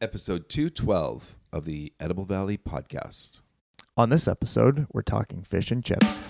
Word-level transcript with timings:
episode 0.00 0.48
212 0.48 1.36
of 1.52 1.66
the 1.66 1.92
Edible 2.00 2.24
Valley 2.24 2.56
podcast. 2.56 3.42
On 3.98 4.08
this 4.08 4.26
episode, 4.26 4.86
we're 4.92 5.02
talking 5.02 5.42
fish 5.42 5.70
and 5.70 5.84
chips. 5.84 6.20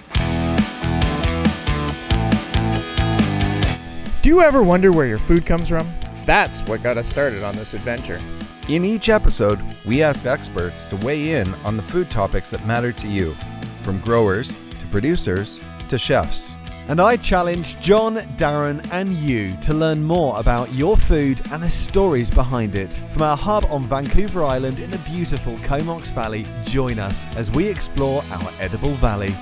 Do 4.22 4.29
you 4.29 4.43
ever 4.43 4.62
wonder 4.64 4.91
where 4.91 5.06
your 5.06 5.19
food 5.19 5.46
comes 5.46 5.69
from? 5.69 5.88
That's 6.27 6.62
what 6.62 6.83
got 6.83 6.98
us 6.98 7.06
started 7.09 7.45
on 7.45 7.54
this 7.54 7.75
adventure. 7.75 8.21
In 8.69 8.85
each 8.85 9.09
episode, 9.09 9.61
we 9.87 10.02
ask 10.02 10.27
experts 10.27 10.89
to 10.89 10.96
weigh 10.96 11.34
in 11.34 11.55
on 11.57 11.77
the 11.77 11.82
food 11.84 12.11
topics 12.11 12.50
that 12.50 12.66
matter 12.66 12.93
to 12.93 13.07
you, 13.09 13.37
from 13.82 14.00
growers 14.00 14.57
to 14.80 14.87
producers 14.91 15.61
to 15.89 15.96
chefs. 15.96 16.57
And 16.89 17.01
I 17.01 17.17
challenge 17.17 17.79
John, 17.81 18.17
Darren, 18.37 18.85
and 18.91 19.15
you 19.15 19.57
to 19.59 19.73
learn 19.73 20.03
more 20.03 20.39
about 20.41 20.73
your 20.75 20.97
food 20.97 21.41
and 21.53 21.62
the 21.62 21.71
stories 21.71 22.30
behind 22.30 22.75
it. 22.75 23.01
From 23.11 23.23
our 23.23 23.37
hub 23.37 23.65
on 23.67 23.87
Vancouver 23.87 24.43
Island 24.43 24.80
in 24.80 24.91
the 24.91 24.98
beautiful 24.98 25.57
Comox 25.59 26.11
Valley, 26.11 26.47
join 26.65 26.98
us 26.98 27.29
as 27.37 27.51
we 27.52 27.69
explore 27.69 28.24
our 28.30 28.52
edible 28.59 28.95
valley. 28.97 29.35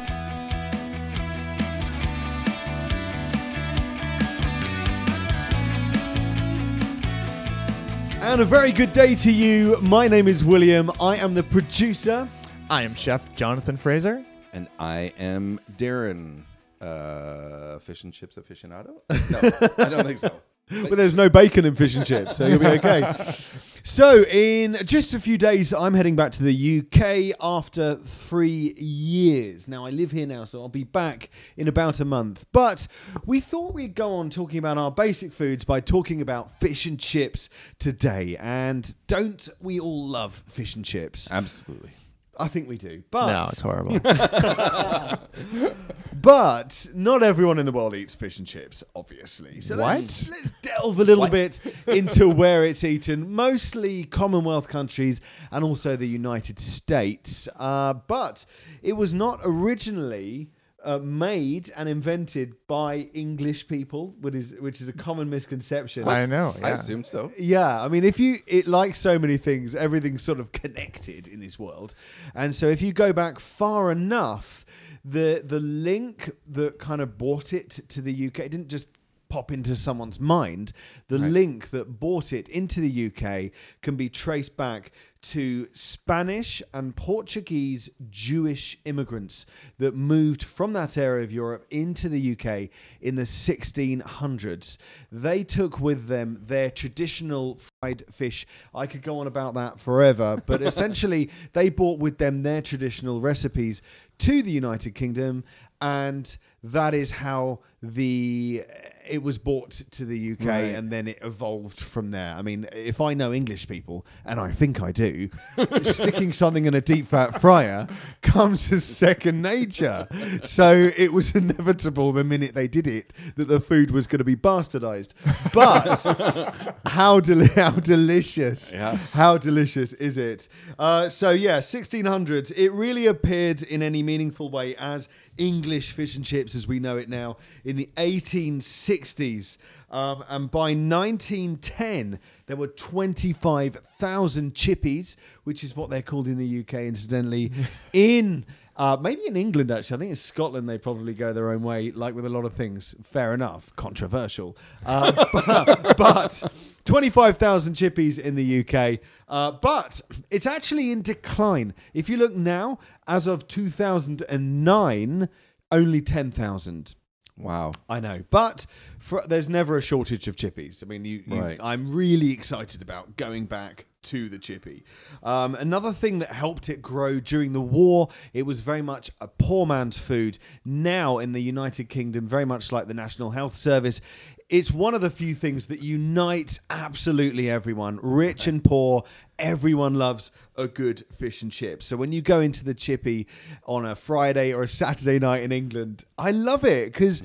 And 8.20 8.43
a 8.43 8.45
very 8.45 8.73
good 8.73 8.93
day 8.93 9.15
to 9.15 9.32
you. 9.32 9.79
My 9.80 10.07
name 10.07 10.29
is 10.29 10.45
William. 10.45 10.91
I 11.01 11.16
am 11.16 11.32
the 11.32 11.43
producer. 11.43 12.29
I 12.68 12.82
am 12.82 12.95
Chef 12.95 13.34
Jonathan 13.34 13.79
Fraser. 13.79 14.23
And 14.52 14.68
I 14.79 15.15
am 15.18 15.59
Darren, 15.79 16.43
uh, 16.80 17.78
fish 17.80 18.05
and 18.05 18.12
chips 18.12 18.37
aficionado. 18.37 19.00
No, 19.30 19.84
I 19.84 19.88
don't 19.88 20.05
think 20.05 20.18
so. 20.18 20.30
but 20.70 20.96
there's 20.96 21.14
no 21.14 21.28
bacon 21.28 21.64
in 21.64 21.74
fish 21.74 21.96
and 21.96 22.04
chips, 22.04 22.37
so 22.37 22.46
you'll 22.46 22.59
be 22.59 22.66
okay. 22.66 23.14
so, 23.82 24.23
in 24.24 24.77
just 24.84 25.14
a 25.14 25.20
few 25.20 25.38
days, 25.38 25.73
I'm 25.73 25.95
heading 25.95 26.14
back 26.14 26.32
to 26.32 26.42
the 26.42 26.80
UK 26.80 27.37
after 27.41 27.95
three 27.95 28.74
years. 28.76 29.66
Now, 29.66 29.87
I 29.87 29.90
live 29.90 30.10
here 30.10 30.26
now, 30.26 30.45
so 30.45 30.60
I'll 30.60 30.68
be 30.68 30.84
back 30.84 31.30
in 31.56 31.68
about 31.68 32.01
a 32.01 32.04
month. 32.04 32.45
But 32.52 32.87
we 33.24 33.40
thought 33.40 33.73
we'd 33.73 33.95
go 33.95 34.15
on 34.16 34.29
talking 34.29 34.59
about 34.59 34.76
our 34.76 34.90
basic 34.90 35.32
foods 35.32 35.65
by 35.65 35.80
talking 35.80 36.21
about 36.21 36.59
fish 36.60 36.84
and 36.84 36.99
chips 37.01 37.49
today. 37.79 38.37
And 38.38 38.95
don't 39.06 39.49
we 39.60 39.80
all 39.80 40.06
love 40.06 40.43
fish 40.49 40.76
and 40.76 40.84
chips? 40.84 41.30
Absolutely. 41.30 41.90
I 42.38 42.48
think 42.48 42.68
we 42.68 42.78
do. 42.78 43.02
But 43.10 43.26
No, 43.32 43.48
it's 43.50 43.60
horrible. 43.60 43.98
But 46.20 46.88
not 46.94 47.22
everyone 47.22 47.58
in 47.58 47.66
the 47.66 47.72
world 47.72 47.94
eats 47.94 48.14
fish 48.14 48.38
and 48.38 48.46
chips, 48.46 48.82
obviously. 48.96 49.60
So 49.60 49.76
let's, 49.76 50.28
let's 50.28 50.50
delve 50.62 50.98
a 50.98 51.04
little 51.04 51.28
bit 51.28 51.60
into 51.86 52.28
where 52.28 52.64
it's 52.64 52.82
eaten. 52.82 53.32
Mostly 53.32 54.04
Commonwealth 54.04 54.68
countries 54.68 55.20
and 55.52 55.62
also 55.64 55.94
the 55.96 56.09
United 56.09 56.59
States. 56.59 57.48
Uh, 57.56 57.94
but 57.94 58.44
it 58.82 58.94
was 58.94 59.14
not 59.14 59.40
originally. 59.44 60.50
Uh, 60.88 60.98
made 61.00 61.70
and 61.76 61.86
invented 61.86 62.54
by 62.66 62.96
English 63.12 63.68
people, 63.68 64.14
which 64.22 64.34
is 64.34 64.56
which 64.58 64.81
is 64.81 64.88
a 64.88 64.92
common 64.94 65.28
misconception. 65.28 66.08
I 66.08 66.25
know. 66.25 66.54
I 66.62 66.69
yeah. 66.69 66.75
assume 66.75 67.04
so. 67.04 67.31
Yeah, 67.36 67.82
I 67.84 67.88
mean, 67.88 68.04
if 68.04 68.19
you 68.19 68.36
it 68.47 68.66
like 68.66 68.94
so 68.94 69.19
many 69.19 69.36
things, 69.36 69.75
everything's 69.75 70.22
sort 70.22 70.41
of 70.41 70.50
connected 70.53 71.28
in 71.28 71.41
this 71.41 71.59
world, 71.59 71.92
and 72.34 72.54
so 72.54 72.69
if 72.69 72.81
you 72.81 72.94
go 72.94 73.12
back 73.12 73.38
far 73.38 73.92
enough, 73.92 74.64
the 75.04 75.42
the 75.44 75.60
link 75.60 76.31
that 76.47 76.78
kind 76.78 77.03
of 77.03 77.19
brought 77.19 77.53
it 77.53 77.69
to 77.88 78.00
the 78.00 78.26
UK 78.28 78.38
it 78.47 78.50
didn't 78.50 78.69
just 78.69 78.88
pop 79.28 79.53
into 79.53 79.76
someone's 79.76 80.19
mind. 80.19 80.72
The 81.09 81.19
Right. 81.19 81.31
link 81.31 81.70
that 81.70 82.00
brought 82.00 82.32
it 82.32 82.48
into 82.48 82.81
the 82.81 82.91
UK 82.91 83.53
can 83.82 83.94
be 83.97 84.09
traced 84.09 84.56
back 84.56 84.91
to 85.21 85.69
Spanish 85.72 86.62
and 86.72 86.94
Portuguese 86.94 87.91
Jewish 88.11 88.78
immigrants 88.84 89.47
that 89.78 89.94
moved 89.94 90.43
from 90.43 90.72
that 90.75 90.97
area 90.97 91.25
of 91.25 91.33
Europe 91.33 91.66
into 91.71 92.09
the 92.09 92.33
UK 92.33 92.71
in 93.01 93.15
the 93.15 93.23
1600s. 93.23 94.78
They 95.11 95.45
took 95.45 95.81
with 95.81 96.07
them 96.07 96.39
their 96.43 96.71
traditional 96.71 97.59
fried 97.81 98.05
fish. 98.12 98.47
I 98.75 98.87
could 98.87 99.03
go 99.03 99.19
on 99.19 99.27
about 99.27 99.55
that 99.55 99.81
forever, 99.81 100.43
but 100.47 100.62
essentially, 100.62 101.31
they 101.53 101.69
brought 101.69 101.99
with 101.99 102.19
them 102.19 102.43
their 102.43 102.62
traditional 102.62 103.21
recipes 103.21 103.83
to 104.19 104.43
the 104.43 104.51
United 104.51 104.95
Kingdom, 104.95 105.45
and 105.81 106.37
that 106.62 106.95
is 106.95 107.11
how 107.11 107.61
the 107.83 108.65
it 109.09 109.23
was 109.23 109.39
brought 109.39 109.71
to 109.71 110.05
the 110.05 110.33
UK 110.33 110.45
Right. 110.47 110.75
and 110.75 110.91
then 110.91 111.09
it 111.09 111.19
evolved 111.23 111.81
from 111.81 112.11
there. 112.11 112.35
I 112.35 112.43
mean, 112.43 112.67
if 112.73 113.01
I 113.01 113.15
know 113.15 113.33
English 113.33 113.67
people, 113.69 114.07
and 114.25 114.39
I 114.41 114.51
think 114.51 114.83
I 114.83 114.93
do, 114.93 115.31
sticking 115.83 116.33
something 116.33 116.65
in 116.67 116.75
a 116.75 116.81
deep 116.81 117.07
fat 117.07 117.41
fryer 117.41 117.89
comes 118.23 118.71
as 118.73 118.85
second 118.85 119.41
nature. 119.43 120.07
So 120.45 120.73
it 120.97 121.13
was 121.13 121.35
inevitable 121.35 122.13
the 122.13 122.25
minute 122.25 122.55
they 122.55 122.69
did 122.69 122.87
it 122.87 123.13
that 123.37 123.49
the 123.49 123.61
food 123.61 123.91
was 123.91 124.07
going 124.07 124.19
to 124.19 124.25
be 124.25 124.37
bastardized. 124.37 125.13
But 125.55 126.77
how 126.87 127.21
deli- 127.21 127.49
how 127.49 127.71
delicious, 127.73 128.73
Yeah. 128.73 128.97
how 129.13 129.39
delicious 129.39 129.93
is 129.95 130.19
it? 130.19 130.49
Uh, 130.79 131.09
so 131.09 131.31
yeah, 131.31 131.59
1600s. 131.59 132.53
It 132.57 132.71
really 132.71 133.07
appeared 133.07 133.63
in 133.63 133.83
any 133.83 134.03
meaningful 134.03 134.51
way 134.51 134.75
as 134.77 135.09
English 135.38 135.93
fish 135.93 136.16
and 136.16 136.25
chips 136.25 136.54
as 136.54 136.66
we 136.66 136.78
know 136.78 136.99
it 136.99 137.09
now 137.09 137.37
in 137.65 137.76
the 137.76 137.88
1860s. 137.97 139.56
Um, 139.91 140.22
and 140.28 140.50
by 140.50 140.75
1910, 140.75 142.19
there 142.47 142.56
were 142.56 142.66
25,000 142.66 144.54
chippies, 144.54 145.16
which 145.44 145.65
is 145.65 145.75
what 145.75 145.88
they're 145.88 146.03
called 146.03 146.27
in 146.27 146.37
the 146.37 146.60
UK, 146.60 146.75
incidentally, 146.75 147.53
in. 147.93 148.44
Uh, 148.78 148.97
maybe 149.00 149.22
in 149.27 149.37
England, 149.37 149.72
actually. 149.72 149.97
I 149.97 149.99
think 149.99 150.11
in 150.11 150.16
Scotland 150.16 150.69
they 150.69 150.78
probably 150.78 151.12
go 151.12 151.33
their 151.33 151.50
own 151.50 151.62
way, 151.62 151.91
like 151.91 152.15
with 152.15 152.25
a 152.25 152.28
lot 152.28 152.44
of 152.44 152.55
things. 152.55 152.94
Fair 153.03 153.34
enough. 153.34 153.75
Controversial. 153.75 154.56
Uh, 154.87 155.11
but, 155.33 155.97
but 155.99 156.53
25,000 156.84 157.75
chippies 157.75 158.21
in 158.21 158.37
the 158.37 158.61
UK. 158.61 159.00
Uh, 159.28 159.50
but 159.50 160.00
it's 160.31 160.47
actually 160.47 160.93
in 160.93 161.03
decline. 161.03 161.75
If 161.93 162.09
you 162.09 162.16
look 162.16 162.37
now, 162.37 162.78
as 163.09 163.27
of 163.27 163.49
2009, 163.49 165.28
only 165.72 166.00
10,000. 166.00 166.95
Wow. 167.37 167.72
I 167.89 168.00
know, 168.00 168.25
but 168.31 168.66
for, 168.99 169.25
there's 169.27 169.49
never 169.49 169.77
a 169.77 169.83
shortage 169.83 170.28
of 170.28 170.37
chippies. 170.37 170.84
I 170.84 170.87
mean, 170.87 171.05
you, 171.05 171.22
you, 171.27 171.41
Right. 171.41 171.59
I'm 171.62 171.93
really 171.95 172.31
excited 172.31 172.81
about 172.83 173.16
going 173.16 173.47
back 173.47 173.87
to 174.03 174.28
the 174.28 174.38
chippy. 174.38 174.84
Um, 175.22 175.54
another 175.54 175.92
thing 175.92 176.19
that 176.20 176.31
helped 176.31 176.69
it 176.69 176.81
grow 176.82 177.20
during 177.20 177.53
the 177.53 177.60
war, 177.60 178.09
it 178.32 178.44
was 178.44 178.60
very 178.60 178.82
much 178.82 179.10
a 179.20 179.28
poor 179.28 179.66
man's 179.66 179.98
food. 179.98 180.38
Now 180.64 181.19
in 181.19 181.32
the 181.32 181.42
United 181.42 181.88
Kingdom, 181.88 182.26
very 182.26 182.44
much 182.44 182.72
like 182.72 182.86
the 182.86 182.94
National 182.94 183.31
Health 183.31 183.56
Service, 183.56 184.00
it's 184.48 184.72
one 184.72 184.94
of 184.94 185.03
the 185.03 185.10
few 185.10 185.34
things 185.34 185.66
that 185.66 185.82
unites 185.82 186.60
absolutely 186.70 187.50
everyone, 187.50 187.98
rich 188.03 188.47
and 188.47 188.64
poor. 188.64 189.04
Everyone 189.38 189.94
loves 189.94 190.32
a 190.56 190.66
good 190.66 191.04
fish 191.16 191.42
and 191.42 191.53
chips. 191.53 191.86
So 191.86 191.97
when 191.97 192.12
you 192.12 192.22
go 192.22 192.41
into 192.41 192.65
the 192.65 192.72
chippy 192.72 193.26
on 193.66 193.84
a 193.84 193.94
Friday 193.94 194.54
or 194.54 194.62
a 194.62 194.69
Saturday 194.69 195.19
night 195.19 195.42
in 195.42 195.53
England, 195.53 196.04
I 196.16 196.30
love 196.30 196.65
it 196.65 196.92
because 196.92 197.22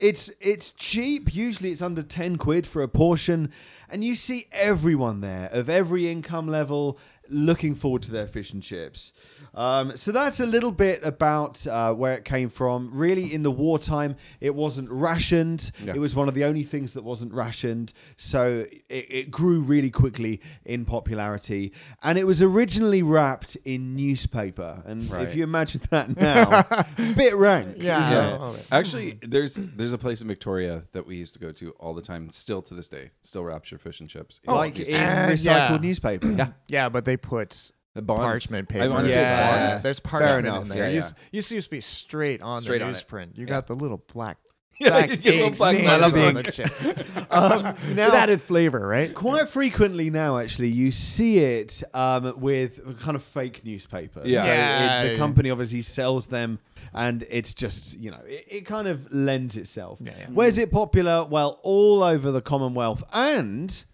it's 0.00 0.30
it's 0.40 0.72
cheap. 0.72 1.34
Usually 1.34 1.70
it's 1.70 1.82
under 1.82 2.02
10 2.02 2.36
quid 2.36 2.66
for 2.66 2.82
a 2.82 2.88
portion. 2.88 3.52
And 3.92 4.02
you 4.02 4.14
see 4.14 4.46
everyone 4.52 5.20
there 5.20 5.50
of 5.52 5.68
every 5.68 6.10
income 6.10 6.48
level 6.48 6.98
looking 7.28 7.74
forward 7.74 8.02
to 8.02 8.12
their 8.12 8.26
fish 8.26 8.52
and 8.52 8.62
chips. 8.62 9.12
Um, 9.54 9.96
so 9.96 10.12
that's 10.12 10.40
a 10.40 10.46
little 10.46 10.72
bit 10.72 11.04
about 11.04 11.66
uh, 11.66 11.92
where 11.94 12.14
it 12.14 12.24
came 12.24 12.48
from. 12.48 12.90
Really, 12.92 13.32
in 13.32 13.42
the 13.42 13.50
wartime, 13.50 14.16
it 14.40 14.54
wasn't 14.54 14.90
rationed. 14.90 15.70
Yeah. 15.84 15.94
It 15.94 15.98
was 15.98 16.14
one 16.14 16.28
of 16.28 16.34
the 16.34 16.44
only 16.44 16.62
things 16.62 16.94
that 16.94 17.04
wasn't 17.04 17.32
rationed. 17.32 17.92
So 18.16 18.66
it, 18.88 19.06
it 19.10 19.30
grew 19.30 19.60
really 19.60 19.90
quickly 19.90 20.40
in 20.64 20.84
popularity. 20.84 21.72
And 22.02 22.18
it 22.18 22.24
was 22.24 22.42
originally 22.42 23.02
wrapped 23.02 23.56
in 23.64 23.94
newspaper. 23.94 24.82
And 24.86 25.10
if 25.12 25.34
you 25.34 25.42
imagine 25.44 25.82
that 25.90 26.16
now, 26.16 26.62
bit 27.14 27.34
rank. 27.34 27.76
Yeah. 27.78 28.10
Yeah. 28.10 28.26
it? 28.26 28.28
a 28.28 28.32
little 28.32 28.52
bit. 28.54 28.66
Actually, 28.70 29.18
there's 29.22 29.54
there's 29.54 29.92
a 29.92 29.98
place 29.98 30.20
in 30.20 30.28
Victoria 30.28 30.84
that 30.92 31.06
we 31.06 31.16
used 31.16 31.34
to 31.34 31.40
go 31.40 31.52
to 31.52 31.70
all 31.72 31.94
the 31.94 32.02
time, 32.02 32.30
still 32.30 32.62
to 32.62 32.74
this 32.74 32.88
day, 32.88 33.10
still 33.22 33.44
wraps 33.44 33.70
your 33.70 33.78
fish 33.78 34.00
and 34.00 34.08
chips. 34.08 34.40
Oh, 34.46 34.54
like 34.54 34.74
these- 34.74 34.88
in 34.88 35.00
recycled 35.00 35.70
yeah. 35.70 35.78
newspaper. 35.80 36.30
Yeah. 36.30 36.48
Yeah, 36.68 36.88
but 36.88 37.04
they 37.04 37.16
put 37.22 37.70
the 37.94 38.02
bonds. 38.02 38.22
parchment 38.22 38.68
paper. 38.68 38.84
I 38.84 38.88
want 38.88 39.06
to 39.06 39.12
say 39.12 39.20
Yeah. 39.20 39.68
bonds. 39.68 39.82
There's 39.82 40.00
parchment 40.00 40.46
in 40.62 40.68
there. 40.68 40.78
Yeah, 40.78 40.88
You 40.88 40.94
yeah. 40.94 40.98
s- 41.00 41.14
You 41.30 41.36
used 41.38 41.66
to 41.66 41.70
be 41.70 41.80
straight 41.80 42.42
on 42.42 42.60
Straight 42.62 42.78
the 42.78 42.84
on 42.86 42.90
it. 42.90 42.96
newsprint. 42.96 43.38
You 43.38 43.46
got 43.46 43.66
the 43.66 43.74
little 43.74 44.02
black, 44.12 44.38
Yeah, 44.80 44.88
black 44.90 45.10
you 45.10 45.16
get 45.18 45.34
little 45.34 45.50
black 45.50 45.74
stains 45.76 45.88
letters 45.88 46.14
on 46.16 46.22
on 46.28 46.34
the 46.34 46.40
it. 46.40 46.52
chip. 46.52 47.26
Um, 47.32 47.66
It 47.90 47.98
added 47.98 48.42
flavor, 48.42 48.86
right? 48.86 49.14
quite 49.14 49.48
frequently 49.48 50.10
now, 50.10 50.36
actually, 50.38 50.68
you 50.68 50.90
see 50.90 51.38
it 51.38 51.82
um, 51.94 52.34
with 52.40 52.98
kind 53.00 53.14
of 53.16 53.22
fake 53.22 53.64
newspapers. 53.64 54.26
Yeah. 54.26 54.42
So 54.42 54.48
Yeah. 54.48 55.02
it- 55.02 55.12
the 55.12 55.18
company 55.18 55.50
obviously 55.50 55.80
sells 55.82 56.26
them, 56.26 56.58
and 56.94 57.24
it's 57.30 57.54
just 57.54 57.98
you 57.98 58.10
know 58.10 58.20
it, 58.26 58.44
it 58.50 58.66
kind 58.66 58.88
of 58.88 59.10
lends 59.12 59.56
itself. 59.56 59.98
Yeah, 60.02 60.12
yeah. 60.18 60.26
Where's 60.32 60.58
it 60.58 60.70
popular? 60.70 61.24
Well, 61.24 61.58
all 61.62 62.02
over 62.02 62.30
the 62.30 62.42
Commonwealth 62.42 63.02
and 63.14 63.84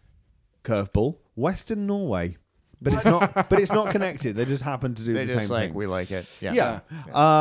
curveball, 0.65 1.17
Western 1.37 1.87
Norway. 1.87 2.37
But 2.81 2.93
it's 2.95 3.05
not. 3.05 3.35
But 3.49 3.59
it's 3.61 3.73
not 3.73 3.91
connected. 3.91 4.37
They 4.37 4.45
just 4.45 4.63
happen 4.63 4.95
to 4.95 5.05
do 5.05 5.15
They 5.15 5.25
the 5.27 5.35
just 5.35 5.49
same 5.49 5.55
like 5.55 5.69
thing. 5.71 5.75
we 5.75 5.87
like 5.87 6.11
it. 6.11 6.27
Yeah. 6.41 6.53
Yeah. 6.53 6.81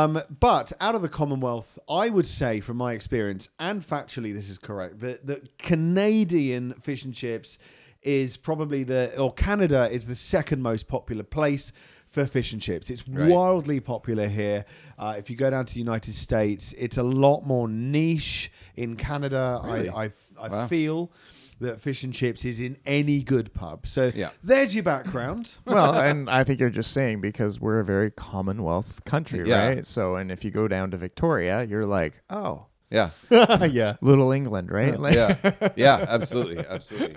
Um, 0.02 0.20
but 0.40 0.72
out 0.80 0.94
of 0.94 1.02
the 1.02 1.08
Commonwealth, 1.08 1.78
I 1.88 2.08
would 2.08 2.26
say, 2.26 2.60
from 2.60 2.76
my 2.76 2.92
experience, 2.92 3.48
and 3.58 3.86
factually, 3.86 4.32
this 4.34 4.48
is 4.50 4.58
correct, 4.58 5.00
that 5.00 5.26
the 5.26 5.42
Canadian 5.58 6.74
fish 6.80 7.04
and 7.04 7.14
chips 7.14 7.58
is 8.02 8.36
probably 8.36 8.84
the, 8.84 9.16
or 9.18 9.32
Canada 9.32 9.88
is 9.90 10.06
the 10.06 10.14
second 10.14 10.62
most 10.62 10.86
popular 10.88 11.22
place 11.22 11.72
for 12.10 12.24
fish 12.26 12.52
and 12.52 12.62
chips. 12.62 12.88
It's 12.90 13.06
Right. 13.06 13.28
wildly 13.28 13.80
popular 13.80 14.28
here. 14.28 14.64
Uh, 14.98 15.14
if 15.18 15.28
you 15.30 15.36
go 15.36 15.50
down 15.50 15.66
to 15.66 15.74
the 15.74 15.80
United 15.80 16.14
States, 16.14 16.72
it's 16.78 16.96
a 16.98 17.02
lot 17.02 17.42
more 17.46 17.68
niche. 17.68 18.50
In 18.76 18.96
Canada, 18.96 19.60
Really? 19.64 19.88
I, 19.90 20.04
I, 20.04 20.10
I 20.40 20.48
Wow. 20.48 20.66
feel 20.68 21.10
that 21.60 21.80
fish 21.80 22.02
and 22.04 22.14
chips 22.14 22.44
is 22.44 22.60
in 22.60 22.76
any 22.86 23.22
good 23.22 23.52
pub. 23.52 23.86
So 23.86 24.12
Yeah. 24.14 24.30
there's 24.42 24.74
your 24.74 24.84
background. 24.84 25.54
well, 25.64 25.94
and 25.94 26.30
I 26.30 26.44
think 26.44 26.60
you're 26.60 26.70
just 26.70 26.92
saying 26.92 27.20
because 27.20 27.60
we're 27.60 27.80
a 27.80 27.84
very 27.84 28.10
Commonwealth 28.10 29.04
country, 29.04 29.48
Yeah. 29.48 29.66
right? 29.68 29.86
So, 29.86 30.16
and 30.16 30.30
if 30.30 30.44
you 30.44 30.50
go 30.50 30.68
down 30.68 30.90
to 30.92 30.96
Victoria, 30.96 31.64
you're 31.64 31.86
like, 31.86 32.22
oh, 32.30 32.66
Yeah, 32.90 33.10
yeah. 33.66 33.96
little 34.00 34.32
England, 34.32 34.70
right? 34.70 34.98
Like, 34.98 35.14
yeah, 35.14 35.36
yeah. 35.76 36.06
Absolutely, 36.08 36.64
absolutely. 36.66 37.16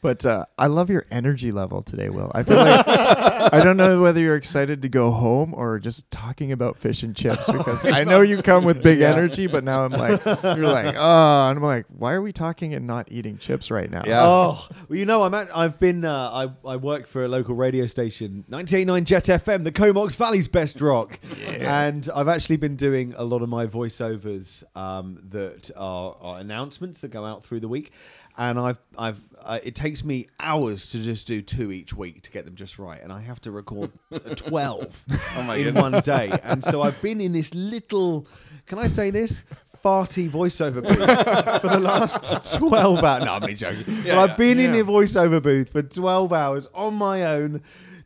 But 0.00 0.26
uh, 0.26 0.46
I 0.58 0.66
love 0.66 0.90
your 0.90 1.06
energy 1.12 1.52
level 1.52 1.80
today, 1.80 2.08
Will. 2.08 2.32
I 2.34 2.42
feel 2.42 2.56
like 2.56 2.84
I 2.88 3.62
don't 3.62 3.76
know 3.76 4.02
whether 4.02 4.18
you're 4.18 4.34
excited 4.34 4.82
to 4.82 4.88
go 4.88 5.12
home 5.12 5.54
or 5.54 5.78
just 5.78 6.10
talking 6.10 6.50
about 6.50 6.76
fish 6.76 7.04
and 7.04 7.14
chips 7.14 7.50
because 7.50 7.84
I 7.84 8.02
know 8.02 8.20
you 8.20 8.42
come 8.42 8.64
with 8.64 8.82
big 8.82 9.00
energy, 9.00 9.46
but 9.46 9.62
now 9.62 9.84
I'm 9.84 9.92
like, 9.92 10.24
you're 10.24 10.66
like, 10.66 10.96
oh, 10.98 11.48
and 11.48 11.58
I'm 11.58 11.62
like, 11.62 11.86
why 11.88 12.14
are 12.14 12.22
we 12.22 12.32
talking 12.32 12.74
and 12.74 12.88
not 12.88 13.10
eating 13.12 13.38
chips 13.38 13.70
right 13.70 13.88
now? 13.88 14.02
Yeah. 14.04 14.22
Oh, 14.24 14.66
well, 14.88 14.98
you 14.98 15.06
know, 15.06 15.22
I'm 15.22 15.34
at, 15.34 15.56
I've 15.56 15.78
been, 15.78 16.04
uh, 16.04 16.48
I, 16.64 16.68
I 16.68 16.76
work 16.76 17.06
for 17.06 17.22
a 17.22 17.28
local 17.28 17.54
radio 17.54 17.86
station, 17.86 18.44
989 18.48 19.04
Jet 19.04 19.24
FM, 19.24 19.62
the 19.62 19.72
Comox 19.72 20.16
Valley's 20.16 20.48
best 20.48 20.80
rock. 20.80 21.20
And 21.46 22.08
I've 22.12 22.28
actually 22.28 22.56
been 22.56 22.74
doing 22.74 23.14
a 23.16 23.24
lot 23.24 23.42
of 23.42 23.48
my 23.48 23.66
voiceovers 23.66 24.64
um, 24.76 25.11
that 25.30 25.70
are, 25.76 26.16
are 26.20 26.38
announcements 26.38 27.00
that 27.02 27.08
go 27.08 27.24
out 27.24 27.44
through 27.44 27.60
the 27.60 27.68
week. 27.68 27.92
And 28.38 28.58
I've, 28.58 28.78
I've, 28.96 29.20
uh, 29.42 29.58
it 29.62 29.74
takes 29.74 30.04
me 30.04 30.26
hours 30.40 30.90
to 30.92 30.98
just 31.02 31.26
do 31.26 31.42
two 31.42 31.70
each 31.70 31.92
week 31.92 32.22
to 32.22 32.30
get 32.30 32.46
them 32.46 32.54
just 32.54 32.78
right, 32.78 32.98
and 33.02 33.12
I 33.12 33.20
have 33.20 33.40
to 33.42 33.50
record 33.50 33.90
twelve 34.36 35.04
Oh 35.36 35.42
my 35.46 35.56
in 35.56 35.74
goodness. 35.74 35.92
one 35.92 36.00
day. 36.02 36.32
And 36.42 36.64
so 36.64 36.80
I've 36.80 37.00
been 37.02 37.20
in 37.20 37.32
this 37.32 37.54
little, 37.54 38.26
can 38.66 38.78
I 38.78 38.86
say 38.86 39.10
this? 39.10 39.44
Farty 39.84 40.30
voiceover 40.30 40.80
booth 40.82 41.60
for 41.60 41.68
the 41.68 41.80
last 41.80 42.54
12 42.56 43.02
hours. 43.04 43.24
No, 43.24 43.32
I'm 43.32 43.42
only 43.42 43.54
joking. 43.54 44.02
but 44.04 44.16
I've 44.16 44.36
been 44.38 44.58
in 44.60 44.72
the 44.72 44.82
voiceover 44.82 45.42
booth 45.42 45.70
for 45.70 45.82
12 45.82 46.32
hours 46.32 46.68
on 46.72 46.94
my 46.94 47.24
own. 47.24 47.60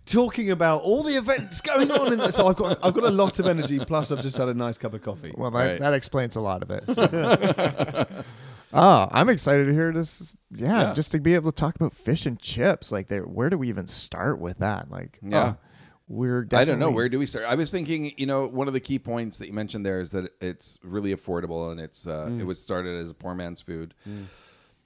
Talking 0.07 0.51
about 0.51 0.83
all 0.83 1.03
the 1.03 1.15
events 1.15 1.61
going 1.61 1.91
on, 1.91 2.13
in 2.13 2.33
so 2.33 2.47
I've 2.47 2.57
got 2.57 2.79
I've 2.83 2.95
got 2.95 3.05
a 3.05 3.11
lot 3.11 3.39
of 3.41 3.47
energy. 3.47 3.79
Plus, 3.79 4.13
I've 4.13 4.23
just 4.23 4.37
had 4.37 4.49
a 4.49 4.55
nice 4.55 4.79
cup 4.79 4.95
of 4.95 5.03
coffee. 5.03 5.35
Well, 5.37 5.51
that, 5.51 5.59
Right. 5.59 5.79
that 5.81 5.95
explains 5.95 6.37
a 6.37 6.41
lot 6.41 6.63
of 6.63 6.71
it. 6.71 6.85
so. 6.95 8.25
oh, 8.73 9.09
I'm 9.13 9.29
excited 9.29 9.67
to 9.67 9.73
hear 9.73 9.93
this. 9.93 10.37
Yeah, 10.55 10.89
Yeah. 10.89 10.95
just 10.95 11.13
to 11.13 11.19
be 11.19 11.35
able 11.35 11.51
to 11.51 11.57
talk 11.57 11.75
about 11.75 11.93
fish 11.93 12.25
and 12.25 12.39
chips. 12.39 12.93
Like, 12.93 13.09
there, 13.09 13.23
where 13.23 13.51
do 13.51 13.59
we 13.59 13.69
even 13.69 13.89
start 13.89 14.39
with 14.39 14.59
that? 14.59 14.91
Like, 14.91 15.19
Yeah. 15.23 15.55
oh, 15.55 15.67
we're 16.09 16.47
I 16.53 16.65
don't 16.65 16.79
know 16.79 16.91
where 16.91 17.09
do 17.09 17.19
we 17.19 17.27
start. 17.27 17.47
I 17.47 17.57
was 17.57 17.71
thinking, 17.71 18.13
you 18.17 18.27
know, 18.27 18.47
one 18.47 18.69
of 18.69 18.75
the 18.75 18.81
key 18.81 18.99
points 18.99 19.39
that 19.39 19.49
you 19.49 19.53
mentioned 19.53 19.85
there 19.85 20.01
is 20.01 20.13
that 20.13 20.31
it's 20.41 20.79
really 20.85 21.13
affordable 21.15 21.73
and 21.73 21.81
it's 21.81 22.07
uh, 22.07 22.27
mm. 22.27 22.41
it 22.41 22.45
was 22.45 22.61
started 22.61 23.01
as 23.01 23.11
a 23.11 23.15
poor 23.15 23.35
man's 23.35 23.61
food 23.61 23.93
mm. 24.09 24.25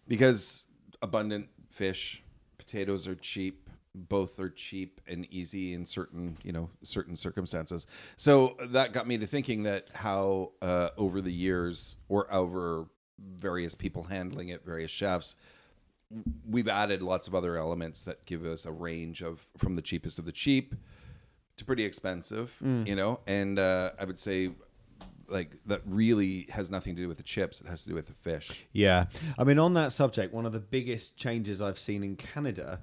because 0.09 0.67
abundant 1.03 1.49
fish, 1.69 2.23
potatoes 2.57 3.07
are 3.07 3.15
cheap. 3.15 3.69
Both 3.95 4.39
are 4.39 4.51
cheap 4.51 5.01
and 5.09 5.27
easy 5.31 5.75
in 5.75 5.85
certain, 5.85 6.37
you 6.45 6.53
know, 6.53 6.71
certain 6.83 7.17
circumstances. 7.17 7.87
So 8.17 8.57
that 8.61 8.93
got 8.93 9.07
me 9.09 9.19
to 9.19 9.27
thinking 9.27 9.65
that 9.65 9.89
how 9.93 10.53
uh, 10.63 10.91
over 10.97 11.21
the 11.21 11.33
years 11.33 11.97
or 12.09 12.33
over 12.33 12.87
various 13.37 13.75
people 13.75 14.05
handling 14.05 14.49
it, 14.49 14.65
various 14.65 14.91
chefs, 14.91 15.37
we've 16.49 16.69
added 16.69 17.03
lots 17.03 17.29
of 17.29 17.35
other 17.35 17.57
elements 17.57 18.03
that 18.05 18.25
give 18.27 18.45
us 18.45 18.65
a 18.65 18.73
range 18.73 19.23
of 19.23 19.47
from 19.57 19.75
the 19.75 19.83
cheapest 19.83 20.19
of 20.19 20.25
the 20.25 20.33
cheap 20.33 20.75
to 21.57 21.65
pretty 21.65 21.85
expensive, 21.85 22.57
you 22.87 22.95
know. 22.95 23.21
And 23.27 23.59
uh, 23.59 23.91
I 23.99 24.05
would 24.05 24.19
say, 24.19 24.51
like 25.31 25.57
that 25.67 25.83
really 25.87 26.47
has 26.51 26.71
nothing 26.71 26.97
to 26.97 27.03
do 27.03 27.09
with 27.09 27.17
the 27.19 27.23
chips; 27.23 27.61
it 27.61 27.67
has 27.69 27.83
to 27.85 27.89
do 27.91 27.95
with 27.95 28.07
the 28.07 28.13
fish. 28.15 28.67
Yeah. 28.73 29.07
I 29.39 29.45
mean, 29.45 29.59
on 29.59 29.75
that 29.75 29.93
subject, 29.93 30.35
one 30.35 30.47
of 30.47 30.53
the 30.53 30.61
biggest 30.61 31.17
changes 31.17 31.61
I've 31.63 31.79
seen 31.79 32.03
in 32.03 32.17
Canada 32.17 32.81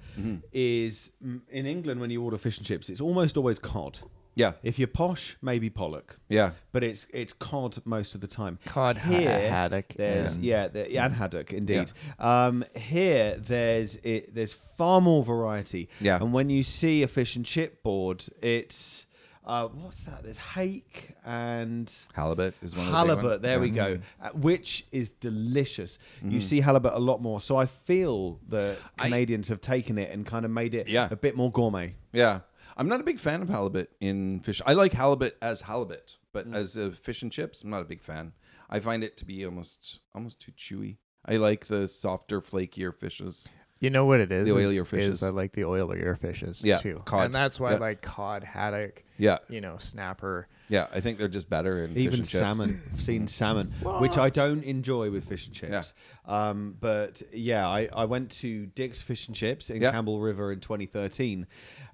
is 0.54 1.12
mm, 1.26 1.42
in 1.50 1.66
England 1.66 2.00
when 2.00 2.10
you 2.10 2.24
order 2.24 2.38
fish 2.38 2.58
and 2.58 2.66
chips, 2.66 2.90
it's 2.90 3.02
almost 3.02 3.38
always 3.38 3.60
cod. 3.60 4.00
Yeah, 4.36 4.52
If 4.62 4.78
you're 4.78 4.88
posh, 4.88 5.36
maybe 5.42 5.68
pollock. 5.72 6.20
yeah, 6.30 6.52
but 6.72 6.84
it's 6.84 7.08
it's 7.12 7.34
cod 7.34 7.76
most 7.86 8.14
of 8.14 8.22
the 8.22 8.28
time. 8.28 8.60
Cod, 8.66 8.96
ha- 8.96 9.10
here, 9.10 9.50
haddock, 9.50 9.88
There's 9.96 10.38
yeah, 10.38 10.68
there, 10.68 10.88
yeah, 10.88 11.06
and 11.06 11.14
haddock 11.16 11.54
indeed. 11.54 11.92
Um, 12.20 12.64
here 12.76 13.36
there's 13.40 13.96
it, 14.04 14.36
there's 14.36 14.54
far 14.54 15.02
more 15.02 15.24
variety. 15.24 15.90
Yeah. 16.00 16.18
and 16.18 16.34
when 16.34 16.52
you 16.52 16.62
see 16.62 17.02
a 17.02 17.08
fish 17.08 17.36
and 17.36 17.44
chip 17.44 17.82
board, 17.82 18.26
it's 18.44 19.07
uh, 19.48 19.68
what's 19.70 20.04
that? 20.04 20.22
There's 20.24 20.38
hake 20.38 21.14
and 21.26 21.92
halibut 22.14 22.54
is 22.62 22.76
one 22.76 22.86
of 22.86 22.92
the 22.92 22.98
halibut. 22.98 23.24
ones. 23.26 23.42
There 23.42 23.60
we 23.60 23.70
go, 23.72 23.98
uh, 24.22 24.30
which 24.32 24.86
is 24.92 25.14
delicious. 25.14 25.98
Mm-hmm. 26.20 26.32
You 26.32 26.42
see 26.42 26.60
halibut 26.60 26.94
a 26.94 27.00
lot 27.00 27.22
more, 27.22 27.42
so 27.42 27.56
I 27.56 27.66
feel 27.66 28.40
that 28.50 28.78
Canadians 28.98 29.48
have 29.48 29.62
taken 29.62 29.98
it 29.98 30.12
and 30.12 30.26
kind 30.26 30.46
of 30.46 30.52
made 30.52 30.74
it 30.76 30.88
Yeah. 30.88 31.08
a 31.10 31.16
bit 31.16 31.36
more 31.36 31.52
gourmet. 31.52 31.96
Yeah, 32.14 32.42
I'm 32.76 32.88
not 32.90 33.00
a 33.00 33.04
big 33.04 33.20
fan 33.20 33.42
of 33.42 33.50
halibut 33.50 33.90
in 34.02 34.42
fish. 34.42 34.62
I 34.66 34.74
like 34.74 34.94
halibut 34.94 35.38
as 35.42 35.62
halibut, 35.62 36.18
but 36.34 36.46
as 36.54 36.76
a 36.78 36.92
fish 36.92 37.22
and 37.24 37.32
chips, 37.32 37.64
I'm 37.64 37.70
not 37.70 37.82
a 37.82 37.86
big 37.86 38.04
fan. 38.04 38.34
I 38.70 38.80
find 38.82 39.04
it 39.04 39.16
to 39.18 39.26
be 39.26 39.46
almost 39.46 40.00
almost 40.14 40.42
too 40.42 40.52
chewy. 40.52 40.98
I 41.26 41.38
like 41.38 41.68
the 41.68 41.88
softer, 41.88 42.42
flakier 42.42 42.94
fishes. 42.94 43.50
You 43.80 43.90
know 43.90 44.06
what 44.06 44.20
it 44.20 44.32
is? 44.32 44.50
The 44.50 44.58
is- 44.58 44.70
oilier 44.76 44.82
is 44.84 44.88
fishes. 44.90 45.24
I 45.24 45.30
like 45.30 45.52
the 45.54 45.62
oilier 45.62 46.18
fishes 46.18 46.64
Yeah, 46.64 46.78
too. 46.78 47.02
cod. 47.06 47.26
And 47.26 47.36
that's 47.36 47.60
why 47.60 47.72
Yeah. 47.72 47.76
I 47.78 47.80
like 47.80 48.02
cod, 48.02 48.44
haddock, 48.44 49.04
Yeah, 49.18 49.38
you 49.50 49.62
know, 49.62 49.78
snapper. 49.78 50.48
Yeah. 50.70 50.88
I 50.94 51.00
think 51.00 51.18
they're 51.18 51.28
just 51.28 51.50
better 51.50 51.84
in 51.84 51.94
fish 51.94 52.04
even 52.04 52.20
and 52.20 52.28
chips. 52.28 52.40
salmon. 52.58 52.82
I've 52.94 53.02
seen 53.02 53.28
salmon, 53.28 53.72
which 54.00 54.18
I 54.18 54.30
don't 54.30 54.64
enjoy 54.64 55.10
with 55.12 55.26
fish 55.28 55.48
and 55.48 55.56
chips. 55.56 55.94
Um, 56.26 56.76
but 56.80 57.22
yeah, 57.34 57.68
I, 57.68 57.88
I 57.94 58.06
went 58.06 58.32
to 58.42 58.66
Dick's 58.68 59.02
Fish 59.02 59.28
and 59.28 59.36
Chips 59.36 59.70
in 59.70 59.82
Yeah. 59.82 59.92
Campbell 59.92 60.20
River 60.20 60.52
in 60.52 60.60
2013, 60.60 61.48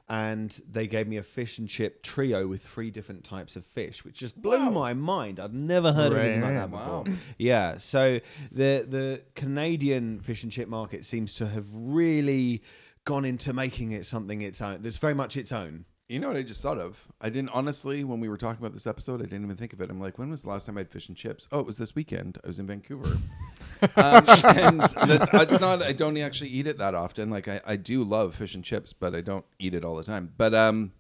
and 0.10 0.60
they 0.70 0.88
gave 0.88 1.08
me 1.08 1.18
a 1.18 1.24
fish 1.24 1.60
and 1.60 1.70
chip 1.70 2.04
trio 2.04 2.48
with 2.48 2.62
three 2.66 2.92
different 2.92 3.24
types 3.24 3.56
of 3.56 3.66
fish, 3.66 4.04
which 4.04 4.16
just 4.20 4.42
blew 4.42 4.70
my 4.72 4.94
mind. 4.94 5.40
I'd 5.40 5.54
never 5.54 5.94
heard 5.94 6.12
of 6.12 6.18
anything 6.18 6.42
like 6.42 6.50
Right. 6.52 6.60
that 6.60 6.72
before. 6.72 7.06
Yeah, 7.38 7.78
so 7.78 8.20
the 8.52 8.86
the 8.90 9.22
Canadian 9.36 10.20
fish 10.20 10.44
and 10.44 10.52
chip 10.52 10.68
market 10.68 11.06
seems 11.06 11.34
to 11.36 11.48
have 11.48 11.66
really 11.74 12.64
gone 13.06 13.24
into 13.26 13.54
making 13.54 13.92
it 13.92 14.06
something 14.06 14.42
its 14.42 14.62
own. 14.62 14.82
That's 14.82 14.98
very 14.98 15.14
much 15.16 15.38
its 15.38 15.52
own. 15.52 15.86
You 16.14 16.20
know 16.20 16.28
what 16.28 16.38
I 16.38 16.44
just 16.44 16.62
thought 16.62 16.78
of? 16.78 17.04
I 17.20 17.30
didn't 17.30 17.50
honestly 17.56 18.04
when 18.04 18.20
we 18.20 18.30
were 18.30 18.38
talking 18.38 18.64
about 18.64 18.74
this 18.74 18.86
episode. 18.86 19.20
I 19.20 19.24
didn't 19.24 19.46
even 19.46 19.56
think 19.56 19.74
of 19.74 19.82
it. 19.82 19.90
I'm 19.90 20.00
like, 20.00 20.20
when 20.20 20.30
was 20.30 20.44
the 20.44 20.50
last 20.50 20.68
time 20.68 20.78
I 20.78 20.82
had 20.82 20.92
fish 20.92 21.08
and 21.08 21.18
chips? 21.18 21.48
Oh, 21.52 21.60
it 21.60 21.66
was 21.66 21.80
this 21.80 21.96
weekend. 21.96 22.38
I 22.44 22.48
was 22.48 22.60
in 22.60 22.68
Vancouver, 22.68 23.18
um, 23.96 24.24
and 24.28 24.80
that's, 24.80 25.28
it's 25.34 25.60
not. 25.60 25.82
I 25.82 25.92
don't 25.92 26.16
actually 26.20 26.52
eat 26.52 26.68
it 26.68 26.78
that 26.78 26.94
often. 26.94 27.32
Like 27.32 27.48
I, 27.48 27.62
I 27.66 27.78
do 27.78 28.04
love 28.04 28.36
fish 28.36 28.54
and 28.54 28.64
chips, 28.64 28.94
but 28.94 29.16
I 29.16 29.22
don't 29.22 29.44
eat 29.58 29.74
it 29.74 29.84
all 29.84 29.96
the 29.96 30.04
time. 30.04 30.32
But 30.38 30.54
um, 30.54 30.92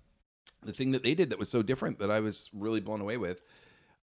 the 0.63 0.73
thing 0.73 0.93
that 0.93 1.03
they 1.03 1.13
did 1.13 1.29
that 1.29 1.37
was 1.37 1.47
so 1.47 1.61
different 1.61 1.99
that 1.99 2.09
I 2.09 2.19
was 2.19 2.49
really 2.51 2.79
blown 2.79 2.99
away 2.99 3.17
with. 3.17 3.43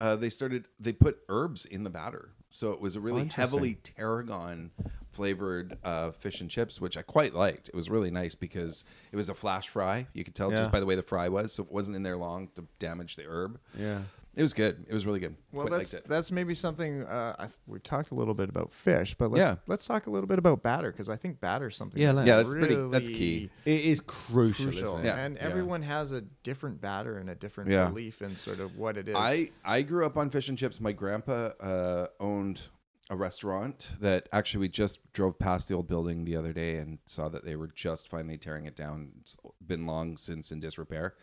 Uh, 0.02 0.16
they 0.16 0.30
started. 0.30 0.66
They 0.80 0.94
put 0.94 1.20
herbs 1.30 1.68
in 1.68 1.84
the 1.84 1.92
batter, 1.92 2.32
so 2.50 2.72
it 2.72 2.82
was 2.82 2.96
a 2.96 3.00
really 3.00 3.26
heavily 3.26 3.76
tarragon 3.76 4.72
flavored 5.16 5.78
uh, 5.84 6.12
fish 6.12 6.42
and 6.42 6.50
chips, 6.50 6.80
which 6.82 6.98
I 6.98 7.02
quite 7.02 7.34
liked. 7.34 7.70
It 7.70 7.76
was 7.76 7.90
really 7.90 8.12
nice 8.12 8.36
because 8.36 8.84
it 9.12 9.16
was 9.16 9.30
a 9.30 9.34
flash 9.34 9.70
fry. 9.70 10.08
You 10.14 10.24
could 10.24 10.36
tell 10.36 10.52
Yeah. 10.52 10.58
just 10.58 10.72
by 10.72 10.80
the 10.80 10.86
way 10.86 10.96
the 10.96 11.04
fry 11.04 11.30
was, 11.30 11.54
so 11.54 11.64
it 11.64 11.72
wasn't 11.72 11.96
in 11.96 12.04
there 12.04 12.18
long 12.18 12.50
to 12.56 12.66
damage 12.80 13.16
the 13.16 13.24
herb. 13.28 13.60
Yeah. 13.78 14.02
It 14.36 14.42
was 14.42 14.54
good. 14.54 14.86
It 14.90 14.92
was 14.94 15.06
really 15.06 15.22
good. 15.22 15.38
Well, 15.54 15.66
quite 15.68 15.78
that's 15.78 15.94
liked 15.94 16.06
it. 16.06 16.10
that's 16.10 16.30
maybe 16.30 16.54
something 16.56 17.04
uh, 17.04 17.36
I 17.40 17.46
th- 17.46 17.56
we've 17.68 17.82
talked 17.82 18.12
a 18.12 18.16
little 18.16 18.34
bit 18.34 18.50
about 18.50 18.70
fish, 18.74 19.16
but 19.18 19.32
let's 19.32 19.40
Yeah. 19.52 19.56
let's 19.66 19.86
talk 19.86 20.08
a 20.08 20.10
little 20.12 20.28
bit 20.28 20.38
about 20.40 20.62
batter 20.62 20.92
because 20.92 21.08
I 21.08 21.16
think 21.16 21.40
batter's 21.40 21.78
something. 21.78 22.02
Yeah, 22.02 22.10
that 22.12 22.16
let's. 22.18 22.28
Yeah, 22.28 22.36
that's 22.38 22.54
pretty- 22.54 22.76
that's 22.90 23.08
key. 23.08 23.50
It 23.64 23.86
is 23.86 24.02
crucial. 24.02 24.66
Crucial, 24.66 24.88
isn't 24.88 25.00
it? 25.00 25.06
Yeah. 25.06 25.16
and 25.16 25.36
Yeah. 25.38 25.42
everyone 25.42 25.84
has 25.84 26.12
a 26.12 26.20
different 26.20 26.82
batter 26.82 27.18
and 27.18 27.30
a 27.30 27.36
different 27.36 27.70
Yeah. 27.72 27.86
belief 27.88 28.22
in 28.22 28.36
sort 28.36 28.60
of 28.60 28.78
what 28.78 28.98
it 28.98 29.08
is. 29.08 29.16
I 29.18 29.52
I 29.64 29.84
grew 29.84 30.06
up 30.06 30.18
on 30.18 30.30
fish 30.30 30.50
and 30.50 30.58
chips. 30.58 30.82
My 30.82 30.92
grandpa 30.92 31.52
uh, 31.62 32.08
owned 32.20 32.62
a 33.10 33.16
restaurant 33.16 33.96
that 34.00 34.28
actually 34.34 34.62
we 34.62 34.70
just 34.70 35.12
drove 35.14 35.38
past 35.38 35.68
the 35.68 35.76
old 35.76 35.88
building 35.88 36.26
the 36.26 36.36
other 36.36 36.54
day 36.54 36.78
and 36.78 36.98
saw 37.06 37.30
that 37.30 37.46
they 37.46 37.56
were 37.56 37.68
just 37.68 38.10
finally 38.10 38.38
tearing 38.38 38.66
it 38.66 38.76
down. 38.76 39.12
It's 39.22 39.38
been 39.66 39.86
long 39.86 40.18
since 40.18 40.52
in 40.52 40.60
disrepair, 40.60 41.16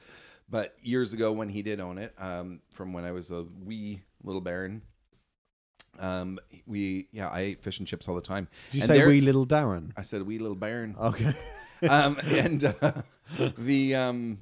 but 0.49 0.77
years 0.83 1.13
ago 1.13 1.33
when 1.33 1.49
he 1.49 1.63
did 1.63 1.81
own 1.81 1.99
it, 1.99 2.15
um, 2.19 2.61
from 2.71 2.93
when 2.93 3.05
I 3.05 3.13
was 3.13 3.31
a 3.31 3.45
wee 3.65 4.03
little 4.23 4.41
baron. 4.41 4.83
Um, 5.99 6.39
we 6.67 7.09
yeah, 7.13 7.29
I 7.29 7.41
ate 7.41 7.63
fish 7.63 7.79
and 7.79 7.87
chips 7.87 8.09
all 8.09 8.15
the 8.15 8.23
time. 8.23 8.49
Did 8.71 8.79
you 8.79 8.83
And 8.83 8.89
say 8.89 9.07
wee 9.07 9.21
little 9.21 9.47
Darren? 9.47 9.93
I 9.97 10.03
said 10.03 10.23
wee 10.23 10.39
little 10.39 10.57
baron. 10.57 10.97
Okay. 10.99 11.35
um, 11.89 12.17
and 12.25 12.75
uh, 12.81 12.93
the 13.59 13.95
um 13.95 14.39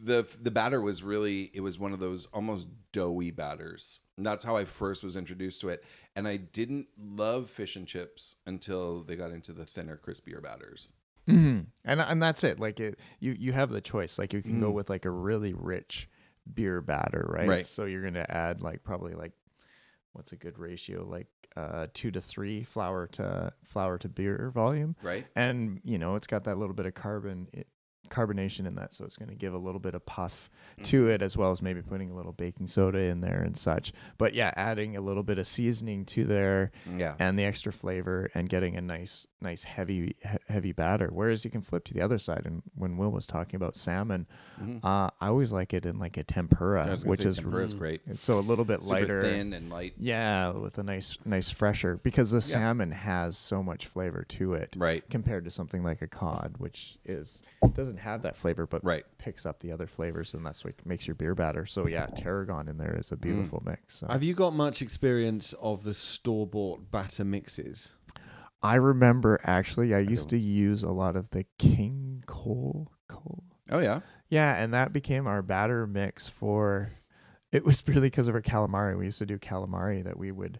the 0.00 0.26
the 0.40 0.50
batter 0.50 0.80
was 0.80 1.02
really 1.02 1.50
it 1.54 1.60
was 1.60 1.78
one 1.78 1.92
of 1.92 2.00
those 2.00 2.26
almost 2.26 2.68
doughy 2.92 3.30
batters. 3.30 4.00
And 4.16 4.26
that's 4.26 4.44
how 4.44 4.56
I 4.56 4.64
first 4.66 5.02
was 5.02 5.16
introduced 5.16 5.60
to 5.62 5.68
it. 5.70 5.82
And 6.14 6.28
I 6.28 6.36
didn't 6.36 6.88
love 6.98 7.48
fish 7.48 7.76
and 7.76 7.86
chips 7.86 8.36
until 8.46 9.02
they 9.02 9.16
got 9.16 9.30
into 9.30 9.52
the 9.52 9.64
thinner, 9.64 9.96
crispier 9.96 10.42
batters. 10.42 10.92
hmm 11.26 11.60
And 11.84 12.00
and 12.00 12.22
that's 12.22 12.44
it. 12.44 12.60
Like 12.60 12.78
it, 12.80 12.98
you 13.20 13.32
you 13.38 13.52
have 13.52 13.70
the 13.70 13.80
choice. 13.80 14.18
Like 14.18 14.32
you 14.32 14.42
can 14.42 14.58
go 14.60 14.70
Mm. 14.70 14.74
with 14.74 14.90
like 14.90 15.04
a 15.04 15.10
really 15.10 15.54
rich 15.54 16.08
beer 16.52 16.80
batter, 16.82 17.24
right? 17.28 17.48
Right. 17.48 17.66
So 17.66 17.84
you're 17.86 18.02
gonna 18.02 18.26
add 18.28 18.60
like 18.60 18.82
probably 18.82 19.14
like 19.14 19.32
what's 20.12 20.32
a 20.32 20.36
good 20.36 20.58
ratio? 20.58 21.04
Like 21.06 21.28
uh 21.56 21.86
two 21.94 22.10
to 22.10 22.20
three 22.20 22.64
flour 22.64 23.06
to 23.08 23.52
flour 23.62 23.98
to 23.98 24.08
beer 24.08 24.50
volume. 24.54 24.96
Right? 25.02 25.26
and 25.36 25.80
you 25.84 25.98
know 25.98 26.16
it's 26.16 26.26
got 26.26 26.44
that 26.44 26.58
little 26.58 26.74
bit 26.74 26.86
of 26.86 26.94
carbon 26.94 27.48
carbonation 28.12 28.66
in 28.66 28.74
that 28.74 28.92
so 28.92 29.04
it's 29.04 29.16
going 29.16 29.28
to 29.28 29.34
give 29.34 29.54
a 29.54 29.58
little 29.58 29.80
bit 29.80 29.94
of 29.94 30.04
puff 30.04 30.50
mm. 30.78 30.84
to 30.84 31.08
it 31.08 31.22
as 31.22 31.36
well 31.36 31.50
as 31.50 31.62
maybe 31.62 31.80
putting 31.82 32.10
a 32.10 32.14
little 32.14 32.32
baking 32.32 32.66
soda 32.66 32.98
in 32.98 33.20
there 33.20 33.40
and 33.42 33.56
such 33.56 33.92
but 34.18 34.34
yeah 34.34 34.52
adding 34.56 34.96
a 34.96 35.00
little 35.00 35.22
bit 35.22 35.38
of 35.38 35.46
seasoning 35.46 36.04
to 36.04 36.24
there 36.24 36.70
Yeah. 36.96 37.14
and 37.18 37.38
the 37.38 37.44
extra 37.44 37.72
flavor 37.72 38.30
and 38.34 38.48
getting 38.48 38.76
a 38.76 38.80
nice 38.80 39.26
nice 39.42 39.64
heavy 39.64 40.16
he- 40.22 40.28
heavy 40.48 40.72
batter 40.72 41.08
whereas 41.12 41.44
you 41.44 41.50
can 41.50 41.60
flip 41.62 41.84
to 41.84 41.92
the 41.94 42.00
other 42.00 42.18
side 42.18 42.42
and 42.44 42.62
when 42.74 42.96
will 42.96 43.10
was 43.10 43.26
talking 43.26 43.56
about 43.56 43.74
salmon 43.76 44.26
Mhm. 44.62 44.84
uh, 44.84 45.10
i 45.20 45.26
always 45.28 45.52
like 45.52 45.74
it 45.74 45.84
in 45.84 45.98
like 45.98 46.16
a 46.16 46.22
tempura 46.24 46.86
I 46.86 46.90
was 46.90 47.04
gonna 47.04 47.10
which 47.10 47.24
is 47.24 47.40
great. 47.74 48.00
it's 48.06 48.22
so 48.22 48.38
a 48.38 48.40
little 48.40 48.64
bit 48.64 48.82
Super 48.82 49.00
lighter 49.00 49.20
thin 49.22 49.52
and 49.52 49.70
light. 49.70 49.94
yeah 49.98 50.50
with 50.50 50.78
a 50.78 50.82
nice 50.82 51.18
nice 51.24 51.50
fresher 51.50 51.96
because 51.96 52.30
the 52.30 52.36
Yeah. 52.36 52.40
salmon 52.58 52.92
has 52.92 53.36
so 53.36 53.62
much 53.62 53.86
flavor 53.86 54.24
to 54.28 54.54
it 54.54 54.74
Right. 54.76 55.08
compared 55.10 55.44
to 55.44 55.50
something 55.50 55.82
like 55.82 56.00
a 56.02 56.06
cod, 56.06 56.54
which 56.58 56.98
is 57.04 57.42
doesn't 57.74 57.98
have 57.98 58.22
that 58.22 58.36
flavor, 58.36 58.66
but 58.66 58.84
Right. 58.84 59.04
picks 59.18 59.46
up 59.46 59.60
the 59.60 59.72
other 59.72 59.86
flavors, 59.86 60.34
and 60.34 60.44
that's 60.44 60.64
what 60.64 60.74
makes 60.84 61.06
your 61.06 61.14
beer 61.14 61.34
batter. 61.34 61.64
So 61.66 61.86
yeah, 61.86 62.06
tarragon 62.06 62.68
in 62.68 62.76
there 62.78 62.96
is 62.98 63.10
a 63.12 63.16
beautiful 63.16 63.62
mix. 63.64 63.96
So. 63.96 64.08
Have 64.08 64.22
you 64.22 64.34
got 64.34 64.52
much 64.54 64.82
experience 64.82 65.52
of 65.54 65.82
the 65.84 65.94
store 65.94 66.46
bought 66.46 66.90
batter 66.90 67.24
mixes? 67.24 67.90
I 68.62 68.76
remember 68.76 69.40
actually, 69.44 69.94
I 69.94 69.98
used 69.98 70.28
to 70.30 70.38
use 70.38 70.82
a 70.82 70.90
lot 70.92 71.16
of 71.16 71.30
the 71.30 71.44
King 71.58 72.22
Cole 72.26 72.90
Cole. 73.08 73.44
Oh 73.70 73.80
yeah. 73.80 74.00
Yeah, 74.28 74.54
and 74.54 74.72
that 74.72 74.92
became 74.92 75.26
our 75.26 75.42
batter 75.42 75.86
mix 75.86 76.28
for. 76.28 76.88
It 77.52 77.66
was 77.66 77.86
really 77.86 78.06
because 78.08 78.28
of 78.28 78.34
our 78.34 78.40
calamari. 78.40 78.96
We 78.96 79.04
used 79.04 79.18
to 79.18 79.26
do 79.26 79.38
calamari 79.38 80.02
that 80.04 80.16
we 80.16 80.32
would 80.32 80.58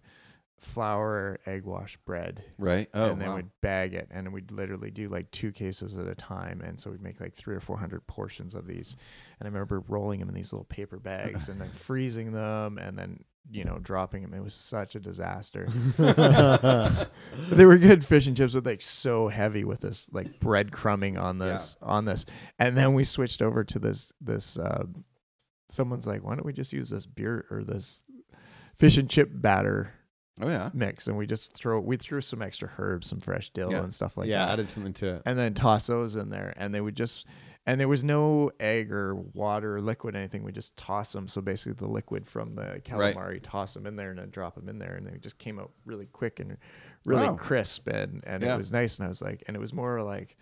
flour 0.59 1.41
egg 1.47 1.65
wash 1.65 1.97
bread 2.05 2.45
Right. 2.59 2.89
Oh 2.95 3.11
and 3.11 3.21
then 3.21 3.31
wow. 3.31 3.37
we'd 3.37 3.61
bag 3.61 3.95
it 3.95 4.09
and 4.11 4.33
we'd 4.33 4.53
literally 4.53 4.91
do 4.91 5.09
like 5.09 5.31
two 5.31 5.51
cases 5.53 5.99
at 5.99 6.07
a 6.07 6.15
time 6.15 6.61
and 6.61 6.79
so 6.79 6.91
we'd 6.91 7.03
make 7.03 7.21
like 7.21 7.35
three 7.35 7.57
or 7.57 7.61
four 7.61 7.79
hundred 7.79 8.07
portions 8.07 8.55
of 8.55 8.67
these 8.67 8.97
and 9.41 9.47
i 9.47 9.51
remember 9.51 9.81
rolling 9.89 10.21
them 10.21 10.29
in 10.29 10.35
these 10.35 10.53
little 10.53 10.67
paper 10.67 10.99
bags 11.01 11.49
and 11.49 11.61
then 11.61 11.69
freezing 11.73 12.33
them 12.33 12.79
and 12.79 12.97
then 12.97 13.25
you 13.51 13.65
know 13.65 13.79
dropping 13.83 14.23
them 14.23 14.33
it 14.35 14.43
was 14.43 14.55
such 14.55 14.95
a 14.95 15.01
disaster. 15.01 15.69
They 17.51 17.67
were 17.67 17.79
good 17.79 18.05
fish 18.05 18.27
and 18.27 18.37
chips 18.37 18.55
but 18.55 18.65
like 18.67 18.83
so 18.83 19.29
heavy 19.29 19.65
with 19.65 19.81
this 19.81 20.09
like 20.13 20.39
bread 20.41 20.73
crumbing 20.73 21.19
on 21.19 21.39
this 21.39 21.77
on 21.83 22.05
this. 22.05 22.25
And 22.59 22.77
then 22.77 22.95
we 22.95 23.05
switched 23.05 23.43
over 23.43 23.65
to 23.65 23.79
this 23.79 24.13
this 24.21 24.59
uh 24.59 24.85
someone's 25.69 26.07
like 26.07 26.23
why 26.25 26.35
don't 26.35 26.45
we 26.47 26.53
just 26.53 26.73
use 26.73 26.91
this 26.91 27.07
beer 27.07 27.47
or 27.51 27.63
this 27.65 28.03
fish 28.77 28.97
and 28.99 29.09
chip 29.09 29.31
batter 29.33 29.93
oh 30.41 30.49
yeah. 30.49 30.71
mix? 30.73 31.09
And 31.09 31.17
we 31.17 31.27
just 31.27 31.55
throw 31.55 31.81
we 31.81 31.97
threw 31.97 32.21
some 32.21 32.43
extra 32.43 32.71
herbs 32.79 33.09
some 33.09 33.21
fresh 33.21 33.51
dill 33.51 33.71
Yeah. 33.73 33.83
and 33.83 33.93
stuff 33.95 34.17
like 34.17 34.29
yeah, 34.29 34.39
that. 34.41 34.47
Yeah, 34.47 34.53
added 34.53 34.69
something 34.71 34.93
to 34.95 35.17
it. 35.17 35.23
and 35.27 35.39
then 35.39 35.55
toss 35.55 35.87
those 35.87 36.17
in 36.17 36.31
there. 36.31 36.55
And 36.57 36.75
they 36.75 36.81
would 36.81 36.97
just 36.97 37.27
and 37.67 37.81
there 37.81 37.89
was 37.89 38.03
no 38.03 38.51
egg 38.59 38.91
or 38.93 39.15
water 39.15 39.77
or 39.77 39.81
liquid 39.81 40.17
anything 40.17 40.43
we 40.43 40.51
just 40.53 40.77
toss 40.77 41.13
them 41.13 41.29
so 41.29 41.41
basically 41.41 41.73
the 41.75 41.87
liquid 41.87 42.27
from 42.27 42.53
the 42.55 42.63
Right. 42.63 42.85
calamari 42.85 43.41
toss 43.43 43.75
them 43.75 43.87
in 43.87 43.97
there 43.97 44.11
and 44.11 44.19
then 44.19 44.31
drop 44.31 44.55
them 44.57 44.69
in 44.69 44.79
there 44.79 44.95
and 44.97 45.07
they 45.07 45.17
just 45.19 45.39
came 45.39 45.59
out 45.61 45.71
really 45.85 46.07
quick 46.07 46.41
and 46.41 46.57
really 47.07 47.29
Wow. 47.29 47.35
crisp 47.37 47.87
and 47.89 48.23
and 48.27 48.43
Yeah. 48.43 48.55
it 48.55 48.59
was 48.59 48.73
nice 48.73 48.99
and 48.99 49.05
i 49.05 49.09
was 49.09 49.23
like 49.23 49.43
and 49.47 49.57
it 49.57 49.61
was 49.61 49.73
more 49.73 50.03
like 50.03 50.37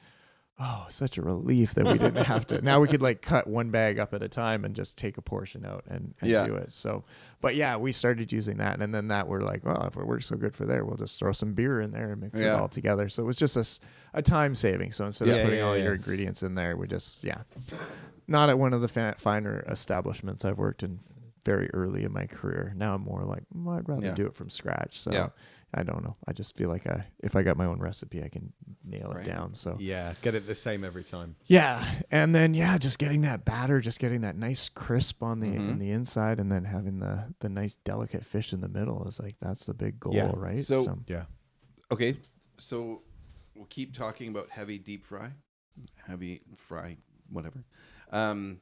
oh 0.63 0.87
such 0.91 1.17
a 1.17 1.23
relief 1.23 1.73
that 1.75 1.87
we 1.87 1.95
didn't 1.99 2.25
have 2.25 2.47
to. 2.49 2.61
Now 2.61 2.81
we 2.81 2.87
could 2.89 3.01
like 3.03 3.23
cut 3.23 3.47
one 3.47 3.71
bag 3.71 3.99
up 3.99 4.13
at 4.13 4.23
a 4.23 4.29
time 4.29 4.65
and 4.65 4.75
just 4.75 4.99
take 4.99 5.17
a 5.17 5.23
portion 5.23 5.65
out 5.65 5.85
and, 5.89 6.15
and 6.21 6.31
Yeah. 6.31 6.47
do 6.47 6.55
it. 6.55 6.73
So 6.73 7.03
but 7.41 7.55
yeah 7.55 7.77
we 7.77 7.93
started 7.93 8.31
using 8.31 8.59
that 8.59 8.81
and 8.83 8.95
then 8.95 9.09
that 9.09 9.27
we're 9.27 9.41
like 9.41 9.65
well 9.65 9.83
if 9.87 9.97
it 9.97 10.07
works 10.07 10.27
so 10.27 10.37
good 10.37 10.55
for 10.55 10.67
there 10.67 10.85
we'll 10.85 10.97
just 10.99 11.19
throw 11.19 11.33
some 11.33 11.55
beer 11.55 11.81
in 11.81 11.93
there 11.93 12.13
and 12.13 12.21
mix 12.21 12.39
it 12.41 12.49
all 12.49 12.69
together. 12.69 13.09
So 13.09 13.23
it 13.23 13.27
was 13.27 13.37
just 13.37 13.83
a 14.15 14.21
time 14.23 14.55
saving. 14.55 14.93
So 14.93 15.07
instead 15.07 15.29
Yeah. 15.29 15.35
of 15.37 15.45
putting 15.45 15.59
Yeah, 15.61 15.65
all 15.67 15.77
yeah, 15.77 15.85
your 15.85 15.95
ingredients 15.95 16.43
in 16.43 16.55
there 16.55 16.77
we 16.77 16.87
just 16.87 17.25
yeah. 17.25 17.39
Not 18.29 18.49
at 18.51 18.59
one 18.59 18.73
of 18.75 18.81
the 18.83 18.89
fa- 18.89 19.15
finer 19.19 19.65
establishments 19.69 20.45
i've 20.45 20.59
worked 20.59 20.83
in 20.83 20.99
very 21.45 21.71
early 21.73 22.05
in 22.05 22.13
my 22.13 22.27
career 22.27 22.73
now 22.77 22.95
i'm 22.95 23.03
more 23.03 23.23
like 23.23 23.43
"Mm, 23.57 23.77
i'd 23.79 23.89
rather 23.89 24.07
Yeah. 24.07 24.15
do 24.15 24.27
it 24.27 24.35
from 24.35 24.51
scratch 24.51 25.01
so 25.01 25.11
Yeah. 25.13 25.29
i 25.73 25.83
don't 25.83 26.05
know 26.05 26.17
i 26.29 26.33
just 26.33 26.57
feel 26.57 26.69
like 26.69 26.87
I, 26.87 27.07
if 27.21 27.35
i 27.37 27.43
got 27.43 27.57
my 27.57 27.65
own 27.67 27.79
recipe 27.79 28.23
i 28.23 28.29
can 28.29 28.53
nail 28.85 29.13
Right. 29.15 29.27
it 29.27 29.31
down 29.31 29.55
so 29.55 29.77
Yeah, 29.81 30.13
get 30.23 30.35
it 30.35 30.47
the 30.47 30.55
same 30.55 30.85
every 30.85 31.05
time. 31.05 31.37
yeah, 31.47 31.85
and 32.11 32.35
then 32.35 32.55
yeah, 32.55 32.77
just 32.79 32.99
getting 32.99 33.21
that 33.23 33.45
batter, 33.45 33.81
just 33.81 33.99
getting 34.01 34.23
that 34.23 34.37
nice 34.37 34.69
crisp 34.69 35.23
on 35.23 35.41
the 35.41 35.49
Mhm. 35.49 35.71
on 35.73 35.79
the 35.79 35.91
inside, 35.91 36.41
and 36.41 36.51
then 36.51 36.65
having 36.65 36.99
the 36.99 37.33
the 37.41 37.49
nice 37.49 37.77
delicate 37.77 38.25
fish 38.25 38.53
in 38.53 38.61
the 38.63 38.69
middle 38.69 39.07
is 39.07 39.21
like 39.21 39.37
that's 39.41 39.65
the 39.67 39.75
big 39.75 40.01
goal, 40.01 40.15
Yeah. 40.15 40.33
right? 40.35 40.59
So- 40.59 40.99
Yeah. 41.07 41.27
Okay. 41.91 42.17
So 42.59 43.03
we'll 43.55 43.67
keep 43.67 43.95
talking 43.95 44.29
about 44.29 44.49
heavy 44.51 44.79
deep 44.79 45.05
fry, 45.05 45.33
heavy 46.07 46.43
fry, 46.57 46.97
whatever. 47.29 47.65
Um, 48.11 48.61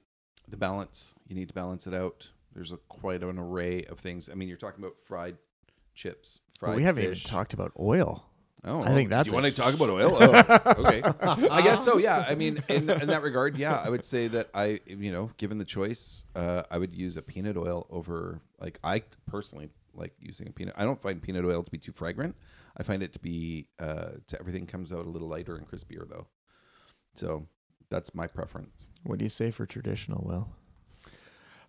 the 0.48 0.56
balance 0.56 1.14
you 1.26 1.34
need 1.36 1.48
to 1.48 1.54
balance 1.54 1.86
it 1.86 1.94
out. 1.94 2.32
There's 2.58 2.72
a 2.72 2.76
quite 2.88 3.22
an 3.22 3.38
array 3.38 3.84
of 3.84 4.00
things. 4.00 4.28
I 4.28 4.34
mean, 4.34 4.48
you're 4.48 4.56
talking 4.56 4.82
about 4.82 4.98
fried 4.98 5.36
chips, 5.94 6.40
fried 6.58 6.70
Well, 6.70 6.76
we 6.78 6.82
haven't 6.82 7.04
fish. 7.04 7.24
even 7.24 7.30
talked 7.30 7.54
about 7.54 7.70
oil. 7.78 8.24
Oh, 8.64 8.82
I 8.82 8.94
think 8.94 9.10
that's 9.10 9.28
Do 9.28 9.36
you 9.36 9.40
want 9.40 9.54
to 9.54 9.54
talk 9.54 9.74
about 9.74 9.90
oil? 9.90 10.16
Oh, 10.20 10.84
okay. 10.84 11.02
I 11.48 11.62
guess 11.62 11.84
so. 11.84 11.98
Yeah. 11.98 12.24
I 12.28 12.34
mean, 12.34 12.64
in, 12.68 12.90
in 12.90 13.06
that 13.06 13.22
regard, 13.22 13.56
yeah, 13.56 13.80
I 13.80 13.88
would 13.90 14.04
say 14.04 14.26
that 14.26 14.48
I, 14.54 14.80
you 14.88 15.12
know, 15.12 15.30
given 15.36 15.58
the 15.58 15.64
choice, 15.64 16.24
uh, 16.34 16.64
I 16.68 16.78
would 16.78 16.96
use 16.96 17.16
a 17.16 17.22
peanut 17.22 17.56
oil 17.56 17.86
over. 17.90 18.40
Like 18.60 18.80
I 18.82 19.04
personally 19.26 19.68
like 19.94 20.14
using 20.18 20.48
a 20.48 20.50
peanut. 20.50 20.74
I 20.76 20.82
don't 20.82 21.00
find 21.00 21.22
peanut 21.22 21.44
oil 21.44 21.62
to 21.62 21.70
be 21.70 21.78
too 21.78 21.92
fragrant. 21.92 22.34
I 22.76 22.82
find 22.82 23.04
it 23.04 23.12
to 23.12 23.20
be 23.20 23.68
uh, 23.78 24.14
to 24.26 24.40
everything 24.40 24.66
comes 24.66 24.92
out 24.92 25.06
a 25.06 25.08
little 25.08 25.28
lighter 25.28 25.54
and 25.54 25.64
crispier 25.64 26.08
though. 26.10 26.26
So 27.14 27.46
that's 27.88 28.16
my 28.16 28.26
preference. 28.26 28.88
What 29.04 29.20
do 29.20 29.24
you 29.24 29.28
say 29.30 29.52
for 29.52 29.64
traditional? 29.64 30.24
Will 30.26 30.48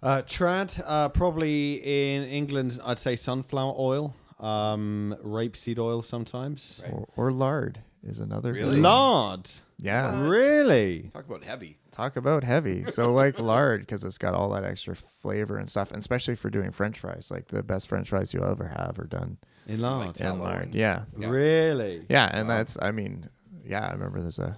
Uh, 0.02 0.22
trad, 0.22 0.82
uh, 0.86 1.10
probably 1.10 1.76
in 1.84 2.24
England, 2.24 2.80
I'd 2.86 3.00
say 3.00 3.16
sunflower 3.16 3.76
oil, 3.78 4.16
um, 4.40 5.16
rapeseed 5.24 5.78
oil 5.78 6.02
sometimes. 6.02 6.80
Right. 6.84 6.94
or, 6.94 7.08
or 7.18 7.32
lard 7.34 7.80
is 8.04 8.20
another. 8.20 8.54
good 8.54 8.60
Really? 8.62 8.74
one. 8.76 8.82
Lard. 8.84 9.50
Yeah, 9.78 10.22
What? 10.22 10.30
Really? 10.30 11.10
Talk 11.14 11.26
about 11.28 11.44
heavy. 11.44 11.78
talk 11.92 12.16
about 12.16 12.44
heavy. 12.46 12.84
So 12.86 13.12
like 13.14 13.40
lard 13.40 13.82
because 13.82 14.04
it's 14.06 14.18
got 14.18 14.34
all 14.34 14.50
that 14.52 14.64
extra 14.64 14.96
flavor 14.96 15.58
and 15.58 15.70
stuff, 15.70 15.92
and 15.92 16.00
especially 16.00 16.36
for 16.36 16.50
doing 16.50 16.72
French 16.72 17.00
fries. 17.00 17.30
Like 17.32 17.48
the 17.48 17.64
best 17.64 17.88
French 17.90 18.10
fries 18.10 18.34
you'll 18.34 18.46
ever 18.46 18.68
have 18.68 18.98
are 19.00 19.06
done 19.08 19.38
In 19.68 19.82
lard. 19.82 20.16
Tallow 20.16 20.36
in 20.36 20.40
lard. 20.42 20.62
and- 20.64 20.76
Yeah, 20.76 21.04
Yeah. 21.18 21.30
Really? 21.30 22.06
Yeah, 22.10 22.30
and 22.32 22.48
Wow. 22.48 22.58
that's 22.58 22.78
I 22.82 22.92
mean, 22.92 23.30
yeah, 23.66 23.86
I 23.88 23.92
remember 23.94 24.22
there's 24.22 24.40
a 24.40 24.58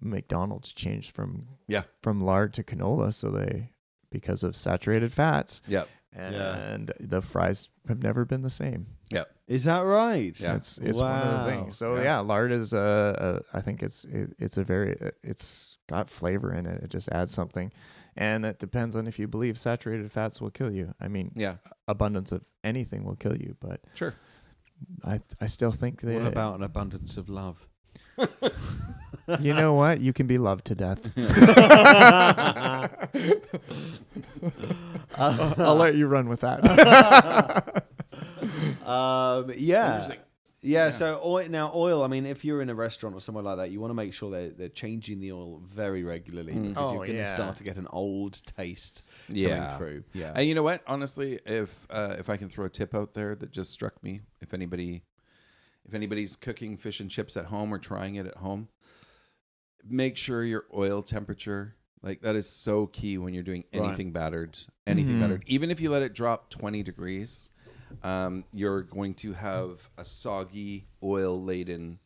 McDonald's 0.00 0.72
changed 0.72 1.14
from 1.14 1.46
Yeah. 1.68 1.82
from 2.02 2.22
lard 2.22 2.54
to 2.54 2.62
canola, 2.62 3.12
so 3.12 3.30
they 3.30 3.72
because 4.10 4.42
of 4.44 4.54
saturated 4.56 5.12
fats, 5.12 5.62
Yep. 5.68 5.88
Yeah. 6.16 6.56
and 6.72 6.92
the 6.98 7.22
fries 7.22 7.70
have 7.88 8.02
never 8.02 8.24
been 8.24 8.42
the 8.42 8.50
same. 8.50 8.86
Yep. 9.12 9.28
Is 9.46 9.64
that 9.64 9.80
right? 9.80 10.38
Yeah. 10.40 10.56
It's 10.56 10.78
it's 10.78 10.98
one 10.98 11.10
of 11.22 11.44
the 11.46 11.50
things. 11.52 11.76
So 11.76 11.96
Yeah. 11.96 12.02
yeah, 12.02 12.18
lard 12.20 12.52
is 12.52 12.72
uh, 12.74 12.78
uh 13.42 13.56
I 13.56 13.60
think 13.60 13.82
it's 13.82 14.04
it, 14.04 14.34
it's 14.38 14.56
a 14.56 14.64
very 14.64 14.96
it's 15.22 15.78
got 15.88 16.08
flavor 16.08 16.52
in 16.54 16.66
it. 16.66 16.82
It 16.84 16.90
just 16.90 17.08
adds 17.10 17.32
something, 17.32 17.72
and 18.16 18.44
it 18.44 18.58
depends 18.58 18.94
on 18.96 19.06
if 19.06 19.18
you 19.18 19.26
believe 19.28 19.58
saturated 19.58 20.10
fats 20.12 20.40
will 20.40 20.50
kill 20.50 20.72
you. 20.72 20.94
I 21.00 21.08
mean, 21.08 21.32
Yeah. 21.34 21.56
abundance 21.88 22.30
of 22.32 22.44
anything 22.64 23.04
will 23.04 23.16
kill 23.16 23.36
you, 23.36 23.56
but 23.60 23.80
Sure. 23.94 24.14
I 25.04 25.20
I 25.40 25.46
still 25.46 25.72
think 25.72 26.00
that 26.02 26.14
What 26.22 26.26
about 26.32 26.54
an 26.56 26.62
abundance 26.62 27.16
of 27.16 27.28
love? 27.28 27.68
You 29.40 29.54
know 29.54 29.74
what 29.74 30.00
you 30.00 30.12
can 30.12 30.26
be 30.26 30.38
loved 30.38 30.64
to 30.66 30.74
death. 30.74 31.00
I'll 35.18 35.74
let 35.76 35.94
you 35.94 36.06
run 36.06 36.28
with 36.28 36.40
that. 36.40 37.84
Um, 38.86 39.52
yeah. 39.56 40.08
Yeah, 40.08 40.14
Yeah. 40.62 40.90
so 40.90 41.20
oil, 41.24 41.48
now 41.48 41.70
oil. 41.74 42.02
I 42.02 42.08
mean, 42.08 42.26
if 42.26 42.44
you're 42.44 42.60
in 42.62 42.70
a 42.70 42.74
restaurant 42.74 43.14
or 43.14 43.20
somewhere 43.20 43.44
like 43.44 43.58
that, 43.58 43.70
you 43.70 43.80
want 43.80 43.90
to 43.90 43.94
make 43.94 44.12
sure 44.14 44.30
they're 44.30 44.50
they're 44.50 44.68
changing 44.68 45.20
the 45.20 45.32
oil 45.32 45.60
very 45.64 46.02
regularly 46.02 46.54
Mm. 46.54 46.68
because 46.70 46.90
Oh, 46.90 46.94
you're 46.94 47.04
going 47.06 47.18
to 47.18 47.24
yeah. 47.24 47.34
start 47.34 47.56
to 47.56 47.64
get 47.64 47.76
an 47.76 47.86
old 47.90 48.40
taste 48.56 49.04
Yeah. 49.28 49.56
coming 49.58 49.78
through. 49.78 50.04
Yeah, 50.14 50.32
And 50.34 50.46
you 50.48 50.54
know 50.54 50.62
what? 50.62 50.82
Honestly, 50.86 51.38
if 51.46 51.86
uh, 51.90 52.16
if 52.18 52.28
I 52.30 52.36
can 52.36 52.48
throw 52.48 52.64
a 52.64 52.70
tip 52.70 52.94
out 52.94 53.12
there 53.12 53.34
that 53.36 53.50
just 53.52 53.70
struck 53.72 54.02
me, 54.02 54.20
if 54.40 54.52
anybody 54.54 55.02
if 55.90 55.94
anybody's 55.94 56.36
cooking 56.36 56.76
fish 56.76 57.00
and 57.00 57.10
chips 57.10 57.36
at 57.36 57.46
home 57.46 57.74
or 57.74 57.78
trying 57.78 58.14
it 58.14 58.24
at 58.24 58.36
home, 58.36 58.68
make 59.84 60.16
sure 60.16 60.44
your 60.44 60.64
oil 60.72 61.02
temperature 61.02 61.74
like 62.02 62.20
that 62.22 62.36
is 62.36 62.48
so 62.48 62.86
key 62.86 63.18
when 63.18 63.34
you're 63.34 63.42
doing 63.42 63.64
Right. 63.74 63.82
anything 63.84 64.12
battered 64.12 64.56
anything 64.86 65.14
Mm-hmm. 65.16 65.20
battered 65.22 65.42
even 65.46 65.70
if 65.70 65.80
you 65.80 65.90
let 65.90 66.02
it 66.02 66.14
drop 66.14 66.48
20 66.50 66.82
degrees 66.82 67.50
um, 68.02 68.44
you're 68.52 68.82
going 68.82 69.14
to 69.14 69.32
have 69.32 69.88
a 69.98 70.04
soggy 70.04 70.86
oil 71.02 71.42
laden 71.42 71.98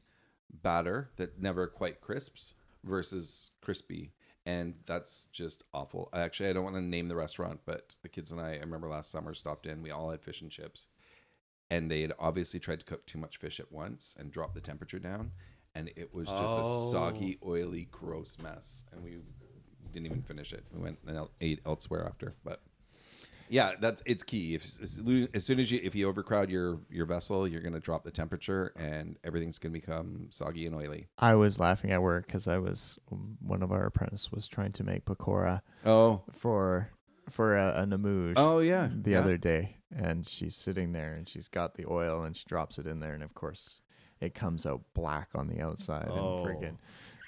batter 0.62 1.10
that 1.16 1.40
never 1.40 1.66
quite 1.66 2.00
crisps 2.00 2.54
versus 2.84 3.50
crispy 3.60 4.12
and 4.46 4.74
that's 4.86 5.26
just 5.32 5.64
awful 5.74 6.08
actually 6.12 6.48
i 6.48 6.52
don't 6.52 6.64
want 6.64 6.76
to 6.76 6.80
name 6.82 7.08
the 7.08 7.16
restaurant 7.16 7.60
but 7.66 7.96
the 8.02 8.08
kids 8.08 8.30
and 8.30 8.40
i 8.40 8.54
i 8.54 8.58
remember 8.58 8.88
last 8.88 9.10
summer 9.10 9.34
stopped 9.34 9.66
in 9.66 9.82
we 9.82 9.90
all 9.90 10.10
had 10.10 10.22
fish 10.22 10.40
and 10.40 10.50
chips 10.52 10.86
and 11.70 11.90
they 11.90 12.02
had 12.02 12.12
obviously 12.18 12.60
tried 12.60 12.80
to 12.80 12.84
cook 12.84 13.06
too 13.06 13.18
much 13.18 13.36
fish 13.36 13.58
at 13.60 13.72
once 13.72 14.16
and 14.18 14.30
drop 14.30 14.54
the 14.54 14.60
temperature 14.60 14.98
down 14.98 15.32
and 15.74 15.90
it 15.96 16.14
was 16.14 16.28
just 16.28 16.58
Oh. 16.58 16.88
a 16.88 16.92
soggy 16.92 17.38
oh. 17.42 17.50
oily 17.50 17.88
gross 17.90 18.38
mess. 18.40 18.84
And 18.92 19.02
we 19.02 19.18
didn't 19.92 20.06
even 20.06 20.22
finish 20.22 20.52
it. 20.52 20.64
We 20.72 20.80
went 20.80 20.98
and 21.06 21.28
ate 21.40 21.60
elsewhere 21.66 22.06
after. 22.06 22.34
But 22.44 22.60
yeah 23.50 23.72
that's 23.78 24.02
it's 24.06 24.22
key. 24.22 24.54
If 24.54 24.64
as 24.64 25.02
as 25.34 25.44
soon 25.44 25.60
as 25.60 25.70
you 25.70 25.80
if 25.82 25.94
you 25.94 26.08
overcrowd 26.08 26.48
your 26.48 26.80
your 26.90 27.06
vessel 27.06 27.46
you're 27.46 27.60
going 27.60 27.74
to 27.74 27.80
drop 27.80 28.02
the 28.02 28.10
temperature 28.10 28.72
and 28.76 29.18
everything's 29.22 29.58
going 29.58 29.72
to 29.72 29.78
become 29.78 30.28
soggy 30.30 30.66
and 30.66 30.74
oily. 30.74 31.08
I 31.18 31.34
was 31.34 31.60
laughing 31.60 31.90
at 31.90 32.02
work 32.02 32.26
because 32.26 32.46
I 32.48 32.58
was 32.58 32.98
one 33.40 33.62
of 33.62 33.70
our 33.70 33.86
apprentices 33.86 34.32
was 34.32 34.48
trying 34.48 34.72
to 34.72 34.84
make 34.84 35.04
pakora 35.04 35.60
oh. 35.84 36.22
for 36.32 36.90
for 37.30 37.56
a, 37.56 37.82
a 37.82 37.86
namouche 37.86 38.34
oh 38.36 38.58
yeah 38.60 38.88
the 38.94 39.12
yeah. 39.12 39.18
other 39.20 39.36
day, 39.36 39.76
and 39.94 40.26
she's 40.26 40.54
sitting 40.54 40.92
there 40.92 41.14
and 41.14 41.28
she's 41.28 41.48
got 41.48 41.74
the 41.74 41.84
oil 41.88 42.22
and 42.24 42.36
she 42.36 42.44
drops 42.46 42.78
it 42.78 42.86
in 42.86 43.00
there, 43.00 43.14
and 43.14 43.22
of 43.22 43.34
course 43.34 43.80
it 44.20 44.34
comes 44.34 44.64
out 44.66 44.82
black 44.94 45.28
on 45.34 45.48
the 45.48 45.60
outside 45.60 46.06
Oh. 46.10 46.44
and 46.44 46.46
friggin'. 46.62 46.76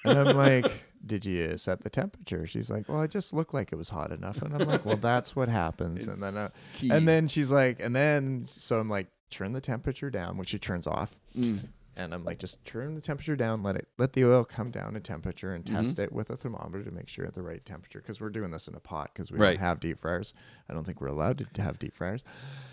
And 0.05 0.19
I'm 0.29 0.37
like, 0.37 0.85
"Did 1.05 1.25
you 1.25 1.57
set 1.57 1.83
the 1.83 1.89
temperature?" 1.89 2.45
She's 2.45 2.69
like, 2.69 2.87
"Well, 2.87 3.01
it 3.01 3.11
just 3.11 3.33
looked 3.33 3.53
like 3.53 3.71
it 3.73 3.75
was 3.75 3.89
hot 3.89 4.11
enough." 4.11 4.41
And 4.41 4.53
I'm 4.55 4.67
like, 4.67 4.85
"Well, 4.85 4.95
that's 4.97 5.35
what 5.35 5.49
happens." 5.49 6.07
and 6.07 6.17
then, 6.17 6.37
uh, 6.37 6.47
key. 6.73 6.89
and 6.91 7.07
then 7.07 7.27
she's 7.27 7.51
like, 7.51 7.79
and 7.81 7.95
then 7.95 8.45
so 8.49 8.79
I'm 8.79 8.89
like, 8.89 9.07
turn 9.31 9.51
the 9.53 9.59
temperature 9.59 10.09
down, 10.09 10.37
which 10.37 10.49
she 10.49 10.59
turns 10.59 10.87
off. 10.87 11.11
Mm. 11.37 11.67
And 11.97 12.13
I'm 12.13 12.23
like, 12.23 12.37
just 12.39 12.63
turn 12.63 12.93
the 12.93 13.01
temperature 13.01 13.35
down, 13.35 13.63
let 13.63 13.75
it 13.75 13.87
let 13.97 14.13
the 14.13 14.23
oil 14.25 14.45
come 14.45 14.69
down 14.71 14.93
to 14.93 14.99
temperature, 14.99 15.53
and 15.53 15.65
Mm-hmm. 15.65 15.75
test 15.75 15.97
it 15.99 16.13
with 16.13 16.29
a 16.29 16.37
thermometer 16.37 16.83
to 16.83 16.91
make 16.91 17.09
sure 17.09 17.25
at 17.25 17.33
the 17.33 17.41
right 17.41 17.63
temperature. 17.65 17.99
Because 17.99 18.21
we're 18.21 18.29
doing 18.29 18.51
this 18.51 18.67
in 18.67 18.75
a 18.75 18.79
pot 18.79 19.09
because 19.13 19.31
we 19.31 19.39
Right. 19.39 19.57
don't 19.57 19.65
have 19.65 19.79
deep 19.79 19.99
fryers. 19.99 20.33
I 20.69 20.73
don't 20.73 20.83
think 20.83 21.01
we're 21.01 21.07
allowed 21.07 21.45
to 21.53 21.61
have 21.61 21.79
deep 21.79 21.95
fryers. 21.95 22.23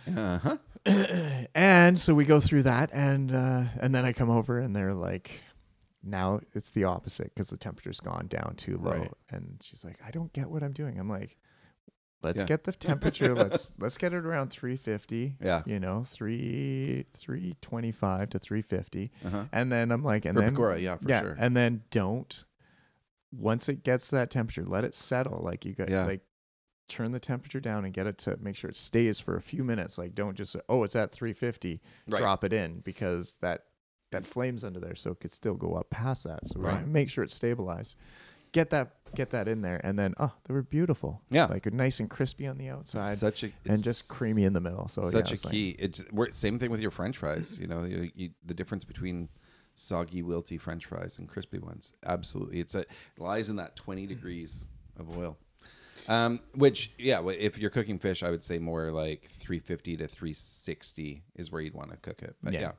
uh-huh 0.07 0.59
And 1.55 1.99
so 1.99 2.15
we 2.15 2.25
go 2.27 2.39
through 2.41 2.65
that, 2.65 2.91
and 2.93 3.35
uh, 3.35 3.65
and 3.81 3.95
then 3.95 4.05
I 4.05 4.13
come 4.13 4.31
over, 4.31 4.59
and 4.59 4.77
they're 4.77 4.95
like, 4.95 5.41
now 6.03 6.41
it's 6.53 6.71
the 6.71 6.85
opposite 6.85 7.33
because 7.35 7.49
the 7.49 7.57
temperature's 7.57 8.01
gone 8.01 8.27
down 8.27 8.55
too 8.57 8.77
low. 8.77 8.91
Right. 8.93 9.13
And 9.31 9.59
she's 9.65 9.85
like, 9.85 9.97
I 10.07 10.11
don't 10.11 10.33
get 10.35 10.51
what 10.51 10.63
I'm 10.63 10.73
doing. 10.73 10.99
I'm 10.99 11.09
like, 11.09 11.39
let's 12.25 12.39
Yeah. 12.39 12.45
get 12.47 12.65
the 12.65 12.73
temperature. 12.91 13.35
let's 13.35 13.73
let's 13.79 13.97
get 13.99 14.13
it 14.13 14.25
around 14.25 14.51
350. 14.51 15.37
Yeah. 15.41 15.63
you 15.67 15.79
know, 15.79 16.03
three 16.03 17.07
325 17.15 18.31
to 18.31 18.39
350. 18.39 19.13
uh-huh 19.25 19.45
And 19.53 19.71
then 19.71 19.93
I'm 19.93 20.03
like, 20.03 20.25
and 20.25 20.37
for 20.37 20.41
then 20.43 20.57
pakora 20.57 20.81
yeah 20.83 20.97
for 20.97 21.09
yeah, 21.09 21.21
sure 21.21 21.37
and 21.39 21.57
then 21.57 21.83
don't. 21.91 22.45
Once 23.33 23.69
it 23.69 23.83
gets 23.83 24.09
to 24.09 24.15
that 24.17 24.31
temperature, 24.31 24.65
let 24.65 24.85
it 24.85 24.95
settle. 24.95 25.41
Like 25.43 25.65
you 25.65 25.75
got 25.75 25.89
Yeah. 25.91 26.05
like 26.07 26.21
turn 26.89 27.13
the 27.13 27.19
temperature 27.21 27.61
down 27.61 27.85
and 27.85 27.93
get 27.95 28.07
it 28.07 28.19
to 28.19 28.37
make 28.41 28.55
sure 28.57 28.69
it 28.71 28.77
stays 28.77 29.19
for 29.19 29.37
a 29.37 29.43
few 29.43 29.65
minutes. 29.65 29.99
Like 29.99 30.15
don't 30.15 30.37
just 30.37 30.55
oh 30.69 30.83
it's 30.85 30.95
at 30.97 31.13
350, 31.13 31.81
Right. 32.09 32.19
drop 32.19 32.45
it 32.45 32.53
in 32.53 32.81
because 32.81 33.35
that 33.41 33.65
that 34.13 34.25
flames 34.25 34.63
under 34.63 34.79
there, 34.79 34.95
so 34.95 35.11
it 35.11 35.19
could 35.21 35.33
still 35.33 35.55
go 35.55 35.75
up 35.75 35.91
past 35.91 36.23
that. 36.25 36.47
So 36.47 36.61
Right. 36.61 36.87
make 36.87 37.11
sure 37.11 37.25
it's 37.25 37.35
stabilized. 37.35 37.97
Get 38.55 38.71
that 38.71 38.93
get 39.17 39.31
that 39.31 39.49
in 39.49 39.63
there, 39.63 39.81
and 39.85 39.99
then 39.99 40.15
oh 40.19 40.33
they 40.47 40.55
were 40.55 40.63
beautiful. 40.63 41.21
Yeah. 41.29 41.47
like 41.47 41.71
nice 41.73 41.99
and 42.01 42.09
crispy 42.09 42.47
on 42.47 42.57
the 42.57 42.69
outside 42.69 43.17
such 43.19 43.43
a 43.43 43.47
and 43.47 43.55
it's 43.75 43.83
just 43.83 44.09
creamy 44.09 44.45
in 44.45 44.53
the 44.53 44.61
middle. 44.61 44.87
So 44.89 45.03
such 45.11 45.33
yeah, 45.33 45.37
a 45.37 45.41
like- 45.45 45.53
key. 45.53 45.77
It's 45.79 46.05
we're, 46.13 46.31
same 46.31 46.59
thing 46.61 46.71
with 46.71 46.81
your 46.81 46.93
French 46.93 47.19
fries. 47.19 47.59
You 47.61 47.67
know, 47.67 47.85
you, 47.85 48.11
you, 48.15 48.31
the 48.47 48.55
difference 48.55 48.85
between 48.85 49.29
soggy, 49.75 50.23
wilty 50.23 50.61
French 50.61 50.87
fries 50.87 51.19
and 51.19 51.29
crispy 51.29 51.59
ones. 51.59 51.95
Absolutely, 52.07 52.61
it's 52.61 52.77
a 52.77 52.81
it 52.81 52.89
lies 53.19 53.49
in 53.51 53.57
that 53.57 53.75
twenty 53.75 54.07
degrees 54.07 54.67
of 54.99 55.17
oil. 55.19 55.37
Um, 56.07 56.41
which 56.55 56.93
yeah, 56.99 57.27
if 57.29 57.59
you're 57.59 57.71
cooking 57.71 57.99
fish, 57.99 58.23
I 58.23 58.31
would 58.31 58.45
say 58.45 58.59
more 58.59 58.93
like 58.93 59.27
three 59.31 59.59
fifty 59.59 59.97
to 59.97 60.07
three 60.07 60.33
sixty 60.33 61.25
is 61.35 61.51
where 61.51 61.61
you'd 61.61 61.75
want 61.75 61.91
to 61.91 61.97
cook 61.97 62.23
it. 62.23 62.37
But 62.43 62.53
Yeah. 62.53 62.61
yeah, 62.61 62.73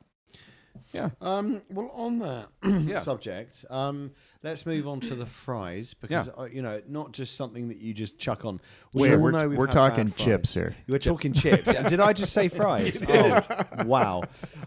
yeah, 0.92 1.10
Um, 1.20 1.62
well, 1.70 1.90
on 1.94 2.18
that 2.20 2.48
Yeah. 2.64 2.98
subject, 3.10 3.64
um, 3.70 4.12
let's 4.42 4.64
move 4.66 4.86
on 4.86 5.00
to 5.00 5.14
the 5.14 5.26
fries 5.26 5.94
because 5.94 6.28
uh, 6.38 6.44
you 6.44 6.62
know, 6.62 6.80
not 6.88 7.12
just 7.12 7.36
something 7.36 7.68
that 7.68 7.78
you 7.78 7.92
just 7.94 8.18
chuck 8.18 8.44
on. 8.44 8.60
We 8.94 9.12
all 9.12 9.18
we're, 9.18 9.30
know 9.30 9.48
we've 9.48 9.58
we're 9.58 9.66
had 9.66 9.72
talking 9.72 10.12
chips 10.12 10.54
here. 10.54 10.74
You 10.86 10.92
were 10.92 10.98
talking 10.98 11.32
chips. 11.32 11.64
Did 11.64 12.00
I 12.00 12.12
just 12.12 12.32
say 12.32 12.48
fries? 12.60 13.02
Oh, 13.08 13.40
wow. 13.84 14.22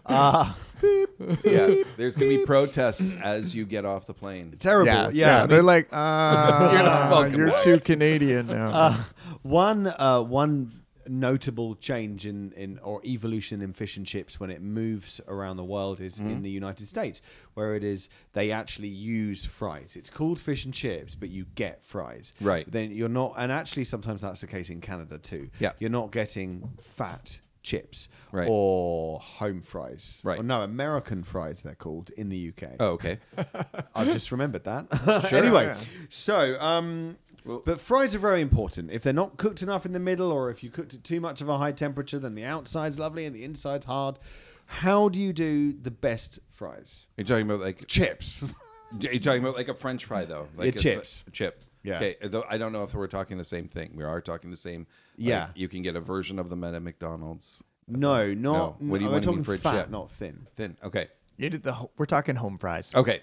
Uh, 0.06 0.52
yeah. 1.44 1.74
There's 1.96 2.16
gonna 2.16 2.30
be 2.30 2.44
protests 2.44 3.12
as 3.22 3.54
you 3.54 3.64
get 3.66 3.84
off 3.84 4.06
the 4.06 4.14
plane. 4.14 4.54
terrible. 4.58 4.86
Yeah, 4.92 5.10
Yeah, 5.12 5.40
yeah. 5.40 5.46
They're 5.46 5.62
like, 5.62 5.88
uh, 5.92 6.70
You're 6.72 6.82
not 6.82 7.10
welcome. 7.10 7.38
You're 7.38 7.58
too 7.60 7.78
Canadian 7.80 8.46
now. 8.46 8.70
Uh, 8.70 8.96
one 9.42 9.86
uh, 9.86 10.22
one 10.22 10.72
notable 11.08 11.74
change 11.76 12.26
in, 12.26 12.52
in 12.52 12.78
or 12.80 13.00
evolution 13.04 13.60
in 13.62 13.72
fish 13.72 13.96
and 13.96 14.06
chips 14.06 14.38
when 14.40 14.50
it 14.50 14.60
moves 14.62 15.20
around 15.28 15.56
the 15.56 15.64
world 15.64 16.00
is 16.00 16.18
Mm-hmm. 16.18 16.30
in 16.30 16.42
the 16.42 16.50
United 16.50 16.86
States, 16.86 17.22
where 17.54 17.74
it 17.74 17.84
is 17.84 18.08
they 18.32 18.50
actually 18.52 18.88
use 18.88 19.44
fries. 19.46 19.96
It's 19.96 20.10
called 20.10 20.38
fish 20.38 20.64
and 20.64 20.74
chips, 20.74 21.14
but 21.14 21.28
you 21.30 21.46
get 21.54 21.84
fries. 21.84 22.32
Right. 22.40 22.70
Then 22.70 22.90
you're 22.90 23.08
not, 23.08 23.34
and 23.38 23.50
actually 23.52 23.84
sometimes 23.84 24.22
that's 24.22 24.40
the 24.40 24.46
case 24.46 24.70
in 24.70 24.80
Canada 24.80 25.18
too. 25.18 25.50
Yeah. 25.58 25.72
You're 25.78 25.90
not 25.90 26.10
getting 26.12 26.68
fat 26.80 27.40
chips 27.62 28.08
Right. 28.32 28.48
or 28.50 29.18
home 29.20 29.60
fries. 29.60 30.20
Right. 30.24 30.40
Or 30.40 30.42
no, 30.42 30.62
American 30.62 31.22
fries 31.22 31.62
they're 31.62 31.74
called 31.74 32.10
in 32.16 32.28
the 32.30 32.48
UK. 32.56 32.70
Oh, 32.80 32.92
okay. 32.92 33.18
I've 33.94 34.12
just 34.12 34.32
remembered 34.32 34.64
that. 34.64 34.86
Sure. 35.28 35.38
anyway, 35.42 35.64
Yeah. 35.66 35.78
so 36.08 36.58
um, 36.60 37.16
but 37.44 37.80
fries 37.80 38.14
are 38.14 38.18
very 38.18 38.40
important. 38.40 38.90
If 38.90 39.02
they're 39.02 39.12
not 39.12 39.36
cooked 39.36 39.62
enough 39.62 39.84
in 39.86 39.92
the 39.92 39.98
middle, 40.00 40.30
or 40.30 40.50
if 40.50 40.62
you 40.62 40.70
cooked 40.70 40.94
at 40.94 41.04
too 41.04 41.20
much 41.20 41.40
of 41.40 41.48
a 41.48 41.58
high 41.58 41.72
temperature, 41.72 42.18
then 42.18 42.34
the 42.34 42.44
outside's 42.44 42.98
lovely 42.98 43.24
and 43.24 43.34
the 43.34 43.44
inside's 43.44 43.86
hard. 43.86 44.18
How 44.66 45.08
do 45.08 45.18
you 45.18 45.32
do 45.32 45.72
the 45.72 45.90
best 45.90 46.38
fries? 46.50 47.06
You're 47.16 47.24
talking 47.24 47.46
about 47.46 47.60
like 47.60 47.86
Chips. 47.86 48.54
You're 49.00 49.20
talking 49.20 49.42
about 49.42 49.54
like 49.56 49.68
a 49.68 49.74
French 49.74 50.04
fry 50.04 50.24
though, 50.24 50.48
like 50.56 50.74
Yeah, 50.74 50.80
a 50.80 50.82
chips. 50.94 51.24
s- 51.26 51.32
chip. 51.32 51.64
Yeah. 51.84 51.96
Okay. 51.96 52.16
Though 52.22 52.44
I 52.48 52.58
don't 52.58 52.72
know 52.72 52.82
if 52.82 52.92
we're 52.94 53.06
talking 53.06 53.38
the 53.38 53.44
same 53.44 53.68
thing. 53.68 53.92
We 53.94 54.02
are 54.04 54.20
talking 54.20 54.50
the 54.50 54.56
same. 54.56 54.80
like, 54.80 54.88
Yeah. 55.28 55.48
you 55.54 55.68
can 55.68 55.82
get 55.82 55.94
a 55.96 56.00
version 56.00 56.38
of 56.40 56.50
them 56.50 56.62
at 56.64 56.74
a 56.74 56.80
McDonald's. 56.80 57.62
no, 57.86 58.32
not. 58.34 58.80
No. 58.80 58.90
What 58.90 58.98
do 58.98 59.04
you 59.04 59.08
we're 59.08 59.12
want 59.14 59.24
to 59.24 59.30
mean 59.30 59.38
talking 59.38 59.44
for 59.44 59.54
a 59.54 59.58
fat, 59.58 59.72
chip? 59.84 59.90
not 59.90 60.10
thin. 60.10 60.46
Thin. 60.56 60.76
Okay. 60.82 61.06
You 61.36 61.50
did 61.50 61.62
the. 61.62 61.72
ho- 61.72 61.90
We're 61.96 62.06
talking 62.06 62.34
home 62.36 62.58
fries. 62.58 62.92
Okay. 62.94 63.22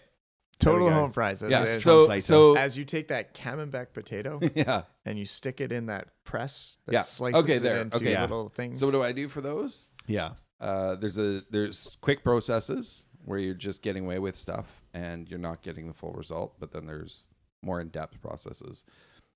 Total 0.60 0.90
home 0.90 1.12
fries. 1.12 1.44
As 1.44 1.52
Yeah. 1.52 1.76
So 1.78 2.18
so 2.18 2.56
as 2.58 2.78
you 2.78 2.84
take 2.86 3.10
that 3.10 3.34
camembert 3.34 3.94
potato 3.94 4.40
yeah. 4.56 4.84
and 5.06 5.18
you 5.20 5.26
stick 5.26 5.62
it 5.62 5.72
in 5.72 5.86
that 5.88 6.08
press 6.24 6.78
that 6.86 6.94
Yeah. 6.94 7.02
slices 7.04 7.44
Okay, 7.44 7.56
it 7.56 7.64
there. 7.64 7.82
into 7.82 7.98
Okay. 7.98 8.20
little 8.20 8.50
things. 8.50 8.80
So 8.80 8.88
what 8.88 8.92
do 8.94 9.04
I 9.04 9.12
do 9.12 9.28
for 9.28 9.42
those? 9.42 9.92
Yeah. 10.08 10.32
Uh, 10.60 10.96
there's 10.96 11.18
a 11.20 11.44
there's 11.52 11.98
quick 12.02 12.24
processes 12.24 13.06
where 13.26 13.38
you're 13.38 13.54
just 13.54 13.84
getting 13.84 14.06
away 14.06 14.18
with 14.20 14.36
stuff 14.36 14.84
and 14.94 15.30
you're 15.30 15.38
not 15.40 15.62
getting 15.62 15.88
the 15.88 15.94
full 15.94 16.14
result, 16.14 16.56
but 16.60 16.72
then 16.72 16.86
there's 16.86 17.28
more 17.62 17.80
in 17.82 17.90
depth 17.90 18.20
processes. 18.22 18.84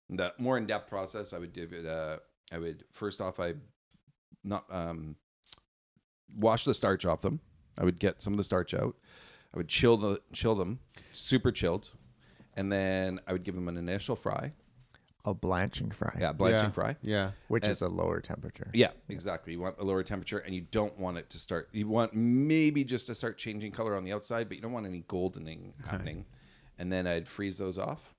The 0.09 0.33
more 0.39 0.57
in 0.57 0.65
depth 0.65 0.89
process, 0.89 1.33
I 1.33 1.37
would 1.37 1.53
give 1.53 1.73
it 1.73 1.85
a. 1.85 2.19
I 2.51 2.57
would 2.57 2.83
first 2.91 3.21
off, 3.21 3.39
I 3.39 3.53
not 4.43 4.65
um, 4.69 5.15
wash 6.35 6.65
the 6.65 6.73
starch 6.73 7.05
off 7.05 7.21
them. 7.21 7.39
I 7.77 7.85
would 7.85 7.99
get 7.99 8.21
some 8.21 8.33
of 8.33 8.37
the 8.37 8.43
starch 8.43 8.73
out. 8.73 8.95
I 9.53 9.57
would 9.57 9.67
chill 9.67 9.97
the 9.97 10.21
chill 10.33 10.55
them, 10.55 10.79
super 11.11 11.51
chilled, 11.51 11.91
and 12.55 12.71
then 12.71 13.19
I 13.27 13.33
would 13.33 13.43
give 13.43 13.55
them 13.55 13.67
an 13.67 13.77
initial 13.77 14.15
fry. 14.15 14.53
a 15.23 15.35
blanching 15.35 15.91
fry. 15.91 16.17
Yeah, 16.19 16.31
blanching 16.33 16.69
yeah. 16.69 16.71
fry. 16.71 16.95
Yeah. 17.03 17.31
which 17.47 17.63
And- 17.65 17.71
is 17.71 17.81
a 17.81 17.87
lower 17.87 18.19
temperature. 18.21 18.71
Yeah, 18.73 18.89
exactly. 19.07 19.53
You 19.53 19.59
want 19.59 19.77
a 19.77 19.83
lower 19.83 20.01
temperature, 20.01 20.39
and 20.39 20.55
you 20.55 20.61
don't 20.61 20.97
want 20.97 21.17
it 21.19 21.29
to 21.29 21.37
start. 21.37 21.69
You 21.73 21.87
want 21.87 22.15
maybe 22.15 22.83
just 22.83 23.05
to 23.07 23.13
start 23.13 23.37
changing 23.37 23.71
color 23.71 23.95
on 23.95 24.03
the 24.03 24.13
outside, 24.13 24.47
but 24.47 24.57
you 24.57 24.63
don't 24.63 24.71
want 24.71 24.87
any 24.87 25.01
goldening 25.03 25.73
happening. 25.85 26.25
And 26.79 26.91
then 26.91 27.05
I'd 27.05 27.27
freeze 27.27 27.59
those 27.59 27.77
off. 27.77 28.15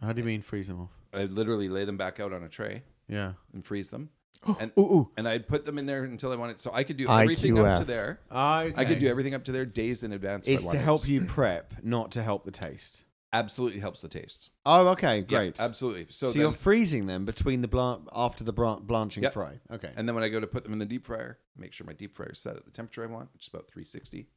How 0.00 0.12
do 0.12 0.20
you 0.20 0.26
mean 0.26 0.42
freeze 0.42 0.66
them 0.66 0.80
off? 0.80 0.90
I'd 1.14 1.30
literally 1.30 1.68
lay 1.68 1.84
them 1.84 1.96
back 1.96 2.18
out 2.18 2.32
on 2.32 2.42
a 2.42 2.48
tray 2.48 2.82
Yeah. 3.06 3.34
and 3.52 3.64
freeze 3.64 3.90
them. 3.90 4.10
Oh, 4.44 4.56
and, 4.60 4.72
Ooh, 4.76 4.80
ooh. 4.82 5.10
and 5.16 5.28
I'd 5.28 5.46
put 5.46 5.64
them 5.64 5.78
in 5.78 5.86
there 5.86 6.02
until 6.04 6.32
I 6.32 6.36
wanted. 6.36 6.58
So 6.58 6.70
I 6.74 6.82
could 6.84 6.96
do 6.96 7.08
everything 7.08 7.58
up 7.58 7.78
to 7.78 7.84
there. 7.84 8.18
Okay. 8.30 8.72
I 8.76 8.84
could 8.84 8.98
do 8.98 9.06
everything 9.08 9.34
up 9.34 9.44
to 9.44 9.52
there 9.52 9.64
days 9.64 10.02
in 10.02 10.12
advance. 10.12 10.46
if 10.48 10.50
I 10.50 10.54
It's 10.54 10.62
to 10.62 10.66
wanted. 10.68 10.82
help 10.82 11.08
you 11.08 11.24
prep, 11.26 11.74
not 11.84 12.10
to 12.12 12.22
help 12.22 12.44
the 12.44 12.50
taste. 12.50 13.04
Absolutely 13.34 13.80
helps 13.80 14.02
the 14.02 14.08
taste. 14.08 14.50
Oh, 14.66 14.88
okay, 14.88 15.16
Yeah, 15.20 15.22
great. 15.22 15.60
absolutely. 15.60 16.06
So, 16.10 16.26
So, 16.26 16.32
then, 16.32 16.40
you're 16.42 16.52
freezing 16.52 17.06
them 17.06 17.24
between 17.24 17.62
the 17.62 17.68
blan- 17.68 18.06
after 18.12 18.44
the 18.44 18.52
blan- 18.52 18.82
blanching 18.82 19.22
Yep. 19.22 19.32
fry. 19.32 19.60
Okay. 19.70 19.90
And 19.96 20.06
then 20.06 20.14
when 20.14 20.22
I 20.24 20.28
go 20.28 20.38
to 20.40 20.46
put 20.46 20.64
them 20.64 20.72
in 20.74 20.78
the 20.78 20.84
deep 20.86 21.06
fryer, 21.06 21.38
make 21.56 21.72
sure 21.72 21.86
my 21.86 21.94
deep 21.94 22.14
fryer 22.14 22.32
is 22.32 22.40
set 22.40 22.56
at 22.56 22.64
the 22.66 22.70
temperature 22.70 23.02
I 23.04 23.06
want, 23.06 23.32
which 23.32 23.44
is 23.44 23.48
about 23.48 23.68
360. 23.68 24.28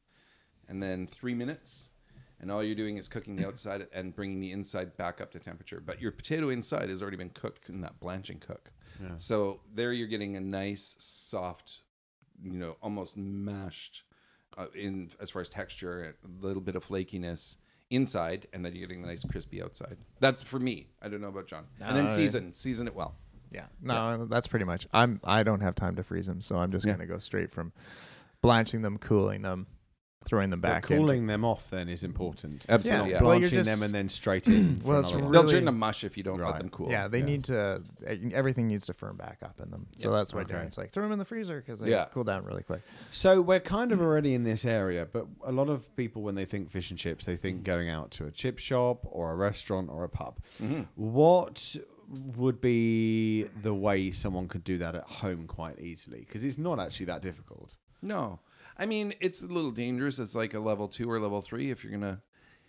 And 0.68 0.82
then 0.82 1.06
three 1.06 1.34
minutes. 1.34 1.90
And 2.46 2.52
all 2.52 2.62
you're 2.62 2.76
doing 2.76 2.96
is 2.96 3.08
cooking 3.08 3.34
the 3.34 3.44
outside 3.44 3.88
and 3.92 4.14
bringing 4.14 4.38
the 4.38 4.52
inside 4.52 4.96
back 4.96 5.20
up 5.20 5.32
to 5.32 5.40
temperature. 5.40 5.82
But 5.84 6.00
your 6.00 6.12
potato 6.12 6.48
inside 6.48 6.88
has 6.90 7.02
already 7.02 7.16
been 7.16 7.30
cooked 7.30 7.68
in 7.68 7.80
that 7.80 7.98
blanching 7.98 8.38
cook. 8.38 8.70
So 9.16 9.62
there 9.74 9.92
you're 9.92 10.06
getting 10.06 10.36
a 10.36 10.40
nice, 10.40 10.94
soft, 11.00 11.82
you 12.40 12.52
know, 12.60 12.76
almost 12.80 13.16
mashed 13.16 14.04
uh, 14.56 14.66
in 14.76 15.10
as 15.20 15.28
far 15.28 15.42
as 15.42 15.48
texture, 15.48 16.14
a 16.24 16.46
little 16.46 16.62
bit 16.62 16.76
of 16.76 16.86
flakiness 16.86 17.56
inside, 17.90 18.46
and 18.52 18.64
then 18.64 18.76
you're 18.76 18.86
getting 18.86 19.02
a 19.02 19.06
nice 19.08 19.24
crispy 19.24 19.60
outside. 19.60 19.96
That's 20.20 20.40
for 20.40 20.60
me. 20.60 20.86
I 21.02 21.08
don't 21.08 21.20
know 21.20 21.28
about 21.30 21.48
John. 21.48 21.66
and 21.80 21.96
then 21.96 22.04
No, 22.06 22.12
season, 22.12 22.54
season 22.54 22.86
it 22.86 22.94
well. 22.94 23.16
Yeah. 23.50 23.66
No, 23.82 24.24
that's 24.26 24.46
pretty 24.46 24.64
much. 24.66 24.86
I'm. 24.92 25.20
I 25.24 25.42
don't 25.42 25.62
have 25.62 25.74
time 25.74 25.96
to 25.96 26.04
freeze 26.04 26.28
them, 26.28 26.40
so 26.40 26.58
I'm 26.58 26.70
just 26.70 26.86
gonna 26.86 27.06
go 27.06 27.18
straight 27.18 27.50
from 27.50 27.72
blanching 28.40 28.82
them, 28.82 28.98
cooling 28.98 29.42
them, 29.42 29.66
throwing 30.26 30.50
them 30.50 30.60
Well, 30.60 30.72
back. 30.72 30.90
into- 30.90 30.96
cooling 31.02 31.26
them 31.26 31.44
off 31.44 31.70
then 31.70 31.88
is 31.88 32.04
important. 32.04 32.66
Absolutely, 32.68 33.10
Yeah, 33.10 33.16
yeah. 33.16 33.22
well, 33.22 33.38
Blanching 33.38 33.58
just- 33.58 33.70
them 33.70 33.82
and 33.82 33.94
then 33.94 34.08
straight 34.10 34.46
in. 34.48 34.80
Well, 34.84 35.00
it's 35.00 35.10
another 35.10 35.22
one. 35.24 35.32
They'll 35.32 35.44
turn 35.44 35.64
to 35.66 35.72
mush 35.72 36.04
if 36.04 36.16
you 36.16 36.22
don't 36.22 36.38
Right. 36.40 36.50
let 36.52 36.58
them 36.58 36.68
cool. 36.68 36.90
Yeah, 36.90 37.08
they 37.08 37.22
need 37.22 37.44
to. 37.44 37.58
uh, 38.06 38.14
Everything 38.32 38.66
needs 38.68 38.86
to 38.86 38.92
firm 38.92 39.16
back 39.16 39.38
up 39.42 39.58
in 39.62 39.70
them. 39.70 39.86
So 39.96 40.10
that's 40.12 40.34
why 40.34 40.42
Okay. 40.42 40.54
Darren's 40.54 40.76
like 40.76 40.90
throw 40.90 41.04
them 41.04 41.12
in 41.12 41.18
the 41.18 41.24
freezer 41.24 41.60
because 41.60 41.80
they 41.80 41.90
Yeah. 41.90 42.06
cool 42.12 42.24
down 42.24 42.44
really 42.44 42.62
quick. 42.62 42.82
So 43.10 43.40
we're 43.40 43.60
kind 43.60 43.92
of 43.92 44.00
already 44.00 44.34
in 44.34 44.44
this 44.44 44.64
area, 44.64 45.06
but 45.10 45.26
a 45.44 45.52
lot 45.52 45.68
of 45.70 45.94
people, 45.96 46.22
when 46.22 46.34
they 46.34 46.44
think 46.44 46.70
fish 46.70 46.90
and 46.90 46.98
chips, 46.98 47.24
they 47.24 47.36
think 47.36 47.62
going 47.64 47.88
out 47.88 48.10
to 48.12 48.26
a 48.26 48.30
chip 48.30 48.58
shop 48.58 49.00
or 49.10 49.32
a 49.32 49.36
restaurant 49.36 49.88
or 49.90 50.04
a 50.04 50.08
pub. 50.08 50.38
What 50.96 51.76
would 52.36 52.60
be 52.60 53.44
the 53.62 53.74
way 53.74 54.10
someone 54.12 54.46
could 54.48 54.62
do 54.64 54.78
that 54.78 54.94
at 54.94 55.04
home 55.04 55.46
quite 55.46 55.78
easily? 55.80 56.20
Because 56.20 56.44
it's 56.44 56.58
not 56.58 56.78
actually 56.78 57.06
that 57.06 57.22
difficult. 57.22 57.76
No, 58.02 58.38
I 58.78 58.86
mean 58.86 59.14
it's 59.20 59.42
a 59.42 59.46
little 59.46 59.70
dangerous. 59.70 60.18
It's 60.18 60.34
like 60.34 60.54
a 60.54 60.60
level 60.60 60.88
two 60.88 61.10
or 61.10 61.18
level 61.18 61.40
three 61.40 61.70
if 61.70 61.82
you're 61.82 61.92
gonna 61.92 62.20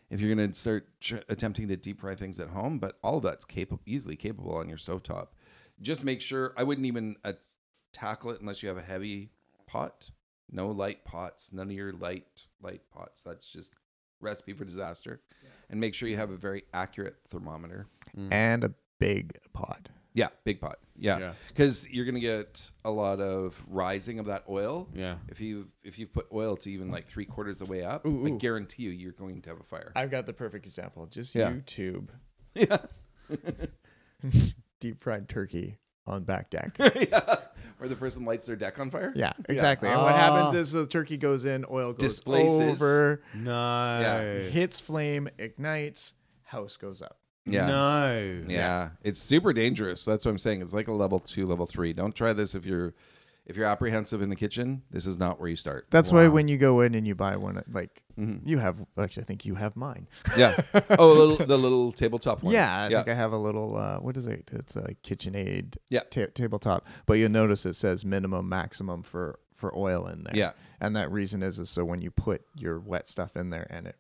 if 0.10 0.22
you're 0.22 0.34
gonna 0.34 0.54
start 0.54 0.88
tr- 1.00 1.18
attempting 1.30 1.68
to 1.68 1.78
deep 1.78 2.00
fry 2.02 2.16
things 2.16 2.40
at 2.40 2.50
home. 2.50 2.80
But 2.80 2.98
all 3.04 3.18
of 3.18 3.24
that's 3.24 3.46
capable, 3.46 3.82
easily 3.86 4.16
capable 4.16 4.56
on 4.56 4.70
your 4.70 4.78
stovetop. 4.78 5.28
Just 5.82 6.04
make 6.04 6.22
sure 6.22 6.54
I 6.58 6.64
wouldn't 6.64 6.88
even 6.88 7.18
uh, 7.24 7.34
tackle 7.94 8.32
it 8.32 8.42
unless 8.42 8.64
you 8.64 8.70
have 8.70 8.78
a 8.78 8.82
heavy 8.82 9.30
pot. 9.68 10.10
No 10.50 10.70
light 10.70 11.04
pots. 11.04 11.52
None 11.52 11.68
of 11.68 11.74
your 11.76 11.92
light 11.94 12.48
light 12.62 12.82
pots. 12.90 13.22
That's 13.22 13.50
just 13.50 13.74
recipe 14.22 14.54
for 14.54 14.66
disaster. 14.66 15.22
And 15.70 15.80
make 15.80 15.94
sure 15.94 16.08
you 16.08 16.16
have 16.16 16.32
a 16.32 16.38
very 16.38 16.64
accurate 16.74 17.18
thermometer. 17.28 17.88
And 18.32 18.64
a 18.64 18.72
big 19.00 19.38
pot. 19.54 19.90
Yeah, 20.18 20.30
big 20.46 20.60
pot. 20.60 20.80
Yeah, 20.98 21.20
Yeah. 21.20 21.34
because 21.50 21.88
you're 21.92 22.06
gonna 22.06 22.20
get 22.20 22.72
a 22.84 22.90
lot 22.90 23.20
of 23.22 23.62
rising 23.70 24.18
of 24.18 24.26
that 24.26 24.44
oil. 24.50 24.90
Yeah. 24.96 25.18
If 25.28 25.40
you 25.40 25.68
if 25.84 26.00
you 26.00 26.08
put 26.08 26.26
oil 26.34 26.56
to 26.58 26.72
even 26.72 26.90
like 26.90 27.06
three 27.06 27.26
quarters 27.26 27.62
of 27.62 27.68
the 27.68 27.72
way 27.72 27.84
up, 27.84 28.04
Ooh, 28.06 28.26
I 28.26 28.32
ooh. 28.32 28.38
gu 28.40 28.60
て 28.66 28.80
you 28.80 28.90
you're 28.90 29.12
going 29.12 29.42
to 29.44 29.50
have 29.52 29.60
a 29.60 29.64
fire. 29.64 29.92
I've 29.96 30.10
got 30.10 30.26
the 30.26 30.34
perfect 30.34 30.66
example. 30.66 31.06
Just 31.06 31.36
Yeah. 31.36 31.52
YouTube 31.52 32.08
yeah, 32.56 32.78
deep 34.80 35.00
fried 35.00 35.30
turkey 35.30 35.78
on 36.08 36.24
back 36.24 36.50
deck. 36.50 36.76
yeah. 36.80 37.36
Where 37.78 37.88
the 37.88 37.96
person 37.96 38.26
lights 38.26 38.48
their 38.48 38.56
deck 38.56 38.80
on 38.80 38.90
fire. 38.90 39.14
yeah, 39.16 39.34
exactly. 39.48 39.88
And 39.90 40.02
what 40.02 40.16
happens 40.16 40.56
Ah. 40.56 40.58
is 40.58 40.72
the 40.72 40.88
turkey 40.88 41.18
goes 41.18 41.46
in, 41.46 41.64
oil 41.70 41.94
goes 41.94 42.00
Displaces. 42.10 42.82
over, 42.82 43.22
No. 43.36 43.52
Yeah. 43.52 44.50
hits 44.50 44.80
flame, 44.80 45.30
ignites, 45.38 46.14
house 46.46 46.76
goes 46.76 47.04
up. 47.04 47.20
Yeah. 47.48 47.68
No. 47.68 48.42
Yeah. 48.48 48.90
It's 49.04 49.20
super 49.20 49.54
dangerous. 49.54 50.04
That's 50.06 50.26
what 50.26 50.32
I'm 50.32 50.38
saying. 50.38 50.62
It's 50.62 50.74
like 50.74 50.88
a 50.88 50.94
level 50.94 51.20
two, 51.20 51.46
level 51.46 51.66
three. 51.66 51.94
Don't 51.94 52.16
try 52.16 52.34
this 52.34 52.56
if 52.56 52.66
you're 52.66 52.94
if 53.46 53.56
you're 53.56 53.66
apprehensive 53.66 54.22
in 54.22 54.28
the 54.30 54.36
kitchen. 54.36 54.82
This 54.92 55.06
is 55.06 55.18
not 55.18 55.40
where 55.40 55.48
you 55.48 55.56
start. 55.56 55.88
That's 55.90 56.12
why 56.12 56.28
when 56.28 56.50
you 56.50 56.58
go 56.58 56.82
in 56.82 56.94
and 56.96 57.08
you 57.08 57.16
buy 57.16 57.38
one, 57.38 57.64
like 57.72 58.04
Mm-hmm. 58.20 58.50
you 58.50 58.58
have, 58.58 58.84
actually, 58.98 59.24
I 59.24 59.26
think 59.28 59.46
you 59.46 59.54
have 59.56 59.76
mine. 59.76 60.08
Yeah. 60.36 60.56
Oh, 60.98 61.14
the 61.14 61.24
little, 61.24 61.46
the 61.46 61.58
little 61.58 61.92
tabletop 61.92 62.42
ones. 62.42 62.56
Yeah, 62.56 62.76
I 62.76 62.88
yeah. 62.90 62.98
think 63.04 63.10
I 63.10 63.14
have 63.14 63.32
a 63.32 63.38
little. 63.38 63.78
Uh, 63.78 63.98
what 64.00 64.18
is 64.18 64.26
it? 64.28 64.50
It's 64.52 64.76
a 64.76 64.96
KitchenAid. 65.04 65.78
Yeah. 65.90 66.02
ta- 66.10 66.32
tabletop. 66.34 66.86
But 67.06 67.14
you'll 67.20 67.30
notice 67.32 67.66
it 67.66 67.76
says 67.76 68.04
minimum, 68.04 68.50
maximum 68.50 69.04
for 69.04 69.40
for 69.56 69.76
oil 69.78 70.08
in 70.08 70.24
there. 70.24 70.34
Yeah. 70.36 70.52
and 70.82 70.96
that 70.96 71.12
reason 71.12 71.42
is 71.44 71.58
is 71.60 71.70
so 71.70 71.86
when 71.86 72.02
you 72.02 72.12
put 72.12 72.42
your 72.56 72.80
wet 72.80 73.08
stuff 73.08 73.36
in 73.38 73.50
there 73.52 73.66
and 73.70 73.88
it 73.88 73.96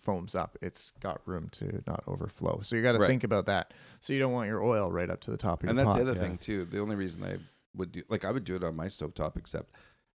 foams 0.00 0.34
up, 0.34 0.56
it's 0.62 0.92
got 1.00 1.20
room 1.26 1.48
to 1.52 1.82
not 1.86 2.02
overflow. 2.06 2.60
So 2.62 2.76
you 2.76 2.82
got 2.82 2.92
to 2.92 2.98
Right. 2.98 3.08
think 3.08 3.24
about 3.24 3.46
that. 3.46 3.72
So 4.00 4.12
you 4.12 4.18
don't 4.18 4.32
want 4.32 4.48
your 4.48 4.62
oil 4.62 4.90
right 4.90 5.10
up 5.10 5.20
to 5.22 5.30
the 5.30 5.36
top 5.36 5.62
of 5.62 5.68
and 5.68 5.76
your 5.76 5.80
And 5.80 5.88
that's 5.88 5.96
pot. 5.98 6.04
the 6.04 6.10
other 6.10 6.20
thing 6.20 6.38
too. 6.38 6.64
The 6.64 6.80
only 6.80 6.96
reason 6.96 7.22
I 7.24 7.38
would 7.76 7.92
do 7.92 8.02
like 8.08 8.24
I 8.24 8.30
would 8.32 8.44
do 8.44 8.56
it 8.56 8.64
on 8.64 8.74
my 8.74 8.86
stovetop, 8.86 9.36
except 9.36 9.70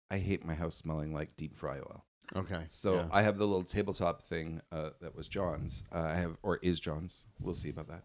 I 0.09 0.17
hate 0.19 0.45
my 0.45 0.53
house 0.55 0.75
smelling 0.75 1.13
like 1.13 1.35
deep 1.35 1.55
fry 1.55 1.77
oil. 1.77 2.05
Okay. 2.33 2.61
So 2.65 2.95
yeah. 2.95 3.05
I 3.11 3.23
have 3.23 3.37
the 3.37 3.45
little 3.45 3.63
tabletop 3.63 4.21
thing 4.21 4.61
uh, 4.71 4.91
that 5.01 5.15
was 5.15 5.27
John's. 5.27 5.83
Uh, 5.91 5.99
I 5.99 6.13
have 6.13 6.37
or 6.43 6.57
is 6.61 6.79
John's. 6.79 7.25
We'll 7.41 7.53
see 7.53 7.69
about 7.69 7.87
that. 7.89 8.03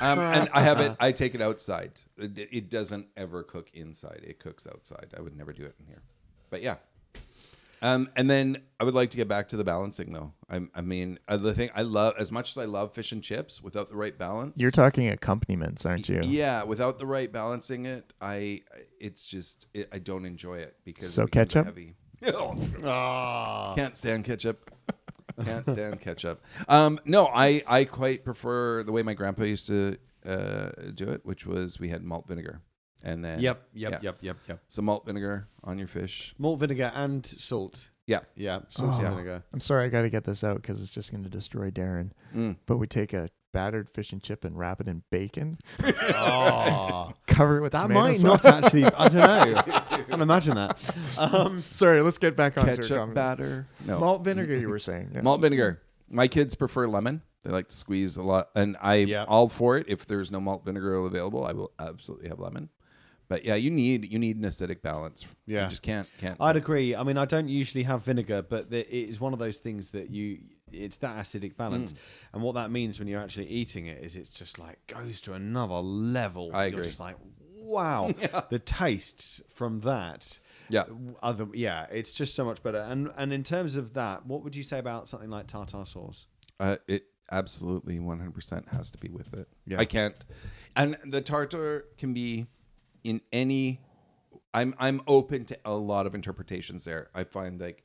Um, 0.00 0.18
and 0.18 0.48
I 0.52 0.62
have 0.62 0.80
it. 0.80 0.96
I 0.98 1.12
take 1.12 1.34
it 1.36 1.40
outside. 1.40 1.92
It, 2.16 2.38
it 2.50 2.70
doesn't 2.70 3.06
ever 3.16 3.44
cook 3.44 3.70
inside. 3.74 4.22
It 4.26 4.40
cooks 4.40 4.66
outside. 4.66 5.14
I 5.16 5.20
would 5.20 5.36
never 5.36 5.52
do 5.52 5.64
it 5.64 5.76
in 5.78 5.86
here. 5.86 6.02
But 6.50 6.62
yeah. 6.62 6.76
Um, 7.80 8.08
and 8.16 8.28
then 8.28 8.62
I 8.80 8.84
would 8.84 8.94
like 8.94 9.10
to 9.10 9.16
get 9.16 9.28
back 9.28 9.48
to 9.50 9.56
the 9.56 9.64
balancing 9.64 10.12
though. 10.12 10.32
I, 10.50 10.62
I 10.74 10.80
mean, 10.80 11.18
uh, 11.28 11.36
the 11.36 11.54
thing 11.54 11.70
I 11.74 11.82
love 11.82 12.14
as 12.18 12.32
much 12.32 12.50
as 12.50 12.58
I 12.58 12.64
love 12.64 12.92
fish 12.94 13.12
and 13.12 13.22
chips, 13.22 13.62
without 13.62 13.88
the 13.88 13.96
right 13.96 14.16
balance, 14.16 14.58
You're 14.60 14.70
talking 14.70 15.08
accompaniments, 15.08 15.84
aren't 15.86 16.08
you? 16.08 16.20
yeah, 16.24 16.62
without 16.64 16.98
the 16.98 17.06
right 17.06 17.30
balancing 17.30 17.86
it, 17.86 18.12
I 18.20 18.62
it's 19.00 19.26
just 19.26 19.66
it, 19.74 19.88
I 19.92 19.98
don't 19.98 20.24
enjoy 20.26 20.58
it 20.58 20.76
because 20.84 21.12
So 21.12 21.22
it 21.24 21.26
becomes 21.30 21.52
ketchup? 21.52 21.66
heavy. 21.66 21.94
Can't 22.82 23.96
stand 23.96 24.24
ketchup. 24.24 24.70
Can't 25.44 25.68
stand 25.68 26.00
ketchup. 26.00 26.42
Um, 26.68 26.98
no, 27.04 27.26
I 27.26 27.62
I 27.66 27.84
quite 27.84 28.24
prefer 28.24 28.82
the 28.82 28.90
way 28.92 29.02
my 29.02 29.14
grandpa 29.14 29.44
used 29.44 29.68
to 29.68 29.96
uh, 30.26 30.70
do 30.94 31.08
it, 31.10 31.20
which 31.24 31.46
was 31.46 31.78
we 31.78 31.88
had 31.90 32.02
malt 32.02 32.26
vinegar, 32.26 32.60
and 33.04 33.24
then 33.24 33.40
Yep. 33.40 33.62
Yep. 33.74 33.92
yeah. 33.92 33.98
Yep. 34.02 34.18
Yep. 34.22 34.36
Yep. 34.48 34.60
some 34.68 34.84
malt 34.86 35.06
vinegar 35.06 35.48
on 35.64 35.78
your 35.78 35.88
fish. 35.88 36.34
Malt 36.38 36.60
vinegar 36.60 36.90
and 36.94 37.24
salt. 37.26 37.88
Yeah, 38.06 38.20
Yeah. 38.34 38.60
Salty 38.70 39.04
Oh. 39.04 39.10
vinegar. 39.10 39.42
I'm 39.52 39.60
sorry, 39.60 39.84
I 39.84 39.88
got 39.88 40.02
to 40.02 40.10
get 40.10 40.24
this 40.24 40.42
out 40.42 40.56
because 40.56 40.80
it's 40.82 40.90
just 40.90 41.10
going 41.12 41.24
to 41.24 41.30
destroy 41.30 41.70
Darren. 41.70 42.10
Mm. 42.34 42.56
But 42.66 42.78
we 42.78 42.86
take 42.86 43.12
a 43.12 43.28
battered 43.52 43.88
fish 43.90 44.12
and 44.12 44.22
chip 44.22 44.44
and 44.44 44.58
wrap 44.58 44.80
it 44.80 44.88
in 44.88 45.02
bacon, 45.10 45.56
Oh, 46.14 47.12
cover 47.26 47.58
it 47.58 47.62
with 47.62 47.72
that 47.72 47.82
tomato 47.82 48.00
might 48.00 48.16
sauce. 48.16 48.44
not 48.44 48.64
actually. 48.64 48.84
I 48.84 49.08
don't 49.08 49.14
know. 49.14 49.62
I 49.66 50.02
can't 50.08 50.22
imagine 50.22 50.54
that. 50.54 50.78
Um, 51.18 51.62
Sorry, 51.70 52.00
let's 52.02 52.18
get 52.18 52.36
back 52.36 52.56
on 52.58 52.64
ketchup 52.66 53.14
batter. 53.14 53.66
No, 53.84 53.98
Malt 54.00 54.24
vinegar, 54.24 54.56
you 54.56 54.68
were 54.68 54.78
saying. 54.78 55.10
Yeah. 55.14 55.20
malt 55.22 55.40
vinegar. 55.40 55.80
My 56.10 56.28
kids 56.28 56.54
prefer 56.54 56.86
lemon. 56.86 57.22
They 57.44 57.50
like 57.50 57.68
to 57.68 57.76
squeeze 57.76 58.16
a 58.16 58.22
lot, 58.22 58.48
and 58.56 58.76
I 58.82 58.96
Yeah. 58.96 59.24
all 59.28 59.48
for 59.48 59.76
it. 59.76 59.86
If 59.88 60.06
there's 60.06 60.32
no 60.32 60.40
malt 60.40 60.64
vinegar 60.64 60.94
available, 60.96 61.44
I 61.44 61.52
will 61.52 61.70
absolutely 61.78 62.28
have 62.28 62.38
lemon. 62.40 62.68
But 63.28 63.44
yeah, 63.44 63.56
you 63.56 63.70
need 63.70 64.10
you 64.10 64.18
need 64.18 64.36
an 64.38 64.44
acidic 64.44 64.80
balance. 64.82 65.26
Yeah. 65.46 65.64
you 65.64 65.68
just 65.70 65.82
can't 65.82 66.08
can't. 66.18 66.36
I'd 66.40 66.56
agree. 66.56 66.94
I 66.96 67.02
mean, 67.02 67.18
I 67.18 67.24
don't 67.26 67.48
usually 67.48 67.84
have 67.84 68.02
vinegar, 68.04 68.40
but 68.42 68.70
the, 68.70 68.80
it 68.80 69.08
is 69.10 69.20
one 69.20 69.32
of 69.32 69.38
those 69.38 69.58
things 69.58 69.90
that 69.90 70.10
you. 70.10 70.38
It's 70.70 70.96
that 70.98 71.16
acidic 71.16 71.56
balance, 71.56 71.92
Mm. 71.94 71.96
and 72.34 72.42
what 72.42 72.54
that 72.56 72.70
means 72.70 72.98
when 72.98 73.08
you're 73.08 73.20
actually 73.22 73.46
eating 73.48 73.86
it 73.86 74.04
is 74.04 74.16
it's 74.16 74.28
just 74.30 74.58
like 74.58 74.78
goes 74.86 75.20
to 75.22 75.32
another 75.34 75.76
level. 75.76 76.50
I 76.52 76.64
You're 76.66 76.80
agree. 76.80 76.84
just 76.84 77.00
like, 77.00 77.16
wow, 77.62 78.10
the 78.50 78.58
tastes 78.58 79.40
from 79.48 79.80
that. 79.80 80.38
Yeah. 80.70 80.84
Other, 81.22 81.48
yeah, 81.54 81.86
it's 81.90 82.12
just 82.12 82.34
so 82.34 82.44
much 82.44 82.62
better. 82.62 82.80
And 82.80 83.10
and 83.16 83.32
in 83.32 83.42
terms 83.44 83.76
of 83.76 83.94
that, 83.94 84.26
what 84.26 84.44
would 84.44 84.54
you 84.54 84.62
say 84.62 84.78
about 84.78 85.08
something 85.08 85.30
like 85.30 85.46
tartar 85.46 85.86
sauce? 85.86 86.26
Uh, 86.60 86.76
it 86.86 87.04
absolutely 87.30 87.98
100% 87.98 88.68
has 88.68 88.90
to 88.90 88.98
be 88.98 89.08
with 89.08 89.32
it. 89.34 89.48
Yeah. 89.66 89.78
I 89.80 89.84
can't. 89.86 90.14
And 90.76 90.96
the 91.06 91.20
tartar 91.22 91.86
can 91.96 92.12
be 92.12 92.46
in 93.04 93.20
any. 93.32 93.80
I'm 94.54 94.74
I'm 94.78 95.02
open 95.06 95.44
to 95.46 95.58
a 95.64 95.74
lot 95.74 96.06
of 96.06 96.14
interpretations 96.14 96.84
there. 96.84 97.08
I 97.14 97.24
find 97.24 97.60
like 97.60 97.84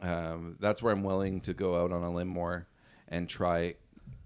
um, 0.00 0.56
that's 0.60 0.82
where 0.82 0.92
I'm 0.92 1.02
willing 1.02 1.40
to 1.42 1.54
go 1.54 1.76
out 1.82 1.92
on 1.92 2.02
a 2.02 2.10
limb 2.10 2.28
more 2.28 2.66
and 3.08 3.28
try 3.28 3.74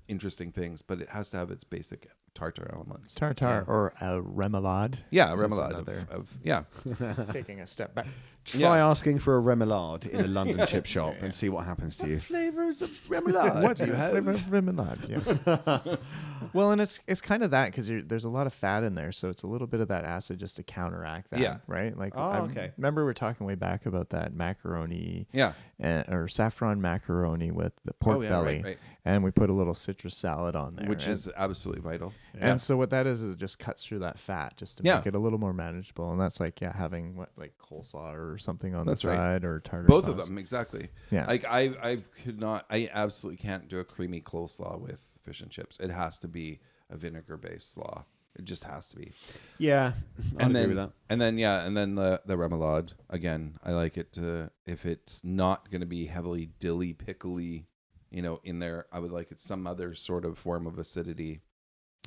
interesting 0.08 0.52
things, 0.52 0.82
but 0.82 1.00
it 1.00 1.08
has 1.10 1.30
to 1.30 1.36
have 1.36 1.50
its 1.50 1.64
basic 1.64 2.08
tartar 2.34 2.70
elements. 2.72 3.14
Tartar 3.14 3.64
or 3.66 3.94
a 4.00 4.20
remoulade. 4.20 4.98
yeah, 5.10 5.34
That's 5.34 5.52
remoulade 5.52 5.88
of, 5.88 6.10
of 6.10 6.30
yeah. 6.42 6.64
Taking 7.30 7.60
a 7.60 7.66
step 7.66 7.94
back. 7.94 8.06
Try 8.44 8.60
Yeah. 8.60 8.88
asking 8.88 9.20
for 9.20 9.38
a 9.38 9.42
remoulade 9.42 10.06
in 10.08 10.24
a 10.24 10.28
London 10.38 10.66
chip 10.66 10.84
shop 10.86 11.14
and 11.22 11.34
see 11.34 11.48
what 11.48 11.64
happens 11.64 11.96
to 11.98 12.08
you. 12.08 12.18
flavors 12.20 12.82
of 12.82 12.90
remoulade 13.08 13.62
what 13.62 13.76
do 13.78 13.86
you 13.86 13.92
have? 13.94 14.10
Flavor 14.12 14.32
of 14.32 14.40
remoulade. 14.50 15.08
Yeah. 15.08 15.96
well, 16.52 16.70
and 16.70 16.80
it's 16.80 17.00
it's 17.06 17.20
kind 17.20 17.42
of 17.42 17.50
that 17.52 17.66
because 17.66 17.88
there's 18.06 18.24
a 18.24 18.28
lot 18.28 18.46
of 18.46 18.52
fat 18.52 18.82
in 18.84 18.94
there, 18.94 19.12
so 19.12 19.28
it's 19.28 19.42
a 19.42 19.46
little 19.46 19.66
bit 19.66 19.80
of 19.80 19.88
that 19.88 20.04
acid 20.04 20.38
just 20.38 20.56
to 20.56 20.62
counteract 20.62 21.30
that. 21.30 21.40
Yeah. 21.40 21.58
Right. 21.66 21.96
Like. 21.96 22.12
Oh, 22.16 22.22
I 22.22 22.38
okay. 22.40 22.72
Remember 22.76 23.02
we 23.02 23.06
were 23.06 23.14
talking 23.14 23.46
way 23.46 23.54
back 23.54 23.86
about 23.86 24.10
that 24.10 24.34
macaroni. 24.34 25.26
Yeah. 25.32 25.52
uh, 25.82 26.04
or 26.08 26.28
saffron 26.28 26.80
macaroni 26.80 27.50
with 27.50 27.72
the 27.84 27.92
pork 27.94 28.18
Oh, 28.18 28.20
yeah, 28.20 28.28
belly, 28.28 28.54
right, 28.56 28.64
right. 28.64 28.78
and 29.04 29.24
we 29.24 29.30
put 29.32 29.50
a 29.50 29.52
little 29.52 29.74
citrus 29.74 30.16
salad 30.16 30.54
on 30.54 30.70
there, 30.76 30.88
Which 30.88 31.04
and- 31.06 31.12
is 31.14 31.28
absolutely 31.36 31.82
vital. 31.82 32.12
Yeah. 32.36 32.50
And 32.50 32.60
so 32.60 32.76
what 32.76 32.90
that 32.90 33.06
is 33.08 33.22
is 33.22 33.34
it 33.34 33.38
just 33.38 33.58
cuts 33.58 33.84
through 33.84 33.98
that 34.00 34.18
fat 34.18 34.56
just 34.56 34.78
to 34.78 34.84
Yeah. 34.84 34.96
make 34.98 35.06
it 35.06 35.14
a 35.16 35.18
little 35.18 35.38
more 35.40 35.52
manageable. 35.52 36.12
And 36.12 36.20
that's 36.20 36.38
like 36.38 36.60
yeah, 36.60 36.72
having 36.76 37.16
what 37.16 37.30
like 37.36 37.54
coleslaw 37.58 38.14
or 38.14 38.33
something 38.38 38.74
on 38.74 38.86
That's 38.86 39.02
the 39.02 39.08
right. 39.08 39.16
side 39.16 39.44
or 39.44 39.60
tartar 39.60 39.86
Both 39.88 40.08
of 40.08 40.16
them, 40.16 40.38
exactly. 40.38 40.88
Yeah. 41.10 41.26
Like 41.26 41.44
I, 41.44 41.72
I 41.82 41.98
could 42.24 42.38
not. 42.40 42.66
I 42.70 42.88
absolutely 42.92 43.38
can't 43.38 43.68
do 43.68 43.78
a 43.78 43.84
creamy 43.84 44.20
coleslaw 44.20 44.80
with 44.80 45.00
fish 45.22 45.40
and 45.40 45.50
chips. 45.50 45.80
It 45.80 45.90
has 45.90 46.18
to 46.20 46.28
be 46.28 46.60
a 46.90 46.96
vinegar-based 46.96 47.72
slaw. 47.72 48.04
It 48.36 48.44
just 48.46 48.64
has 48.64 48.88
to 48.88 48.96
be. 48.96 49.12
Yeah, 49.58 49.92
I 50.38 50.42
and 50.42 50.50
agree 50.50 50.52
then, 50.52 50.68
with 50.70 50.76
that. 50.78 50.90
and 51.08 51.20
then 51.20 51.38
yeah, 51.38 51.64
and 51.64 51.76
then 51.76 51.94
the 51.94 52.20
the 52.26 52.34
remoulade 52.34 52.92
again. 53.08 53.58
I 53.64 53.70
like 53.70 53.96
it 53.96 54.12
to 54.14 54.50
if 54.66 54.84
it's 54.86 55.22
not 55.22 55.70
going 55.70 55.82
to 55.82 55.86
be 55.86 56.06
heavily 56.06 56.50
dilly 56.58 56.94
pickly, 56.94 57.68
you 58.10 58.22
know, 58.22 58.40
in 58.42 58.58
there. 58.58 58.86
I 58.90 58.98
would 58.98 59.12
like 59.12 59.30
it 59.30 59.38
some 59.38 59.68
other 59.68 59.94
sort 59.94 60.24
of 60.24 60.36
form 60.36 60.66
of 60.66 60.80
acidity. 60.80 61.42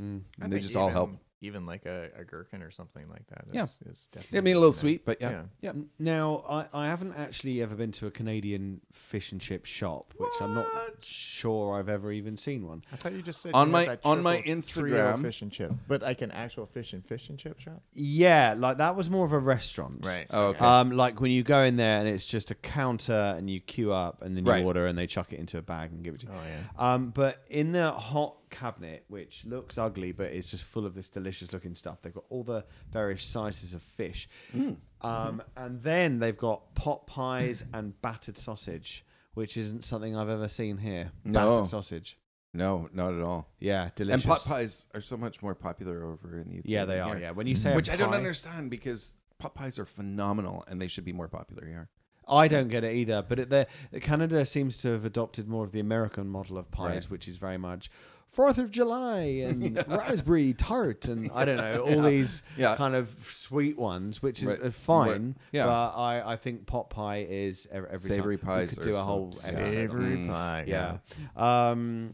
Mm. 0.01 0.23
I 0.41 0.43
And 0.43 0.51
they 0.51 0.57
think 0.57 0.63
just 0.63 0.75
all 0.75 0.89
help. 0.89 1.11
Even- 1.41 1.47
Even 1.47 1.65
like 1.65 1.85
a, 1.85 2.09
a 2.17 2.23
gherkin 2.23 2.61
or 2.63 2.71
something 2.71 3.07
like 3.09 3.25
that. 3.27 3.45
Is, 3.47 3.53
Yeah. 3.53 3.67
is 3.89 4.07
definitely 4.11 4.39
I 4.39 4.41
mean, 4.41 4.55
a 4.55 4.59
little 4.59 4.73
sweet, 4.73 5.05
but 5.05 5.21
yeah, 5.21 5.29
Yeah. 5.29 5.43
yeah. 5.61 5.71
Now, 5.99 6.43
I, 6.49 6.65
I 6.73 6.87
haven't 6.87 7.13
actually 7.13 7.61
ever 7.61 7.75
been 7.75 7.91
to 7.93 8.07
a 8.07 8.11
Canadian 8.11 8.81
fish 8.91 9.31
and 9.31 9.39
chip 9.39 9.65
shop, 9.65 10.13
which 10.17 10.29
I'm 10.41 10.55
not 10.55 10.67
sure 11.03 11.77
I've 11.79 11.89
ever 11.89 12.11
even 12.11 12.37
seen 12.37 12.65
one. 12.67 12.83
I 12.91 12.95
thought 12.97 13.13
you 13.13 13.21
just 13.21 13.41
said 13.41 13.51
On 13.53 13.69
my- 13.71 13.85
that 13.85 14.01
on 14.03 14.21
my 14.23 14.41
Instagram- 14.41 15.21
fish 15.21 15.41
and 15.41 15.51
chip, 15.51 15.71
but 15.87 16.01
like 16.01 16.21
an 16.21 16.31
actual 16.31 16.65
fish 16.65 16.93
and 16.93 17.05
fish 17.05 17.29
and 17.29 17.37
chip 17.39 17.59
shop. 17.59 17.81
Yeah, 17.93 18.55
like 18.57 18.77
that 18.77 18.95
was 18.95 19.09
more 19.09 19.25
of 19.25 19.31
a 19.33 19.39
restaurant. 19.39 20.05
right? 20.05 20.27
Oh, 20.31 20.47
okay. 20.47 20.65
Um, 20.65 20.91
like 20.91 21.21
when 21.21 21.31
you 21.31 21.43
go 21.43 21.61
in 21.63 21.75
there 21.77 21.99
and 21.99 22.07
it's 22.07 22.27
just 22.27 22.51
a 22.51 22.55
counter 22.55 23.35
and 23.37 23.49
you 23.49 23.59
queue 23.59 23.93
up 23.93 24.21
and 24.21 24.35
then 24.35 24.45
you 24.45 24.51
Right. 24.51 24.65
order 24.65 24.85
and 24.87 24.97
they 24.97 25.07
chuck 25.07 25.33
it 25.33 25.39
into 25.39 25.57
a 25.57 25.61
bag 25.61 25.91
and 25.91 26.03
give 26.03 26.15
it 26.15 26.21
to 26.21 26.27
you. 26.27 26.33
Oh 26.35 26.41
yeah. 26.47 26.93
Um, 26.93 27.09
but 27.11 27.43
in 27.49 27.71
the 27.71 27.91
hot 27.91 28.46
cabinet, 28.49 29.05
which 29.07 29.45
looks 29.45 29.77
ugly 29.77 30.11
but 30.11 30.27
it's 30.27 30.51
just 30.51 30.63
full 30.63 30.85
of 30.85 30.93
this 30.95 31.09
delicious 31.09 31.53
looking 31.53 31.75
stuff, 31.75 32.01
they've 32.01 32.13
got 32.13 32.25
all 32.29 32.43
the 32.43 32.63
various 32.91 33.23
sizes 33.23 33.73
of 33.73 33.81
fish. 33.81 34.27
Mm. 34.55 34.77
Um, 35.01 35.43
and 35.55 35.81
then 35.81 36.19
they've 36.19 36.37
got 36.37 36.73
pot 36.75 37.07
pies 37.07 37.63
and 37.73 37.99
battered 38.01 38.37
sausage, 38.37 39.05
which 39.33 39.57
isn't 39.57 39.85
something 39.85 40.15
I've 40.15 40.29
ever 40.29 40.49
seen 40.49 40.77
here. 40.77 41.11
No. 41.23 41.51
Battered 41.51 41.67
sausage. 41.67 42.17
no, 42.53 42.89
not 42.93 43.13
at 43.13 43.21
all. 43.21 43.49
Yeah, 43.59 43.89
delicious. 43.95 44.23
And 44.25 44.31
pot 44.31 44.45
pies 44.45 44.87
are 44.93 45.01
so 45.01 45.17
much 45.17 45.41
more 45.41 45.53
popular 45.55 46.03
over 46.03 46.39
in 46.39 46.49
the 46.49 46.57
UK. 46.59 46.63
Yeah, 46.65 46.85
they 46.85 46.99
are. 46.99 47.09
here. 47.09 47.23
Yeah, 47.25 47.31
when 47.31 47.47
you 47.47 47.55
say 47.55 47.75
which 47.75 47.89
I 47.89 47.95
don't 47.95 48.13
understand 48.13 48.69
because 48.71 49.13
pot 49.37 49.53
pies 49.53 49.77
are 49.77 49.85
phenomenal 49.85 50.63
and 50.67 50.81
they 50.81 50.87
should 50.87 51.05
be 51.05 51.13
more 51.13 51.27
popular 51.27 51.65
here. 51.67 51.89
I 52.27 52.47
don't 52.47 52.67
get 52.67 52.83
it 52.83 52.93
either. 52.93 53.23
But 53.27 53.39
it, 53.39 53.49
the, 53.49 53.67
Canada 54.01 54.43
seems 54.45 54.77
to 54.77 54.89
have 54.89 55.05
adopted 55.05 55.47
more 55.47 55.63
of 55.63 55.71
the 55.71 55.79
American 55.79 56.27
model 56.27 56.57
of 56.57 56.69
pies, 56.71 56.93
Right. 56.93 57.03
which 57.05 57.27
is 57.27 57.37
very 57.37 57.57
much 57.57 57.89
Fourth 58.37 58.59
of 58.59 58.69
July 58.69 59.21
and 59.47 59.75
raspberry 59.87 60.53
tart 60.53 61.07
and 61.07 61.27
I 61.33 61.43
don't 61.43 61.57
know 61.57 61.81
all 61.81 62.01
these 62.03 62.43
Yeah. 62.55 62.75
kind 62.75 62.93
of 62.93 63.09
sweet 63.25 63.79
ones, 63.79 64.21
which 64.21 64.41
is 64.43 64.47
Right. 64.47 64.61
uh, 64.61 64.69
fine. 64.69 65.35
Yeah. 65.51 65.65
but 65.65 65.89
I, 65.97 66.33
I 66.33 66.35
think 66.35 66.67
pot 66.67 66.91
pie 66.91 67.25
is 67.27 67.67
every, 67.71 67.89
every 67.89 67.97
Savory 68.15 68.37
time. 68.37 68.45
pies 68.45 68.69
We 68.71 68.75
could 68.83 68.83
do 68.91 68.95
a 68.95 68.99
whole 68.99 69.29
episode 69.29 69.69
Savory 69.71 70.03
Mm. 70.17 70.27
pie. 70.29 70.65
yeah. 70.67 70.97
Um, 71.35 72.13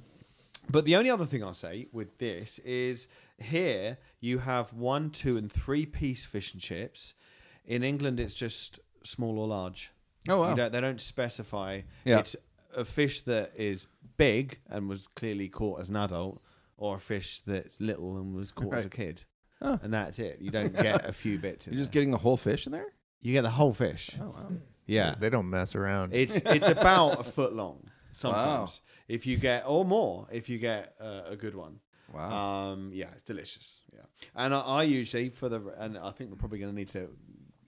but 0.70 0.86
the 0.86 0.96
only 0.96 1.10
other 1.10 1.26
thing 1.26 1.44
I'll 1.44 1.54
say 1.54 1.88
with 1.92 2.18
this 2.20 2.58
is 2.60 3.10
here 3.38 3.98
you 4.22 4.38
have 4.40 4.72
one, 4.72 5.10
two, 5.10 5.36
and 5.36 5.52
three 5.52 5.86
piece 5.86 6.26
fish 6.26 6.54
and 6.54 6.62
chips. 6.62 7.16
In 7.66 7.84
England, 7.84 8.22
it's 8.22 8.34
just 8.36 8.80
small 9.04 9.38
or 9.40 9.48
large. 9.50 9.92
Oh, 10.30 10.40
wow. 10.40 10.52
You 10.52 10.56
don't, 10.56 10.72
they 10.72 10.80
don't 10.80 11.02
specify. 11.02 11.82
Yeah. 12.06 12.20
It's 12.20 12.38
a 12.76 12.86
fish 12.86 13.22
that 13.22 13.52
is 13.56 13.88
big 14.18 14.60
and 14.70 14.88
was 14.90 15.08
clearly 15.08 15.50
caught 15.50 15.80
as 15.82 15.90
an 15.90 15.96
adult, 15.96 16.42
or 16.78 16.98
a 16.98 17.00
fish 17.00 17.42
that's 17.42 17.80
little 17.82 18.18
and 18.18 18.36
was 18.36 18.52
caught 18.52 18.74
as 18.74 18.86
a 18.86 18.88
Right. 18.88 18.92
kid. 18.92 19.26
Oh. 19.62 19.80
And 19.82 19.94
that's 19.94 20.20
it. 20.20 20.40
You 20.42 20.52
don't 20.52 20.76
get 20.82 21.06
a 21.08 21.14
few 21.14 21.38
bits. 21.40 21.68
In 21.68 21.74
You're 21.74 21.80
just 21.80 21.92
there. 21.92 22.02
getting 22.02 22.12
the 22.12 22.18
whole 22.18 22.38
fish 22.38 22.66
in 22.66 22.72
there? 22.72 22.88
you 23.22 23.32
get 23.32 23.44
the 23.44 23.50
whole 23.50 23.74
fish. 23.74 24.10
Oh, 24.22 24.26
wow. 24.36 24.50
Yeah. 24.86 25.16
They 25.18 25.30
don't 25.30 25.50
mess 25.50 25.76
around. 25.76 26.14
It's 26.14 26.36
it's 26.46 26.68
about 26.68 27.22
a 27.22 27.24
foot 27.24 27.54
long 27.54 27.90
sometimes. 28.12 28.82
If 29.08 29.26
you 29.26 29.38
get 29.38 29.64
or 29.66 29.86
more, 29.86 30.28
if 30.32 30.50
you 30.50 30.58
get 30.60 30.96
uh, 31.00 31.22
a 31.30 31.36
good 31.38 31.56
one. 31.56 31.80
Wow. 32.14 32.72
Um, 32.74 32.92
yeah, 32.94 33.08
it's 33.14 33.22
delicious. 33.24 33.82
Yeah, 33.94 34.02
and 34.36 34.54
I, 34.54 34.60
I 34.60 34.84
usually 34.84 35.30
for 35.30 35.48
the 35.50 35.62
and 35.80 35.98
I 35.98 36.12
think 36.12 36.30
we're 36.30 36.36
probably 36.38 36.60
going 36.60 36.72
to 36.72 36.76
need 36.78 36.90
to 36.90 37.10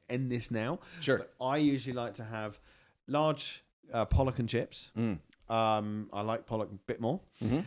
end 0.09 0.29
this 0.31 0.51
now. 0.51 0.79
Sure. 0.99 1.19
But 1.19 1.33
I 1.43 1.57
usually 1.57 1.95
like 1.95 2.15
to 2.15 2.23
have 2.25 2.59
large 3.07 3.63
uh, 3.93 4.05
pollock 4.05 4.39
and 4.39 4.49
chips. 4.49 4.91
Mm. 4.97 5.19
Um, 5.49 6.09
I 6.11 6.21
like 6.21 6.45
pollock 6.45 6.69
a 6.71 6.75
bit 6.87 6.99
more 6.99 7.19
Mhm. 7.43 7.63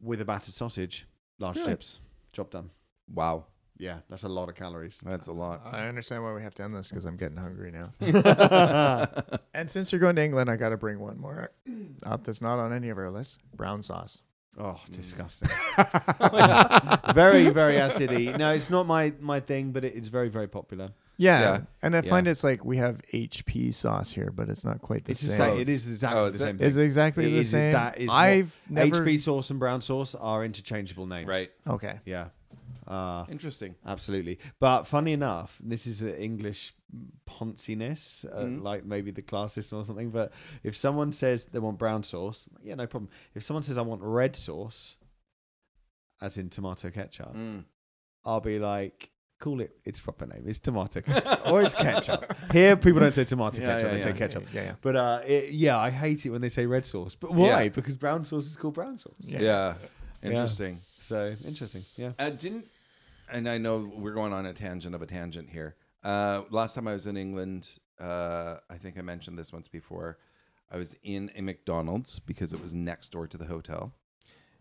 with 0.00 0.20
a 0.20 0.24
battered 0.24 0.52
sausage, 0.54 1.06
large 1.38 1.56
Really? 1.56 1.70
chips. 1.72 2.00
Job 2.32 2.50
done. 2.50 2.70
Wow. 3.12 3.46
Yeah, 3.78 4.00
that's 4.10 4.24
a 4.24 4.28
lot 4.28 4.48
of 4.50 4.54
calories. 4.56 4.98
That's 5.02 5.28
a 5.28 5.32
lot. 5.32 5.62
I 5.64 5.88
understand 5.88 6.22
why 6.22 6.34
we 6.34 6.42
have 6.42 6.54
to 6.56 6.62
end 6.64 6.74
this 6.74 6.90
because 6.90 7.06
I'm 7.06 7.16
getting 7.16 7.38
hungry 7.38 7.70
now. 7.70 7.90
and 9.54 9.70
since 9.70 9.90
you're 9.90 10.00
going 10.00 10.16
to 10.16 10.22
England, 10.22 10.50
I 10.50 10.56
got 10.56 10.68
to 10.68 10.76
bring 10.76 10.98
one 11.00 11.18
more 11.18 11.50
up 12.04 12.24
that's 12.24 12.42
not 12.42 12.58
on 12.58 12.72
any 12.74 12.90
of 12.90 12.98
our 12.98 13.10
lists: 13.10 13.38
brown 13.56 13.80
sauce. 13.82 14.20
Oh, 14.58 14.78
disgusting. 14.90 15.48
very, 17.14 17.48
very 17.50 17.74
acidy. 17.74 18.36
No, 18.36 18.52
it's 18.52 18.68
not 18.70 18.86
my 18.86 19.12
my 19.20 19.40
thing, 19.40 19.72
but 19.72 19.84
it, 19.84 19.94
it's 19.96 20.08
very, 20.08 20.28
very 20.28 20.48
popular. 20.48 20.90
Yeah, 21.20 21.40
Yeah. 21.40 21.60
and 21.82 21.94
I 21.94 22.00
Yeah. 22.00 22.08
find 22.08 22.26
it's 22.26 22.42
like 22.42 22.64
we 22.64 22.78
have 22.78 23.02
HP 23.12 23.72
sauce 23.72 24.10
here, 24.10 24.30
but 24.34 24.48
it's 24.48 24.64
not 24.64 24.80
quite 24.80 25.04
the 25.04 25.10
It's 25.10 25.20
the 25.20 25.26
same. 25.28 25.50
same. 25.50 25.60
It 25.60 25.68
is 25.68 25.86
exactly 25.86 26.18
Oh, 26.20 26.24
the 26.24 26.28
is 26.30 26.38
same. 26.38 26.56
thing. 26.58 26.66
It's 26.66 26.76
exactly 26.76 27.26
It 27.26 27.30
the 27.30 27.38
is- 27.40 27.50
same. 27.50 27.72
that 27.72 27.98
is 27.98 28.08
what- 28.08 28.16
I've 28.16 28.62
never. 28.70 29.02
HP 29.04 29.18
sauce 29.18 29.50
and 29.50 29.58
brown 29.60 29.82
sauce 29.82 30.14
are 30.14 30.42
interchangeable 30.44 31.06
names. 31.06 31.28
Right. 31.28 31.50
Okay. 31.66 32.00
Yeah. 32.06 32.30
Uh, 32.86 33.26
Interesting. 33.28 33.74
absolutely. 33.84 34.38
But 34.58 34.84
funny 34.84 35.12
enough, 35.12 35.58
this 35.62 35.86
is 35.86 36.00
an 36.02 36.14
English 36.14 36.74
ponciness, 37.26 38.24
uh, 38.32 38.44
Mhm. 38.44 38.62
like 38.62 38.84
maybe 38.84 39.10
the 39.10 39.22
class 39.22 39.52
system 39.52 39.78
or 39.78 39.84
something. 39.84 40.10
But 40.10 40.32
if 40.64 40.74
someone 40.74 41.12
says 41.12 41.44
they 41.44 41.58
want 41.58 41.78
brown 41.78 42.02
sauce, 42.02 42.48
yeah, 42.62 42.74
no 42.74 42.86
problem. 42.86 43.10
If 43.34 43.44
someone 43.44 43.62
says 43.62 43.76
I 43.78 43.82
want 43.82 44.00
red 44.02 44.34
sauce, 44.34 44.96
as 46.20 46.36
in 46.38 46.48
tomato 46.48 46.90
ketchup, 46.90 47.34
Mm. 47.34 47.64
I'll 48.24 48.40
be 48.40 48.58
like, 48.58 49.10
call 49.40 49.60
it 49.60 49.76
its 49.84 50.00
proper 50.00 50.26
name. 50.26 50.44
It's 50.46 50.60
tomato 50.60 51.00
ketchup 51.00 51.50
or 51.50 51.62
it's 51.62 51.74
ketchup. 51.74 52.36
Here, 52.52 52.76
people 52.76 53.00
don't 53.00 53.12
say 53.12 53.24
tomato 53.24 53.60
Yeah, 53.60 53.66
ketchup; 53.74 53.84
yeah, 53.86 53.96
they 53.96 54.02
say 54.02 54.12
ketchup. 54.12 54.44
Yeah, 54.52 54.62
yeah. 54.62 54.74
But 54.80 54.96
uh, 54.96 55.20
it, 55.26 55.50
yeah, 55.50 55.78
I 55.78 55.90
hate 55.90 56.24
it 56.24 56.30
when 56.30 56.40
they 56.40 56.48
say 56.48 56.66
red 56.66 56.86
sauce. 56.86 57.16
But 57.16 57.32
why? 57.32 57.62
Yeah. 57.62 57.68
Because 57.70 57.96
brown 57.96 58.24
sauce 58.24 58.46
is 58.46 58.56
called 58.56 58.74
brown 58.74 58.98
sauce. 58.98 59.16
Yeah. 59.20 59.74
Interesting. 60.22 60.80
So 61.00 61.34
interesting. 61.44 61.82
Yeah. 61.96 62.12
Uh, 62.18 62.30
didn't, 62.30 62.66
and 63.32 63.48
I 63.48 63.58
know 63.58 63.90
we're 63.96 64.14
going 64.14 64.32
on 64.32 64.46
a 64.46 64.52
tangent 64.52 64.94
of 64.94 65.02
a 65.02 65.06
tangent 65.06 65.50
here. 65.50 65.74
Uh, 66.04 66.42
last 66.50 66.74
time 66.74 66.86
I 66.86 66.92
was 66.92 67.06
in 67.06 67.16
England, 67.16 67.78
uh, 67.98 68.56
I 68.68 68.76
think 68.76 68.98
I 68.98 69.02
mentioned 69.02 69.38
this 69.38 69.52
once 69.52 69.66
before. 69.66 70.18
I 70.70 70.76
was 70.76 70.94
in 71.02 71.30
a 71.34 71.42
McDonald's 71.42 72.20
because 72.20 72.52
it 72.52 72.62
was 72.62 72.74
next 72.74 73.10
door 73.10 73.26
to 73.26 73.36
the 73.36 73.46
hotel. 73.46 73.92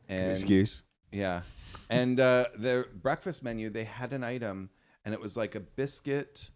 And 0.07 0.31
Excuse. 0.31 0.81
Yeah. 1.11 1.41
And 1.89 2.19
uh, 2.19 2.45
their 2.55 2.85
breakfast 2.85 3.43
menu, 3.43 3.69
they 3.69 3.83
had 3.83 4.13
an 4.13 4.23
item, 4.23 4.69
and 5.03 5.13
it 5.13 5.21
was 5.21 5.35
like 5.35 5.55
a 5.55 5.59
biscuit 5.59 6.51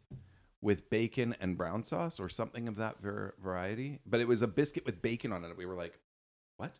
with 0.61 0.89
bacon 0.89 1.35
and 1.41 1.57
brown 1.57 1.83
sauce 1.83 2.19
or 2.19 2.29
something 2.29 2.67
of 2.67 2.77
that 2.77 3.01
ver- 3.01 3.33
variety. 3.43 3.99
But 4.05 4.21
it 4.21 4.27
was 4.27 4.41
a 4.41 4.47
biscuit 4.47 4.85
with 4.85 5.01
bacon 5.01 5.31
on 5.33 5.43
it. 5.43 5.57
We 5.57 5.65
were 5.65 5.75
like, 5.75 5.99
what? 6.57 6.71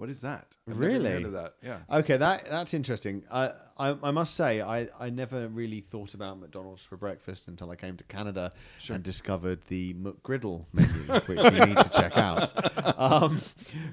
What 0.00 0.08
is 0.08 0.22
that? 0.22 0.56
I've 0.66 0.78
Really? 0.78 1.10
heard 1.10 1.24
of 1.24 1.32
that. 1.32 1.56
Yeah. 1.62 1.80
Okay, 1.90 2.16
that 2.16 2.48
that's 2.48 2.72
interesting. 2.72 3.22
I, 3.30 3.50
I 3.78 3.94
I 4.02 4.10
must 4.12 4.34
say 4.34 4.62
I, 4.62 4.88
I 4.98 5.10
never 5.10 5.46
really 5.48 5.80
thought 5.80 6.14
about 6.14 6.40
McDonald's 6.40 6.82
for 6.82 6.96
breakfast 6.96 7.48
until 7.48 7.70
I 7.70 7.76
came 7.76 7.98
to 7.98 8.04
Canada 8.04 8.50
Sure. 8.78 8.94
and 8.96 9.04
discovered 9.04 9.60
the 9.68 9.92
McGriddle 9.92 10.64
menu, 10.72 10.88
which 11.26 11.38
you 11.52 11.66
need 11.66 11.76
to 11.76 11.90
check 11.94 12.16
out. 12.16 12.50
Um, 12.98 13.42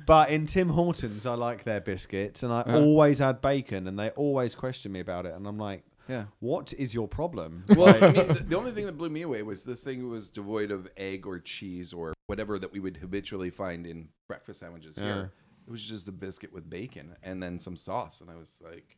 but 0.06 0.30
in 0.30 0.48
Tim 0.48 0.70
Hortons, 0.70 1.26
I 1.26 1.34
like 1.34 1.66
their 1.66 1.82
biscuits, 1.82 2.42
and 2.42 2.54
I 2.54 2.62
Uh-huh. 2.62 2.78
always 2.80 3.20
add 3.20 3.42
bacon, 3.42 3.86
and 3.88 4.00
they 4.00 4.12
always 4.12 4.56
question 4.56 4.94
me 4.94 5.02
about 5.02 5.26
it, 5.26 5.34
and 5.36 5.46
I'm 5.46 5.58
like, 5.58 5.84
Yeah. 6.08 6.28
what 6.40 6.72
is 6.72 6.94
your 6.94 7.10
problem? 7.10 7.66
Well, 7.76 7.90
I 8.02 8.12
mean, 8.14 8.28
the, 8.30 8.46
the 8.48 8.58
only 8.58 8.72
thing 8.72 8.86
that 8.86 8.98
blew 8.98 9.10
me 9.10 9.24
away 9.24 9.44
was 9.44 9.66
this 9.66 9.84
thing 9.84 10.08
was 10.08 10.30
devoid 10.30 10.72
of 10.72 10.88
egg 10.96 11.28
or 11.28 11.38
cheese 11.40 11.92
or 11.92 12.14
whatever 12.28 12.58
that 12.60 12.72
we 12.72 12.80
would 12.80 12.96
habitually 12.96 13.50
find 13.50 13.86
in 13.86 14.08
breakfast 14.30 14.62
sandwiches 14.62 14.98
Yeah. 14.98 15.04
here. 15.04 15.32
It 15.68 15.72
was 15.72 15.84
just 15.86 16.08
a 16.08 16.12
biscuit 16.14 16.54
with 16.54 16.70
bacon 16.70 17.16
and 17.24 17.44
then 17.44 17.60
some 17.60 17.76
sauce, 17.76 18.22
and 18.22 18.30
I 18.30 18.36
was 18.38 18.58
like, 18.64 18.98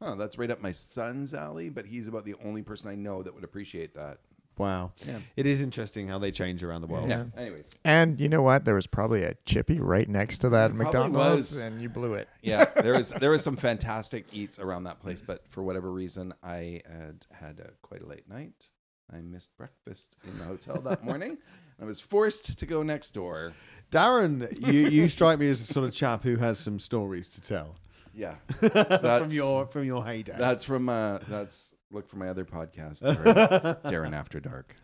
"Oh, 0.00 0.14
that's 0.14 0.36
right 0.36 0.50
up 0.50 0.60
my 0.60 0.72
son's 0.72 1.32
alley." 1.32 1.70
But 1.70 1.86
he's 1.86 2.06
about 2.06 2.24
the 2.26 2.34
only 2.44 2.62
person 2.62 2.90
I 2.90 2.94
know 2.94 3.22
that 3.22 3.34
would 3.34 3.44
appreciate 3.44 3.94
that. 3.94 4.18
wow, 4.58 4.92
Yeah. 5.06 5.18
it 5.34 5.46
is 5.46 5.62
interesting 5.62 6.08
how 6.08 6.18
they 6.18 6.30
change 6.30 6.62
around 6.62 6.82
the 6.82 6.86
world. 6.86 7.08
Yeah. 7.08 7.24
Anyways, 7.36 7.72
And 7.84 8.20
you 8.20 8.28
know 8.28 8.42
what? 8.42 8.66
There 8.66 8.74
was 8.74 8.86
probably 8.86 9.22
a 9.24 9.34
chippy 9.46 9.80
right 9.80 10.06
next 10.08 10.38
to 10.38 10.50
that 10.50 10.68
There 10.68 10.76
probably 10.84 11.08
McDonald's, 11.08 11.52
was. 11.54 11.62
and 11.62 11.80
you 11.80 11.88
blew 11.88 12.12
it. 12.12 12.28
yeah, 12.42 12.66
there 12.82 12.92
was 12.92 13.08
there 13.10 13.30
was 13.30 13.42
some 13.42 13.56
fantastic 13.56 14.26
eats 14.32 14.58
around 14.58 14.84
that 14.84 15.00
place, 15.00 15.22
but 15.22 15.48
for 15.48 15.62
whatever 15.62 15.90
reason, 15.90 16.34
I 16.42 16.82
had 16.86 17.24
had 17.32 17.58
a, 17.60 17.70
quite 17.80 18.02
a 18.02 18.06
late 18.06 18.28
night. 18.28 18.68
I 19.10 19.20
missed 19.22 19.56
breakfast 19.56 20.18
in 20.24 20.38
the 20.38 20.44
hotel 20.44 20.80
that 20.82 21.02
morning. 21.02 21.38
I 21.80 21.84
was 21.86 22.00
forced 22.00 22.58
to 22.58 22.66
go 22.66 22.82
next 22.82 23.12
door. 23.12 23.54
Darren, 23.92 24.66
you, 24.66 24.88
you 24.88 25.08
strike 25.16 25.38
me 25.38 25.48
as 25.50 25.64
the 25.64 25.72
sort 25.72 25.86
of 25.86 25.94
chap 25.94 26.24
who 26.24 26.36
has 26.36 26.58
some 26.58 26.78
stories 26.80 27.28
to 27.28 27.40
tell. 27.40 27.76
Yeah, 28.14 28.34
from 28.58 28.68
That's- 28.70 29.34
your 29.34 29.66
from 29.66 29.84
your 29.84 30.04
heyday. 30.04 30.34
that's 30.38 30.64
from 30.64 30.88
uh, 30.88 31.18
that's 31.28 31.74
look 31.90 32.08
for 32.08 32.16
my 32.16 32.28
other 32.28 32.44
podcast, 32.44 33.02
Darren, 33.24 33.82
Darren 33.84 34.12
After 34.14 34.40
Dark. 34.40 34.74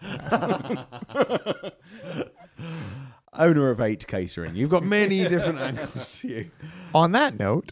Owner 3.34 3.70
of 3.70 3.80
Eight 3.80 4.06
Catering. 4.06 4.56
You've 4.56 4.70
got 4.70 4.82
many 4.82 5.20
different 5.28 5.58
angles 5.60 6.20
to 6.20 6.28
you. 6.28 6.50
On 6.94 7.12
that 7.12 7.38
note, 7.38 7.68